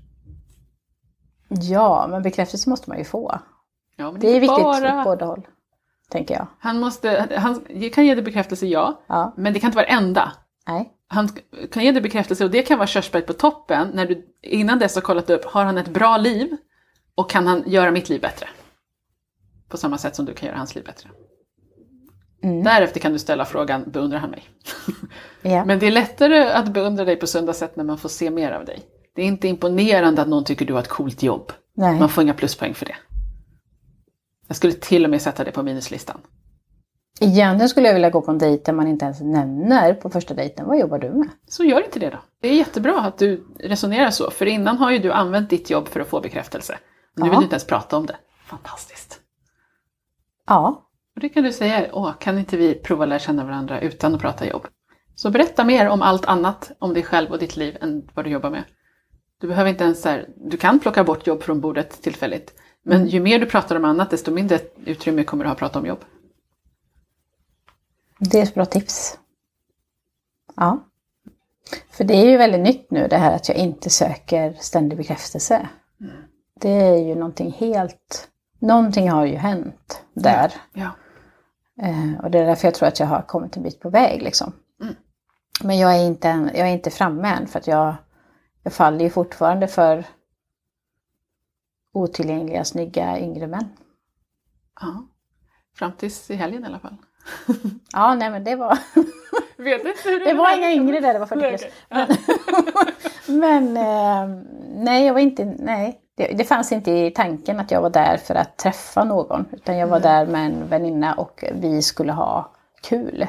Ja, 1.48 2.06
men 2.10 2.22
bekräftelse 2.22 2.70
måste 2.70 2.90
man 2.90 2.98
ju 2.98 3.04
få. 3.04 3.40
Ja, 3.96 4.14
Det 4.20 4.28
är 4.36 4.40
viktigt 4.40 4.62
bara... 4.62 4.98
åt 4.98 5.04
båda 5.04 5.26
håll, 5.26 5.46
tänker 6.10 6.34
jag. 6.34 6.46
Han, 6.58 6.80
måste, 6.80 7.26
han 7.36 7.60
kan 7.92 8.06
ge 8.06 8.14
dig 8.14 8.24
bekräftelse, 8.24 8.66
ja. 8.66 9.02
Ja, 9.06 9.34
Men 9.36 9.52
det 9.52 9.60
kan 9.60 9.68
inte 9.68 9.76
vara 9.76 9.86
det 9.86 9.92
enda. 9.92 10.32
nej. 10.68 10.92
Han 11.08 11.28
kan 11.72 11.84
ge 11.84 11.92
dig 11.92 12.02
bekräftelse 12.02 12.44
och 12.44 12.50
det 12.50 12.62
kan 12.62 12.78
vara 12.78 12.86
körsbäret 12.86 13.26
på 13.26 13.32
toppen 13.32 13.88
när 13.94 14.06
du 14.06 14.26
innan 14.42 14.78
dess 14.78 14.94
har 14.94 15.02
kollat 15.02 15.30
upp, 15.30 15.44
har 15.44 15.64
han 15.64 15.78
ett 15.78 15.88
bra 15.88 16.16
liv 16.16 16.56
och 17.14 17.30
kan 17.30 17.46
han 17.46 17.62
göra 17.66 17.90
mitt 17.90 18.08
liv 18.08 18.20
bättre? 18.20 18.46
På 19.68 19.76
samma 19.76 19.98
sätt 19.98 20.16
som 20.16 20.24
du 20.24 20.34
kan 20.34 20.46
göra 20.48 20.58
hans 20.58 20.74
liv 20.74 20.84
bättre. 20.84 21.08
Mm. 22.42 22.64
Därefter 22.64 23.00
kan 23.00 23.12
du 23.12 23.18
ställa 23.18 23.44
frågan, 23.44 23.84
beundrar 23.86 24.18
han 24.18 24.30
mig? 24.30 24.44
Ja. 25.42 25.64
Men 25.64 25.78
det 25.78 25.86
är 25.86 25.90
lättare 25.90 26.50
att 26.50 26.68
beundra 26.72 27.04
dig 27.04 27.16
på 27.16 27.26
sunda 27.26 27.52
sätt 27.52 27.76
när 27.76 27.84
man 27.84 27.98
får 27.98 28.08
se 28.08 28.30
mer 28.30 28.52
av 28.52 28.64
dig. 28.64 28.80
Det 29.14 29.22
är 29.22 29.26
inte 29.26 29.48
imponerande 29.48 30.22
att 30.22 30.28
någon 30.28 30.44
tycker 30.44 30.64
du 30.66 30.72
har 30.72 30.80
ett 30.80 30.88
coolt 30.88 31.22
jobb. 31.22 31.52
nej. 31.74 31.98
Man 31.98 32.08
får 32.08 32.22
inga 32.24 32.34
pluspoäng 32.34 32.74
för 32.74 32.86
det. 32.86 32.96
Jag 34.46 34.56
skulle 34.56 34.72
till 34.72 35.04
och 35.04 35.10
med 35.10 35.22
sätta 35.22 35.44
det 35.44 35.50
på 35.52 35.62
minuslistan. 35.62 36.20
Egentligen 37.20 37.68
skulle 37.68 37.86
jag 37.86 37.94
vilja 37.94 38.10
gå 38.10 38.22
på 38.22 38.30
en 38.30 38.38
dejt 38.38 38.62
där 38.64 38.72
man 38.72 38.86
inte 38.86 39.04
ens 39.04 39.20
nämner 39.20 39.94
på 39.94 40.10
första 40.10 40.34
dejten, 40.34 40.66
vad 40.66 40.78
jobbar 40.78 40.98
du 40.98 41.10
med? 41.10 41.28
Så 41.48 41.64
gör 41.64 41.84
inte 41.84 41.98
det 41.98 42.10
då. 42.10 42.18
Det 42.40 42.48
är 42.48 42.54
jättebra 42.54 43.00
att 43.00 43.18
du 43.18 43.46
resonerar 43.60 44.10
så, 44.10 44.30
för 44.30 44.46
innan 44.46 44.76
har 44.78 44.90
ju 44.90 44.98
du 44.98 45.12
använt 45.12 45.50
ditt 45.50 45.70
jobb 45.70 45.88
för 45.88 46.00
att 46.00 46.08
få 46.08 46.20
bekräftelse. 46.20 46.78
Nu 47.16 47.22
vill 47.22 47.32
Ja. 47.32 47.38
du 47.38 47.42
inte 47.44 47.54
ens 47.54 47.66
prata 47.66 47.96
om 47.96 48.06
det. 48.06 48.16
Fantastiskt. 48.46 49.15
Ja, 50.46 50.90
Och 51.14 51.20
det 51.20 51.28
kan 51.28 51.44
du 51.44 51.52
säga, 51.52 51.86
åh, 51.92 52.18
kan 52.18 52.38
inte 52.38 52.56
vi 52.56 52.74
prova 52.74 53.02
att 53.02 53.08
lära 53.08 53.18
känna 53.18 53.44
varandra 53.44 53.80
utan 53.80 54.14
att 54.14 54.20
prata 54.20 54.46
jobb? 54.46 54.66
Så 55.14 55.30
berätta 55.30 55.64
mer 55.64 55.88
om 55.88 56.02
allt 56.02 56.24
annat 56.24 56.70
om 56.78 56.94
dig 56.94 57.02
själv 57.02 57.30
och 57.30 57.38
ditt 57.38 57.56
liv 57.56 57.76
än 57.80 58.08
vad 58.14 58.24
du 58.24 58.30
jobbar 58.30 58.50
med. 58.50 58.64
Du 59.40 59.48
behöver 59.48 59.70
inte 59.70 59.84
ens 59.84 60.02
så 60.02 60.08
här, 60.08 60.28
du 60.36 60.56
kan 60.56 60.80
plocka 60.80 61.04
bort 61.04 61.26
jobb 61.26 61.42
från 61.42 61.60
bordet 61.60 62.02
tillfälligt. 62.02 62.54
Men 62.82 63.06
ju 63.06 63.20
mer 63.20 63.38
du 63.38 63.46
pratar 63.46 63.76
om 63.76 63.84
annat, 63.84 64.10
desto 64.10 64.30
mindre 64.30 64.58
utrymme 64.84 65.24
kommer 65.24 65.44
du 65.44 65.48
ha 65.48 65.52
att 65.52 65.58
prata 65.58 65.78
om 65.78 65.86
jobb. 65.86 66.04
det 68.18 68.38
är 68.38 68.42
ett 68.42 68.54
bra 68.54 68.64
tips. 68.64 69.18
Ja. 70.56 70.84
För 71.90 72.04
det 72.04 72.14
är 72.14 72.30
ju 72.30 72.36
väldigt 72.36 72.60
nytt 72.60 72.90
nu 72.90 73.08
det 73.08 73.16
här 73.16 73.36
att 73.36 73.48
jag 73.48 73.58
inte 73.58 73.90
söker 73.90 74.52
ständig 74.52 74.98
bekräftelse. 74.98 75.68
Det 76.60 76.70
är 76.70 76.96
ju 76.96 77.14
någonting 77.14 77.52
helt... 77.52 78.28
Någonting 78.66 79.10
har 79.10 79.24
ju 79.24 79.36
hänt 79.36 80.04
där. 80.14 80.52
Ja. 80.72 80.90
Eh, 81.82 82.24
och 82.24 82.30
det 82.30 82.38
är 82.38 82.46
därför 82.46 82.66
jag 82.66 82.74
tror 82.74 82.88
att 82.88 83.00
jag 83.00 83.06
har 83.06 83.22
kommit 83.22 83.56
en 83.56 83.62
bit 83.62 83.80
på 83.80 83.90
väg 83.90 84.22
liksom. 84.22 84.52
Mm. 84.82 84.94
Men 85.64 85.78
jag 85.78 85.96
är, 85.96 86.06
inte, 86.06 86.28
jag 86.54 86.68
är 86.68 86.72
inte 86.72 86.90
framme 86.90 87.28
än 87.28 87.46
för 87.46 87.58
att 87.58 87.66
jag, 87.66 87.94
jag 88.62 88.72
faller 88.72 89.00
ju 89.00 89.10
fortfarande 89.10 89.68
för 89.68 90.04
otillgängliga, 91.92 92.64
snygga 92.64 93.20
yngre 93.20 93.46
män. 93.46 93.68
ja. 94.80 95.06
Fram 95.78 95.92
tills 95.92 96.30
i 96.30 96.34
helgen 96.34 96.62
i 96.64 96.66
alla 96.66 96.78
fall. 96.78 96.96
Ja, 97.92 98.14
nej 98.14 98.30
men 98.30 98.44
det 98.44 98.56
var, 98.56 98.78
Vet 99.62 99.84
inte 99.84 100.08
hur 100.10 100.24
det 100.24 100.34
var 100.34 100.58
inga 100.58 100.72
yngre 100.72 101.00
där, 101.00 101.12
det 101.12 101.18
var 101.18 101.26
40 101.26 101.40
Nej, 101.40 101.58
plus. 101.58 101.72
Ja. 101.88 102.06
Men 103.26 103.76
eh, 103.76 104.42
nej, 104.68 105.06
jag 105.06 105.12
var 105.14 105.20
inte, 105.20 105.44
nej. 105.44 106.00
Det, 106.16 106.26
det 106.26 106.44
fanns 106.44 106.72
inte 106.72 106.90
i 106.90 107.10
tanken 107.10 107.60
att 107.60 107.70
jag 107.70 107.82
var 107.82 107.90
där 107.90 108.16
för 108.16 108.34
att 108.34 108.56
träffa 108.56 109.04
någon. 109.04 109.44
Utan 109.52 109.76
jag 109.76 109.86
var 109.86 110.00
där 110.00 110.26
med 110.26 110.46
en 110.46 110.68
väninna 110.68 111.14
och 111.14 111.44
vi 111.52 111.82
skulle 111.82 112.12
ha 112.12 112.50
kul. 112.82 113.26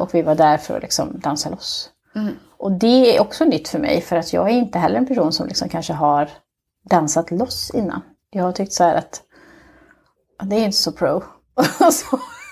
Och 0.00 0.14
vi 0.14 0.22
var 0.22 0.34
där 0.34 0.56
för 0.56 0.76
att 0.76 0.82
liksom 0.82 1.20
dansa 1.20 1.50
loss. 1.50 1.90
Mm. 2.14 2.34
Och 2.56 2.72
det 2.72 3.16
är 3.16 3.20
också 3.20 3.44
nytt 3.44 3.68
för 3.68 3.78
mig 3.78 4.00
för 4.00 4.16
att 4.16 4.32
jag 4.32 4.50
är 4.50 4.54
inte 4.54 4.78
heller 4.78 4.98
en 4.98 5.06
person 5.06 5.32
som 5.32 5.46
liksom 5.46 5.68
kanske 5.68 5.92
har 5.92 6.30
dansat 6.90 7.30
loss 7.30 7.70
innan. 7.70 8.00
Jag 8.30 8.44
har 8.44 8.52
tyckt 8.52 8.72
så 8.72 8.84
här 8.84 8.94
att 8.94 9.22
"Ja, 10.38 10.44
det 10.44 10.56
är 10.56 10.64
inte 10.64 10.76
så 10.76 10.92
pro. 10.92 11.22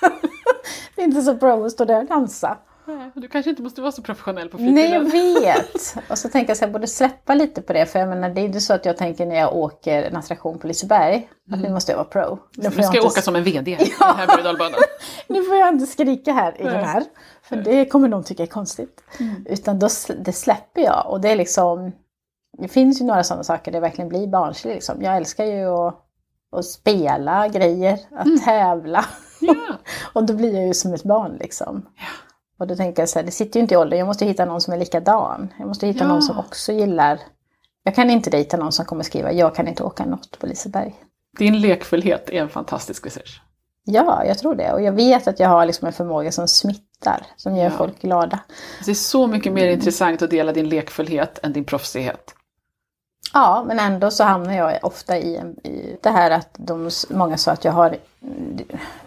Det 0.97 1.03
är 1.03 1.05
inte 1.07 1.23
så 1.23 1.37
pro 1.37 1.64
att 1.64 1.73
stå 1.73 1.85
där 1.85 1.99
och 1.99 2.07
dansa. 2.07 2.59
Nej, 2.87 3.11
Du 3.14 3.29
kanske 3.29 3.51
inte 3.51 3.62
måste 3.62 3.81
vara 3.81 3.92
så 3.92 4.03
professionell 4.03 4.49
på 4.49 4.59
Nej, 4.59 4.90
jag 4.90 5.11
fritiden. 5.11 5.42
vet. 5.42 6.11
Och 6.11 6.18
så 6.18 6.29
tänker 6.29 6.51
jag 6.51 6.55
att 6.55 6.61
jag 6.61 6.73
borde 6.73 6.87
släppa 6.87 7.35
lite 7.35 7.62
på 7.62 7.73
det. 7.73 7.87
För 7.87 7.99
jag 7.99 8.09
menar, 8.09 8.31
det 8.31 8.40
är 8.40 8.44
inte 8.44 8.61
så 8.61 8.75
att 8.75 8.85
jag 8.85 8.97
tänker 8.97 9.27
när 9.27 9.37
jag 9.37 9.57
åker 9.57 10.03
en 10.03 10.16
attraktion 10.16 10.59
på 10.59 10.66
Liseberg 10.66 11.29
att 11.53 11.61
nu 11.61 11.70
måste 11.70 11.92
jag 11.92 11.97
vara 11.97 12.09
pro. 12.09 12.38
Nu 12.57 12.70
ska 12.70 12.83
jag 12.83 12.94
inte, 12.94 13.07
åka 13.07 13.23
som 13.23 13.37
en 13.37 13.44
VD 13.44 13.70
i 13.70 13.75
den 13.75 13.87
här 14.16 14.27
nu 15.29 15.42
får 15.42 15.57
jag 15.57 15.68
inte 15.68 15.87
skrika 15.87 16.33
här 16.33 16.61
i 16.61 16.64
Nej. 16.64 16.73
den 16.73 16.85
här. 16.85 17.05
För 17.42 17.57
det 17.57 17.87
kommer 17.87 18.09
någon 18.09 18.25
tycka 18.25 18.42
är 18.42 18.47
konstigt. 18.47 19.01
Utan 19.47 19.79
då, 19.79 19.88
det 20.18 20.33
släpper 20.33 20.81
jag. 20.81 21.07
Och 21.11 21.20
det 21.20 21.29
är 21.29 21.37
liksom... 21.37 21.92
Det 22.59 22.68
finns 22.68 23.01
ju 23.01 23.05
några 23.05 23.25
sådana 23.25 23.44
saker 23.44 23.73
där 23.73 23.81
det 23.81 23.81
verkligen 23.81 24.09
blir 24.09 24.27
barnslig. 24.27 24.75
Liksom. 24.75 25.03
Jag 25.03 25.16
älskar 25.16 25.44
ju 25.44 25.66
att, 25.66 26.01
att 26.57 26.64
spela 26.64 27.49
grejer, 27.49 27.99
att 28.11 28.44
tävla. 28.44 29.05
Ja. 29.40 29.55
Och 30.13 30.25
då 30.25 30.35
blir 30.35 30.54
jag 30.54 30.67
ju 30.67 30.75
som 30.75 30.94
ett 30.94 31.02
barn 31.02 31.37
liksom. 31.40 31.87
Ja. 31.96 32.33
Och 32.59 32.67
då 32.67 32.77
tänker 32.77 33.02
jag 33.02 33.09
så 33.09 33.19
här, 33.19 33.27
det 33.27 33.33
sitter 33.33 33.61
ju 33.61 33.63
inte 33.63 33.75
i 33.75 33.77
åldern, 33.77 33.98
jag 33.98 34.07
måste 34.07 34.25
hitta 34.27 34.44
någon 34.44 34.61
som 34.61 34.75
är 34.75 34.79
likadan. 34.79 35.52
Jag 35.59 35.69
måste 35.69 35.87
hitta 35.87 36.05
Ja. 36.05 36.09
någon 36.09 36.23
som 36.23 36.38
också 36.38 36.73
gillar... 36.73 37.19
Jag 37.83 37.94
kan 37.94 38.11
inte 38.11 38.31
dejta 38.31 38.57
någon 38.57 38.73
som 38.73 38.85
kommer 38.85 39.05
skriva, 39.05 39.33
jag 39.33 39.55
kan 39.55 39.69
inte 39.69 39.83
åka 39.83 40.05
något 40.05 40.38
på 40.38 40.46
Liseberg. 40.46 40.94
Din 41.38 41.61
lekfullhet 41.61 42.31
är 42.31 42.42
en 42.42 42.48
fantastisk 42.48 43.07
resurs. 43.07 43.40
Ja, 43.85 44.25
jag 44.25 44.38
tror 44.38 44.55
det. 44.55 44.73
Och 44.73 44.83
jag 44.83 44.92
vet 44.92 45.29
att 45.29 45.40
jag 45.40 45.48
har 45.48 45.67
liksom 45.67 45.87
en 45.87 45.92
förmåga 45.92 46.33
som 46.33 46.48
smittar, 46.48 47.27
som 47.37 47.57
gör 47.57 47.65
Ja. 47.65 47.71
folk 47.71 48.00
glada. 48.00 48.38
Det 48.85 48.90
är 48.90 48.94
så 48.94 49.27
mycket 49.27 49.52
mer 49.52 49.69
intressant 49.69 50.23
att 50.23 50.31
dela 50.31 50.52
din 50.52 50.69
lekfullhet 50.69 51.38
än 51.42 51.52
din 51.52 51.65
proffsighet. 51.65 52.35
Ja, 53.35 53.64
men 53.66 53.78
ändå 53.78 54.10
så 54.10 54.24
hamnar 54.24 54.54
jag 54.54 54.78
ofta 54.82 55.18
i, 55.18 55.37
i 55.62 55.96
det 56.02 56.10
här 56.10 56.30
att 56.30 56.48
de, 56.52 56.90
många 57.10 57.37
sa 57.37 57.52
att 57.52 57.64
jag 57.64 57.72
har... 57.72 57.96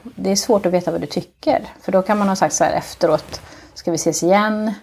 Det 0.04 0.32
är 0.32 0.36
svårt 0.36 0.66
att 0.66 0.74
veta 0.74 0.92
vad 0.92 1.02
du 1.02 1.08
tycker. 1.08 1.66
För 1.82 1.92
då 1.92 2.02
kan 2.02 2.18
man 2.18 2.28
ha 2.28 2.36
sagt 2.36 2.56
så 2.56 2.64
här 2.64 2.74
efteråt, 2.74 3.42
ska 3.74 3.92
vi 3.92 3.96
ses 3.96 4.24
igen? 4.24 4.74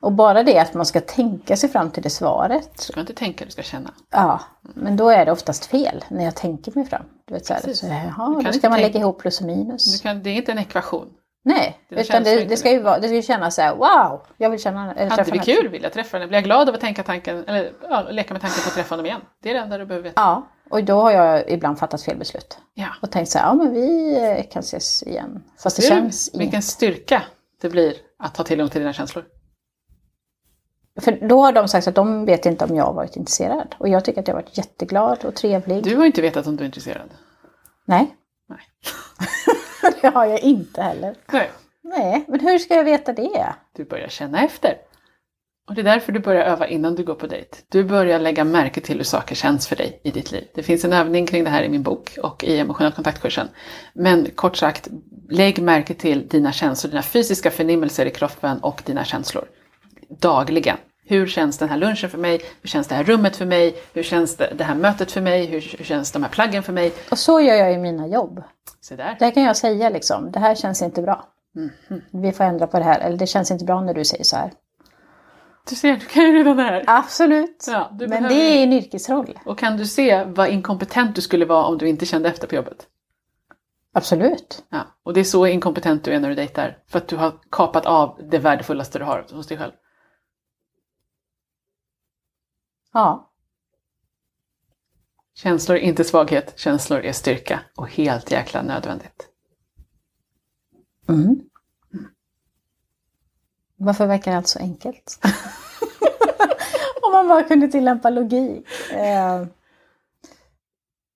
Och 0.00 0.12
bara 0.12 0.42
det 0.42 0.58
att 0.58 0.74
man 0.74 0.86
ska 0.86 1.00
tänka 1.00 1.56
sig 1.56 1.68
fram 1.68 1.90
till 1.90 2.02
det 2.02 2.10
svaret. 2.10 2.74
Du 2.76 2.82
ska 2.82 3.00
inte 3.00 3.14
tänka, 3.14 3.44
du 3.44 3.50
ska 3.50 3.62
känna. 3.62 3.90
Ja, 4.10 4.40
men 4.60 4.96
då 4.96 5.10
är 5.10 5.26
det 5.26 5.32
oftast 5.32 5.64
fel 5.64 6.04
när 6.08 6.24
jag 6.24 6.34
tänker 6.34 6.72
mig 6.74 6.86
fram. 6.86 7.02
Du 7.24 7.34
vet, 7.34 7.46
så 7.46 7.54
här, 7.54 7.60
Precis. 7.60 7.80
så, 7.80 7.86
jaha, 7.86 8.34
kan 8.34 8.44
då 8.44 8.52
ska 8.52 8.70
man 8.70 8.80
lägga 8.80 9.00
ihop 9.00 9.18
plus 9.18 9.40
och 9.40 9.46
minus. 9.46 10.00
Kan, 10.00 10.22
det 10.22 10.30
är 10.30 10.34
inte 10.34 10.52
en 10.52 10.58
ekvation. 10.58 11.08
Nej, 11.44 11.80
Dina 11.88 12.02
utan 12.02 12.24
det, 12.24 12.44
det 12.44 12.56
ska 12.56 12.70
ju 12.70 12.82
vara, 12.82 12.98
det 12.98 13.08
ska 13.08 13.16
ju 13.16 13.22
kännas 13.22 13.54
så 13.54 13.62
här, 13.62 13.74
wow, 13.74 14.26
jag 14.36 14.50
vill 14.50 14.60
känna, 14.60 14.94
eller 14.94 15.10
Hade 15.10 15.24
träffa 15.24 15.32
vi 15.32 15.38
kul, 15.38 15.68
vill 15.68 15.82
jag 15.82 15.92
träffa 15.92 16.16
henne, 16.16 16.28
blir 16.28 16.36
jag 16.36 16.44
glad 16.44 16.68
av 16.68 16.74
att 16.74 16.80
tänka 16.80 17.02
tanken, 17.02 17.44
eller 17.44 17.72
ja, 17.82 18.06
leka 18.10 18.34
med 18.34 18.40
tanken 18.40 18.62
på 18.62 18.68
att 18.68 18.74
träffa 18.74 18.92
honom 18.92 19.06
igen. 19.06 19.20
Det 19.42 19.50
är 19.50 19.54
det 19.54 19.60
enda 19.60 19.78
du 19.78 19.86
behöver 19.86 20.08
veta. 20.08 20.20
Ja, 20.20 20.48
och 20.70 20.84
då 20.84 21.00
har 21.00 21.10
jag 21.10 21.50
ibland 21.50 21.78
fattat 21.78 22.02
fel 22.02 22.16
beslut. 22.16 22.58
Ja. 22.74 22.88
Och 23.02 23.10
tänkt 23.10 23.30
så 23.30 23.38
här, 23.38 23.46
ja 23.46 23.54
men 23.54 23.72
vi 23.72 24.16
eh, 24.16 24.52
kan 24.52 24.60
ses 24.60 25.02
igen. 25.02 25.44
Fast 25.62 25.76
det 25.76 25.82
du 25.82 25.88
känns 25.88 26.30
vilken 26.34 26.56
inte. 26.56 26.66
styrka 26.66 27.22
det 27.60 27.68
blir 27.68 27.94
att 28.18 28.36
ha 28.36 28.44
tillgång 28.44 28.68
till 28.68 28.80
dina 28.80 28.92
känslor? 28.92 29.24
För 31.00 31.28
då 31.28 31.40
har 31.44 31.52
de 31.52 31.68
sagt 31.68 31.88
att 31.88 31.94
de 31.94 32.24
vet 32.24 32.46
inte 32.46 32.64
om 32.64 32.76
jag 32.76 32.84
har 32.84 32.94
varit 32.94 33.16
intresserad. 33.16 33.74
Och 33.78 33.88
jag 33.88 34.04
tycker 34.04 34.20
att 34.20 34.28
jag 34.28 34.34
har 34.34 34.42
varit 34.42 34.58
jätteglad 34.58 35.24
och 35.24 35.34
trevlig. 35.34 35.84
Du 35.84 35.96
har 35.96 36.04
inte 36.04 36.22
vetat 36.22 36.46
om 36.46 36.56
du 36.56 36.64
är 36.64 36.66
intresserad. 36.66 37.10
Nej, 37.84 38.16
Nej. 38.48 38.58
det 40.00 40.08
har 40.08 40.26
jag 40.26 40.40
inte 40.40 40.82
heller. 40.82 41.14
Nej. 41.32 41.50
Nej, 41.82 42.24
men 42.28 42.40
hur 42.40 42.58
ska 42.58 42.74
jag 42.74 42.84
veta 42.84 43.12
det? 43.12 43.54
Du 43.76 43.84
börjar 43.84 44.08
känna 44.08 44.44
efter. 44.44 44.74
Och 45.68 45.74
det 45.74 45.80
är 45.80 45.84
därför 45.84 46.12
du 46.12 46.20
börjar 46.20 46.44
öva 46.44 46.66
innan 46.66 46.94
du 46.94 47.04
går 47.04 47.14
på 47.14 47.26
dejt. 47.26 47.56
Du 47.68 47.84
börjar 47.84 48.18
lägga 48.18 48.44
märke 48.44 48.80
till 48.80 48.96
hur 48.96 49.04
saker 49.04 49.34
känns 49.34 49.68
för 49.68 49.76
dig 49.76 50.00
i 50.04 50.10
ditt 50.10 50.32
liv. 50.32 50.44
Det 50.54 50.62
finns 50.62 50.84
en 50.84 50.92
övning 50.92 51.26
kring 51.26 51.44
det 51.44 51.50
här 51.50 51.62
i 51.62 51.68
min 51.68 51.82
bok 51.82 52.18
och 52.22 52.44
i 52.44 52.58
emotionell 52.58 52.92
kontaktkursen. 52.92 53.48
Men 53.94 54.30
kort 54.34 54.56
sagt, 54.56 54.88
lägg 55.30 55.62
märke 55.62 55.94
till 55.94 56.28
dina 56.28 56.52
känslor, 56.52 56.90
dina 56.90 57.02
fysiska 57.02 57.50
förnimmelser 57.50 58.06
i 58.06 58.10
kroppen 58.10 58.58
och 58.58 58.82
dina 58.86 59.04
känslor. 59.04 59.44
Dagligen. 60.20 60.76
Hur 61.08 61.26
känns 61.26 61.58
den 61.58 61.68
här 61.68 61.76
lunchen 61.76 62.10
för 62.10 62.18
mig? 62.18 62.40
Hur 62.62 62.68
känns 62.68 62.86
det 62.88 62.94
här 62.94 63.04
rummet 63.04 63.36
för 63.36 63.46
mig? 63.46 63.76
Hur 63.92 64.02
känns 64.02 64.36
det, 64.36 64.64
här 64.64 64.74
mötet 64.74 65.12
för 65.12 65.20
mig? 65.20 65.46
Hur, 65.46 65.60
hur 65.78 65.84
känns 65.84 66.12
de 66.12 66.22
här 66.22 66.30
plaggen 66.30 66.62
för 66.62 66.72
mig? 66.72 66.92
Och 67.10 67.18
så 67.18 67.40
gör 67.40 67.54
jag 67.54 67.72
i 67.74 67.78
mina 67.78 68.06
jobb. 68.06 68.42
Se 68.80 68.96
där. 68.96 69.16
Där 69.18 69.30
kan 69.30 69.42
jag 69.42 69.56
säga 69.56 69.88
liksom, 69.90 70.30
det 70.32 70.38
här 70.38 70.54
känns 70.54 70.82
inte 70.82 71.02
bra. 71.02 71.24
Mhm. 71.54 72.02
Vi 72.22 72.32
får 72.32 72.44
ändra 72.44 72.66
på 72.66 72.78
det 72.78 72.84
här. 72.84 73.00
Eller 73.00 73.16
det 73.16 73.26
känns 73.26 73.50
inte 73.50 73.64
bra 73.64 73.80
när 73.80 73.94
du 73.94 74.04
säger 74.04 74.24
så 74.24 74.36
här. 74.36 74.52
Du 75.68 75.74
ser, 75.74 75.92
du 75.96 76.06
kan 76.06 76.22
ju 76.22 76.32
redan 76.38 76.56
det 76.56 76.62
här. 76.62 76.84
Absolut. 76.86 77.64
Ja, 77.68 77.88
Men 78.00 78.08
behöver- 78.10 78.28
det 78.28 78.34
är 78.34 78.62
en 78.62 78.72
yrkesroll. 78.72 79.38
Och 79.44 79.58
kan 79.58 79.76
du 79.76 79.86
se 79.86 80.24
vad 80.24 80.48
inkompetent 80.48 81.14
du 81.16 81.20
skulle 81.20 81.44
vara 81.44 81.64
om 81.64 81.78
du 81.78 81.88
inte 81.88 82.06
kände 82.06 82.28
efter 82.28 82.46
på 82.46 82.54
jobbet? 82.54 82.86
Absolut. 83.94 84.62
Ja, 84.70 84.78
och 85.02 85.14
det 85.14 85.20
är 85.20 85.24
så 85.24 85.46
inkompetent 85.46 86.04
du 86.04 86.12
är 86.12 86.20
när 86.20 86.28
du 86.28 86.34
dejtar. 86.34 86.76
För 86.88 86.98
att 86.98 87.08
du 87.08 87.16
har 87.16 87.32
kapat 87.50 87.86
av 87.86 88.18
det 88.30 88.38
värdefullaste 88.38 88.98
du 88.98 89.04
har 89.04 89.26
hos 89.32 89.46
dig 89.46 89.58
själv. 89.58 89.72
Ja. 92.98 93.30
Känslor 95.34 95.76
är 95.76 95.80
inte 95.80 96.04
svaghet, 96.04 96.58
känslor 96.58 96.98
är 97.00 97.12
styrka. 97.12 97.60
Och 97.76 97.88
helt 97.88 98.30
jäkla 98.30 98.62
nödvändigt. 98.62 99.28
Mm. 101.08 101.40
Varför 103.76 104.06
verkar 104.06 104.36
allt 104.36 104.48
så 104.48 104.58
enkelt? 104.58 105.18
Om 107.02 107.12
man 107.12 107.28
bara 107.28 107.42
kunde 107.42 107.68
tillämpa 107.68 108.10
logik. 108.10 108.66
Eh, 108.92 109.46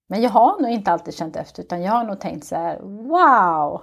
Men 0.06 0.22
jag 0.22 0.30
har 0.30 0.60
nog 0.60 0.70
inte 0.70 0.92
alltid 0.92 1.14
känt 1.14 1.36
efter 1.36 1.62
utan 1.62 1.82
jag 1.82 1.92
har 1.92 2.04
nog 2.04 2.20
tänkt 2.20 2.46
så 2.46 2.56
här, 2.56 2.78
wow! 2.82 3.82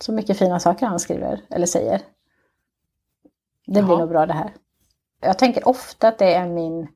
Så 0.00 0.12
mycket 0.12 0.38
fina 0.38 0.60
saker 0.60 0.86
han 0.86 1.00
skriver 1.00 1.40
eller 1.50 1.66
säger. 1.66 1.98
Det 3.66 3.72
blir 3.72 3.82
Jaha. 3.82 3.98
nog 3.98 4.08
bra 4.08 4.26
det 4.26 4.32
här. 4.32 4.52
Jag 5.24 5.38
tänker 5.38 5.68
ofta 5.68 6.08
att 6.08 6.18
det 6.18 6.34
är 6.34 6.48
min 6.48 6.88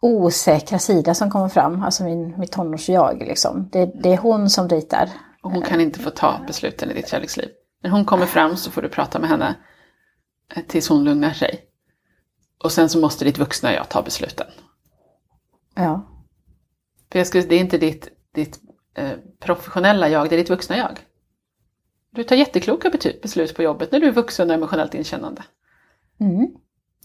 osäkra 0.00 0.78
sida 0.78 1.14
som 1.14 1.30
kommer 1.30 1.48
fram, 1.48 1.82
alltså 1.82 2.04
min, 2.04 2.38
mitt 2.38 2.52
tonårs-jag. 2.52 3.18
Liksom. 3.18 3.68
Det, 3.72 3.92
det 4.02 4.12
är 4.12 4.16
hon 4.16 4.50
som 4.50 4.68
dejtar. 4.68 5.10
Och 5.42 5.50
hon 5.50 5.62
kan 5.62 5.80
inte 5.80 6.00
få 6.00 6.10
ta 6.10 6.40
besluten 6.46 6.90
i 6.90 6.94
ditt 6.94 7.08
kärleksliv. 7.08 7.48
När 7.82 7.90
hon 7.90 8.04
kommer 8.04 8.26
fram 8.26 8.56
så 8.56 8.70
får 8.70 8.82
du 8.82 8.88
prata 8.88 9.18
med 9.18 9.28
henne 9.28 9.54
eh, 10.54 10.62
tills 10.62 10.88
hon 10.88 11.04
lugnar 11.04 11.32
sig. 11.32 11.64
Och 12.64 12.72
sen 12.72 12.88
så 12.88 13.00
måste 13.00 13.24
ditt 13.24 13.38
vuxna 13.38 13.72
jag 13.72 13.88
ta 13.88 14.02
besluten. 14.02 14.46
Ja. 15.74 16.06
För 17.12 17.18
jag 17.18 17.26
skulle, 17.26 17.44
det 17.44 17.54
är 17.54 17.60
inte 17.60 17.78
ditt, 17.78 18.08
ditt 18.34 18.60
eh, 18.94 19.12
professionella 19.40 20.08
jag, 20.08 20.28
det 20.28 20.34
är 20.34 20.38
ditt 20.38 20.50
vuxna 20.50 20.76
jag. 20.76 20.98
Du 22.12 22.24
tar 22.24 22.36
jättekloka 22.36 22.90
beslut 23.22 23.54
på 23.54 23.62
jobbet 23.62 23.92
när 23.92 24.00
du 24.00 24.06
är 24.06 24.12
vuxen 24.12 24.50
och 24.50 24.54
emotionellt 24.54 24.94
inkännande. 24.94 25.42
Mm. 26.20 26.48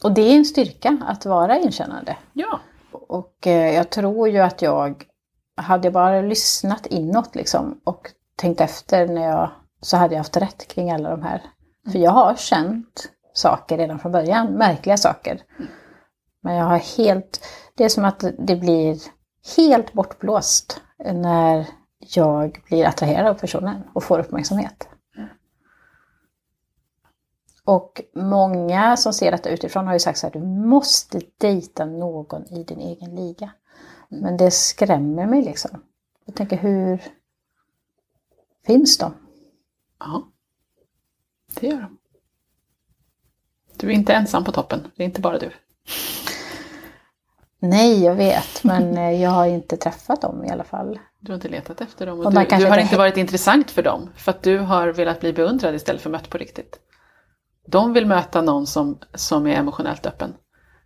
Och 0.03 0.11
det 0.11 0.21
är 0.21 0.35
en 0.35 0.45
styrka 0.45 0.97
att 1.07 1.25
vara 1.25 1.59
inkännande. 1.59 2.17
Ja. 2.33 2.59
Och 2.91 3.47
eh, 3.47 3.75
jag 3.75 3.89
tror 3.89 4.29
ju 4.29 4.39
att 4.39 4.61
jag, 4.61 5.03
hade 5.57 5.85
jag 5.85 5.93
bara 5.93 6.21
lyssnat 6.21 6.85
inåt 6.85 7.35
liksom 7.35 7.81
och 7.83 8.11
tänkt 8.35 8.61
efter 8.61 9.07
när 9.07 9.27
jag, 9.29 9.51
så 9.81 9.97
hade 9.97 10.13
jag 10.13 10.19
haft 10.19 10.37
rätt 10.37 10.67
kring 10.67 10.91
alla 10.91 11.09
de 11.09 11.21
här. 11.21 11.41
För 11.91 11.99
jag 11.99 12.11
har 12.11 12.35
känt 12.35 13.09
saker 13.33 13.77
redan 13.77 13.99
från 13.99 14.11
början, 14.11 14.47
märkliga 14.47 14.97
saker. 14.97 15.41
Men 16.41 16.55
jag 16.55 16.65
har 16.65 16.97
helt, 16.97 17.45
det 17.75 17.83
är 17.83 17.89
som 17.89 18.05
att 18.05 18.23
det 18.39 18.55
blir 18.55 18.99
helt 19.57 19.93
bortblåst 19.93 20.81
när 21.13 21.67
jag 21.99 22.61
blir 22.67 22.85
attraherad 22.85 23.27
av 23.27 23.33
personen 23.33 23.81
och 23.93 24.03
får 24.03 24.19
uppmärksamhet. 24.19 24.87
Och 27.65 28.01
många 28.13 28.97
som 28.97 29.13
ser 29.13 29.31
detta 29.31 29.49
utifrån 29.49 29.87
har 29.87 29.93
ju 29.93 29.99
sagt 29.99 30.19
så 30.19 30.27
här, 30.27 30.33
du 30.33 30.45
måste 30.45 31.21
dejta 31.37 31.85
någon 31.85 32.45
i 32.45 32.63
din 32.63 32.79
egen 32.79 33.15
liga. 33.15 33.51
Men 34.09 34.37
det 34.37 34.51
skrämmer 34.51 35.25
mig 35.25 35.41
liksom. 35.41 35.83
Jag 36.25 36.35
tänker 36.35 36.57
hur 36.57 37.03
finns 38.65 38.97
de? 38.97 39.13
Ja. 39.99 40.27
Det 41.59 41.67
gör 41.67 41.81
de. 41.81 41.97
Du 43.77 43.87
är 43.87 43.91
inte 43.91 44.13
ensam 44.13 44.43
på 44.43 44.51
toppen, 44.51 44.91
det 44.95 45.03
är 45.03 45.05
inte 45.05 45.21
bara 45.21 45.37
du. 45.37 45.51
Nej, 47.59 48.03
jag 48.03 48.15
vet, 48.15 48.63
men 48.63 48.97
eh, 48.97 49.21
jag 49.21 49.29
har 49.29 49.45
inte 49.45 49.77
träffat 49.77 50.21
dem 50.21 50.45
i 50.45 50.49
alla 50.49 50.63
fall. 50.63 50.99
Du 51.19 51.31
har 51.31 51.35
inte 51.35 51.49
letat 51.49 51.81
efter 51.81 52.05
dem 52.05 52.19
och, 52.19 52.25
Och 52.25 52.33
du, 52.33 52.45
du 52.57 52.65
har 52.65 52.77
inte 52.77 52.97
varit 52.97 53.17
intressant 53.17 53.71
för 53.71 53.83
dem. 53.83 54.09
För 54.15 54.31
att 54.31 54.43
du 54.43 54.57
har 54.57 54.87
velat 54.87 55.19
bli 55.19 55.33
beundrad 55.33 55.75
istället 55.75 56.01
för 56.01 56.09
mött 56.09 56.29
på 56.29 56.37
riktigt. 56.37 56.79
De 57.65 57.93
vill 57.93 58.05
möta 58.05 58.41
någon 58.41 58.67
som, 58.67 58.97
som 59.13 59.47
är 59.47 59.55
emotionellt 59.55 60.05
öppen. 60.05 60.33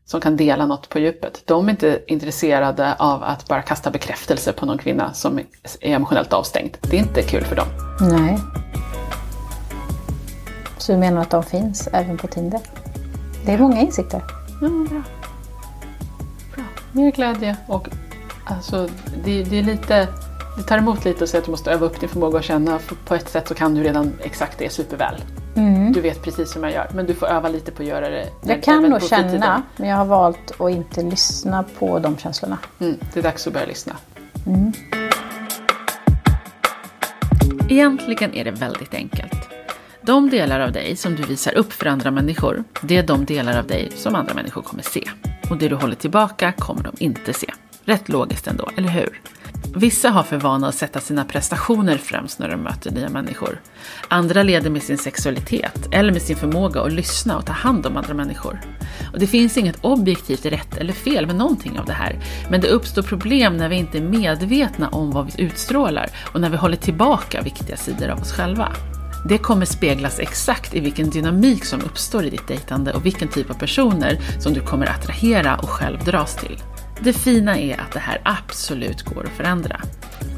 Som 0.05 0.21
kan 0.21 0.38
dela 0.38 0.65
något 0.65 0.89
på 0.89 0.99
djupet. 0.99 1.41
De 1.45 1.67
är 1.67 1.71
inte 1.71 2.03
intresserade 2.07 2.95
av 2.99 3.23
att 3.23 3.47
bara 3.47 3.61
kasta 3.61 3.91
bekräftelse 3.91 4.53
på 4.53 4.65
någon 4.65 4.77
kvinna 4.77 5.13
som 5.13 5.39
är 5.39 5.45
emotionellt 5.82 6.34
avstängd. 6.34 6.77
Det 6.82 6.97
är 6.97 7.01
inte 7.01 7.21
kul 7.21 7.43
för 7.43 7.55
dem. 7.55 7.67
Nej. 8.01 8.39
Så 10.77 10.91
du 10.91 10.97
menar 10.97 11.21
att 11.21 11.30
de 11.30 11.43
finns 11.43 11.88
även 11.93 12.17
på 12.17 12.27
Tinder? 12.27 12.59
Det 13.45 13.51
är 13.51 13.57
många 13.57 13.82
insikter. 13.82 14.21
Ja, 14.61 14.67
bra. 14.67 15.03
bra. 16.55 16.63
Mer 16.91 17.11
glädje 17.11 17.57
och 17.67 17.88
alltså, 18.45 18.89
det, 19.23 19.43
det 19.43 19.59
är 19.59 19.63
lite 19.63 20.07
det 20.60 20.66
tar 20.66 20.78
emot 20.78 21.05
lite 21.05 21.24
att 21.24 21.30
säga 21.30 21.39
att 21.39 21.45
du 21.45 21.51
måste 21.51 21.72
öva 21.72 21.86
upp 21.86 21.99
din 21.99 22.10
förmåga 22.10 22.39
att 22.39 22.45
känna. 22.45 22.80
För 22.80 22.95
på 22.95 23.16
ett 23.16 23.30
sätt 23.30 23.47
så 23.47 23.53
kan 23.53 23.76
du 23.76 23.84
redan 23.84 24.14
exakt 24.24 24.60
det 24.60 24.70
superväl. 24.70 25.16
Mm. 25.55 25.91
Du 25.91 26.01
vet 26.01 26.24
precis 26.24 26.55
hur 26.55 26.62
man 26.62 26.72
gör. 26.72 26.88
Men 26.93 27.05
du 27.05 27.14
får 27.14 27.28
öva 27.28 27.49
lite 27.49 27.72
på 27.72 27.82
att 27.82 27.88
göra 27.88 28.10
det. 28.10 28.28
Jag 28.43 28.64
kan 28.64 28.84
nog 28.84 29.03
känna, 29.03 29.64
men 29.78 29.89
jag 29.89 29.97
har 29.97 30.05
valt 30.05 30.62
att 30.62 30.72
inte 30.72 31.01
lyssna 31.01 31.64
på 31.80 31.99
de 31.99 32.18
känslorna. 32.18 32.57
Mm, 32.80 32.97
det 33.14 33.20
är 33.20 33.24
dags 33.24 33.47
att 33.47 33.53
börja 33.53 33.66
lyssna. 33.66 33.95
Egentligen 37.70 38.34
är 38.34 38.43
det 38.43 38.51
väldigt 38.51 38.93
enkelt. 38.93 39.49
De 40.01 40.30
delar 40.30 40.60
av 40.60 40.72
dig 40.72 40.95
som 40.95 41.16
du 41.16 41.24
visar 41.24 41.57
upp 41.57 41.74
för 41.74 41.86
andra 41.86 42.12
människor, 42.12 42.64
det 42.82 42.97
är 42.97 43.03
de 43.03 43.26
delar 43.26 43.60
av 43.60 43.68
dig 43.68 43.91
som 43.95 44.16
andra 44.16 44.34
människor 44.34 44.62
kommer 44.62 44.84
se. 44.84 45.03
Och 45.49 45.57
det 45.57 45.70
du 45.70 45.76
håller 45.76 45.95
tillbaka 45.95 46.51
kommer 46.51 46.84
de 46.84 46.91
inte 46.99 47.34
se. 47.34 47.47
Rätt 47.86 48.10
logiskt 48.10 48.47
ändå, 48.47 48.70
eller 48.78 48.89
hur? 48.89 49.22
Vissa 49.76 50.09
har 50.09 50.24
för 50.24 50.38
vana 50.38 50.67
att 50.67 50.76
sätta 50.76 50.99
sina 50.99 51.26
prestationer 51.26 51.97
främst 51.97 52.39
när 52.39 52.49
de 52.49 52.57
möter 52.57 52.91
nya 52.91 53.09
människor. 53.09 53.61
Andra 54.07 54.43
leder 54.43 54.70
med 54.70 54.84
sin 54.84 54.97
sexualitet 54.97 55.88
eller 55.91 56.13
med 56.13 56.22
sin 56.22 56.36
förmåga 56.36 56.82
att 56.82 56.93
lyssna 56.93 57.38
och 57.38 57.45
ta 57.45 57.53
hand 57.53 57.86
om 57.86 57.97
andra 57.97 58.13
människor. 58.13 58.61
Och 59.13 59.20
det 59.20 59.28
finns 59.28 59.57
inget 59.57 59.78
objektivt 59.82 60.45
rätt 60.45 60.78
eller 60.78 60.93
fel 60.93 61.28
med 61.28 61.36
någonting 61.36 61.80
av 61.80 61.86
det 61.86 61.93
här. 61.93 62.20
Men 62.49 62.61
det 62.61 62.67
uppstår 62.67 63.01
problem 63.01 63.57
när 63.57 63.70
vi 63.70 63.76
inte 63.76 63.97
är 63.97 64.01
medvetna 64.01 64.89
om 64.89 65.11
vad 65.11 65.26
vi 65.26 65.43
utstrålar 65.43 66.09
och 66.34 66.41
när 66.41 66.49
vi 66.49 66.57
håller 66.57 66.78
tillbaka 66.78 67.41
viktiga 67.41 67.78
sidor 67.78 68.09
av 68.09 68.22
oss 68.22 68.32
själva. 68.32 68.72
Det 69.26 69.38
kommer 69.38 69.65
speglas 69.65 70.20
exakt 70.20 70.76
i 70.76 70.80
vilken 70.80 71.09
dynamik 71.09 71.65
som 71.65 71.82
uppstår 71.82 72.26
i 72.26 72.30
ditt 72.30 72.47
dejtande 72.47 72.93
och 72.93 73.05
vilken 73.05 73.28
typ 73.28 73.49
av 73.49 73.53
personer 73.53 74.20
som 74.39 74.53
du 74.53 74.61
kommer 74.61 74.86
attrahera 74.86 75.57
och 75.57 75.70
själv 75.70 76.03
dras 76.03 76.36
till. 76.36 76.57
Det 77.03 77.13
fina 77.13 77.57
är 77.59 77.81
att 77.81 77.91
det 77.91 77.99
här 77.99 78.21
absolut 78.23 79.01
går 79.01 79.25
att 79.25 79.37
förändra. 79.37 79.81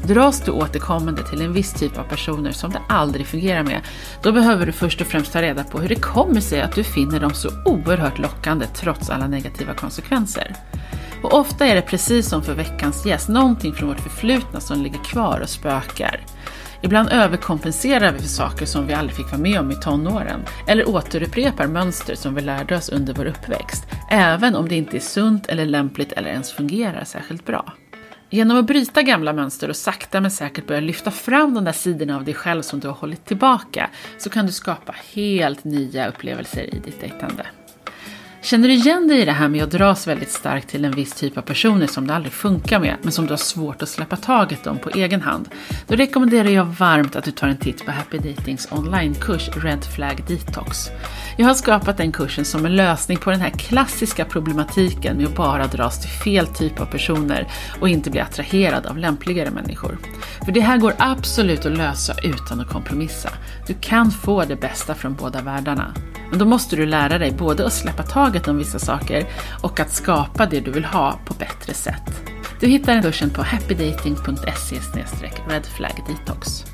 Dras 0.06 0.40
du 0.40 0.50
återkommande 0.50 1.22
till 1.22 1.42
en 1.42 1.52
viss 1.52 1.72
typ 1.72 1.98
av 1.98 2.02
personer 2.02 2.52
som 2.52 2.70
det 2.70 2.80
aldrig 2.88 3.26
fungerar 3.26 3.62
med, 3.62 3.80
då 4.22 4.32
behöver 4.32 4.66
du 4.66 4.72
först 4.72 5.00
och 5.00 5.06
främst 5.06 5.32
ta 5.32 5.42
reda 5.42 5.64
på 5.64 5.80
hur 5.80 5.88
det 5.88 5.94
kommer 5.94 6.40
sig 6.40 6.60
att 6.60 6.74
du 6.74 6.84
finner 6.84 7.20
dem 7.20 7.34
så 7.34 7.48
oerhört 7.64 8.18
lockande 8.18 8.66
trots 8.74 9.10
alla 9.10 9.26
negativa 9.26 9.74
konsekvenser. 9.74 10.56
Och 11.22 11.34
ofta 11.34 11.66
är 11.66 11.74
det 11.74 11.82
precis 11.82 12.28
som 12.28 12.42
för 12.42 12.54
veckans 12.54 13.06
gäst, 13.06 13.28
någonting 13.28 13.72
från 13.72 13.88
vårt 13.88 14.00
förflutna 14.00 14.60
som 14.60 14.82
ligger 14.82 15.04
kvar 15.04 15.40
och 15.40 15.48
spökar. 15.48 16.20
Ibland 16.84 17.08
överkompenserar 17.12 18.12
vi 18.12 18.18
för 18.18 18.28
saker 18.28 18.66
som 18.66 18.86
vi 18.86 18.94
aldrig 18.94 19.16
fick 19.16 19.30
vara 19.30 19.40
med 19.40 19.60
om 19.60 19.70
i 19.70 19.74
tonåren, 19.74 20.40
eller 20.66 20.88
återupprepar 20.88 21.66
mönster 21.66 22.14
som 22.14 22.34
vi 22.34 22.40
lärde 22.40 22.76
oss 22.76 22.88
under 22.88 23.14
vår 23.14 23.26
uppväxt, 23.26 23.84
även 24.10 24.54
om 24.54 24.68
det 24.68 24.74
inte 24.74 24.96
är 24.96 25.00
sunt 25.00 25.46
eller 25.46 25.66
lämpligt 25.66 26.12
eller 26.12 26.30
ens 26.30 26.52
fungerar 26.52 27.04
särskilt 27.04 27.46
bra. 27.46 27.72
Genom 28.30 28.58
att 28.58 28.66
bryta 28.66 29.02
gamla 29.02 29.32
mönster 29.32 29.68
och 29.68 29.76
sakta 29.76 30.20
men 30.20 30.30
säkert 30.30 30.66
börja 30.66 30.80
lyfta 30.80 31.10
fram 31.10 31.54
de 31.54 31.64
där 31.64 31.72
sidorna 31.72 32.16
av 32.16 32.24
dig 32.24 32.34
själv 32.34 32.62
som 32.62 32.80
du 32.80 32.88
har 32.88 32.94
hållit 32.94 33.24
tillbaka 33.24 33.90
så 34.18 34.30
kan 34.30 34.46
du 34.46 34.52
skapa 34.52 34.94
helt 35.14 35.64
nya 35.64 36.08
upplevelser 36.08 36.74
i 36.74 36.78
ditt 36.78 37.00
dejtande. 37.00 37.46
Känner 38.44 38.68
du 38.68 38.74
igen 38.74 39.08
dig 39.08 39.20
i 39.20 39.24
det 39.24 39.32
här 39.32 39.48
med 39.48 39.64
att 39.64 39.70
dras 39.70 40.06
väldigt 40.06 40.30
starkt 40.30 40.68
till 40.68 40.84
en 40.84 40.92
viss 40.92 41.12
typ 41.12 41.38
av 41.38 41.42
personer 41.42 41.86
som 41.86 42.06
det 42.06 42.14
aldrig 42.14 42.32
funkar 42.32 42.80
med, 42.80 42.96
men 43.02 43.12
som 43.12 43.26
du 43.26 43.32
har 43.32 43.36
svårt 43.36 43.82
att 43.82 43.88
släppa 43.88 44.16
taget 44.16 44.66
om 44.66 44.78
på 44.78 44.90
egen 44.90 45.22
hand? 45.22 45.48
Då 45.86 45.96
rekommenderar 45.96 46.48
jag 46.48 46.64
varmt 46.64 47.16
att 47.16 47.24
du 47.24 47.30
tar 47.30 47.48
en 47.48 47.56
titt 47.56 47.84
på 47.84 47.92
Happy 47.92 48.18
Datings 48.18 48.68
onlinekurs 48.70 49.48
Red 49.48 49.84
Flag 49.84 50.24
Detox. 50.28 50.90
Jag 51.36 51.46
har 51.46 51.54
skapat 51.54 51.96
den 51.96 52.12
kursen 52.12 52.44
som 52.44 52.66
en 52.66 52.76
lösning 52.76 53.18
på 53.18 53.30
den 53.30 53.40
här 53.40 53.50
klassiska 53.50 54.24
problematiken 54.24 55.16
med 55.16 55.26
att 55.26 55.36
bara 55.36 55.66
dras 55.66 56.00
till 56.00 56.10
fel 56.10 56.46
typ 56.46 56.80
av 56.80 56.86
personer 56.86 57.48
och 57.80 57.88
inte 57.88 58.10
bli 58.10 58.20
attraherad 58.20 58.86
av 58.86 58.98
lämpligare 58.98 59.50
människor. 59.50 59.98
För 60.44 60.52
det 60.52 60.60
här 60.60 60.76
går 60.76 60.94
absolut 60.98 61.66
att 61.66 61.76
lösa 61.78 62.14
utan 62.22 62.60
att 62.60 62.68
kompromissa. 62.68 63.28
Du 63.66 63.74
kan 63.74 64.10
få 64.10 64.44
det 64.44 64.56
bästa 64.56 64.94
från 64.94 65.14
båda 65.14 65.42
världarna. 65.42 65.94
Men 66.32 66.38
då 66.38 66.44
måste 66.44 66.76
du 66.76 66.86
lära 66.86 67.18
dig 67.18 67.32
både 67.32 67.66
att 67.66 67.72
släppa 67.72 68.02
taget 68.02 68.31
om 68.48 68.58
vissa 68.58 68.78
saker 68.78 69.26
och 69.62 69.80
att 69.80 69.92
skapa 69.92 70.46
det 70.46 70.60
du 70.60 70.70
vill 70.70 70.84
ha 70.84 71.18
på 71.24 71.34
bättre 71.34 71.74
sätt. 71.74 72.32
Du 72.60 72.66
hittar 72.66 73.02
kursen 73.02 73.30
på 73.30 73.42
happydating.se 73.42 74.80
redflagdetox. 75.48 76.64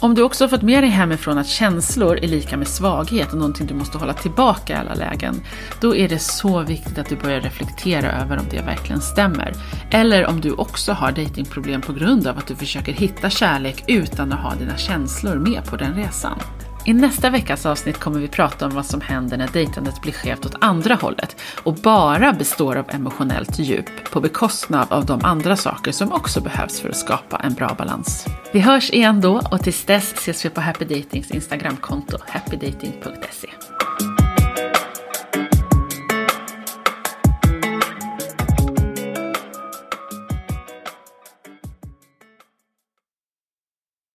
Om 0.00 0.14
du 0.14 0.22
också 0.22 0.44
har 0.44 0.48
fått 0.48 0.62
med 0.62 0.82
dig 0.82 0.90
hemifrån 0.90 1.38
att 1.38 1.46
känslor 1.46 2.18
är 2.22 2.28
lika 2.28 2.56
med 2.56 2.68
svaghet 2.68 3.32
och 3.32 3.38
någonting 3.38 3.66
du 3.66 3.74
måste 3.74 3.98
hålla 3.98 4.14
tillbaka 4.14 4.72
i 4.72 4.76
alla 4.76 4.94
lägen, 4.94 5.40
då 5.80 5.96
är 5.96 6.08
det 6.08 6.18
så 6.18 6.62
viktigt 6.62 6.98
att 6.98 7.08
du 7.08 7.16
börjar 7.16 7.40
reflektera 7.40 8.12
över 8.12 8.38
om 8.38 8.44
det 8.50 8.60
verkligen 8.60 9.00
stämmer. 9.00 9.52
Eller 9.90 10.26
om 10.26 10.40
du 10.40 10.52
också 10.52 10.92
har 10.92 11.12
datingproblem 11.12 11.80
på 11.80 11.92
grund 11.92 12.26
av 12.26 12.38
att 12.38 12.46
du 12.46 12.56
försöker 12.56 12.92
hitta 12.92 13.30
kärlek 13.30 13.84
utan 13.86 14.32
att 14.32 14.40
ha 14.40 14.54
dina 14.54 14.76
känslor 14.76 15.34
med 15.34 15.64
på 15.64 15.76
den 15.76 15.94
resan. 15.94 16.38
I 16.84 16.94
nästa 16.94 17.30
veckas 17.30 17.66
avsnitt 17.66 17.98
kommer 17.98 18.20
vi 18.20 18.28
prata 18.28 18.66
om 18.66 18.74
vad 18.74 18.86
som 18.86 19.00
händer 19.00 19.36
när 19.36 19.48
dejtandet 19.48 20.02
blir 20.02 20.12
skevt 20.12 20.46
åt 20.46 20.54
andra 20.60 20.94
hållet 20.94 21.36
och 21.64 21.74
bara 21.74 22.32
består 22.32 22.76
av 22.76 22.84
emotionellt 22.88 23.58
djup 23.58 24.10
på 24.10 24.20
bekostnad 24.20 24.86
av 24.90 25.06
de 25.06 25.20
andra 25.24 25.56
saker 25.56 25.92
som 25.92 26.12
också 26.12 26.40
behövs 26.40 26.80
för 26.80 26.88
att 26.88 26.96
skapa 26.96 27.36
en 27.36 27.54
bra 27.54 27.74
balans. 27.78 28.26
Vi 28.52 28.60
hörs 28.60 28.90
igen 28.90 29.20
då 29.20 29.40
och 29.50 29.62
tills 29.62 29.84
dess 29.84 30.12
ses 30.12 30.44
vi 30.44 30.50
på 30.50 30.60
Happy 30.60 30.84
Datings 30.84 31.30
Instagramkonto 31.30 32.18
happydating.se. 32.26 33.48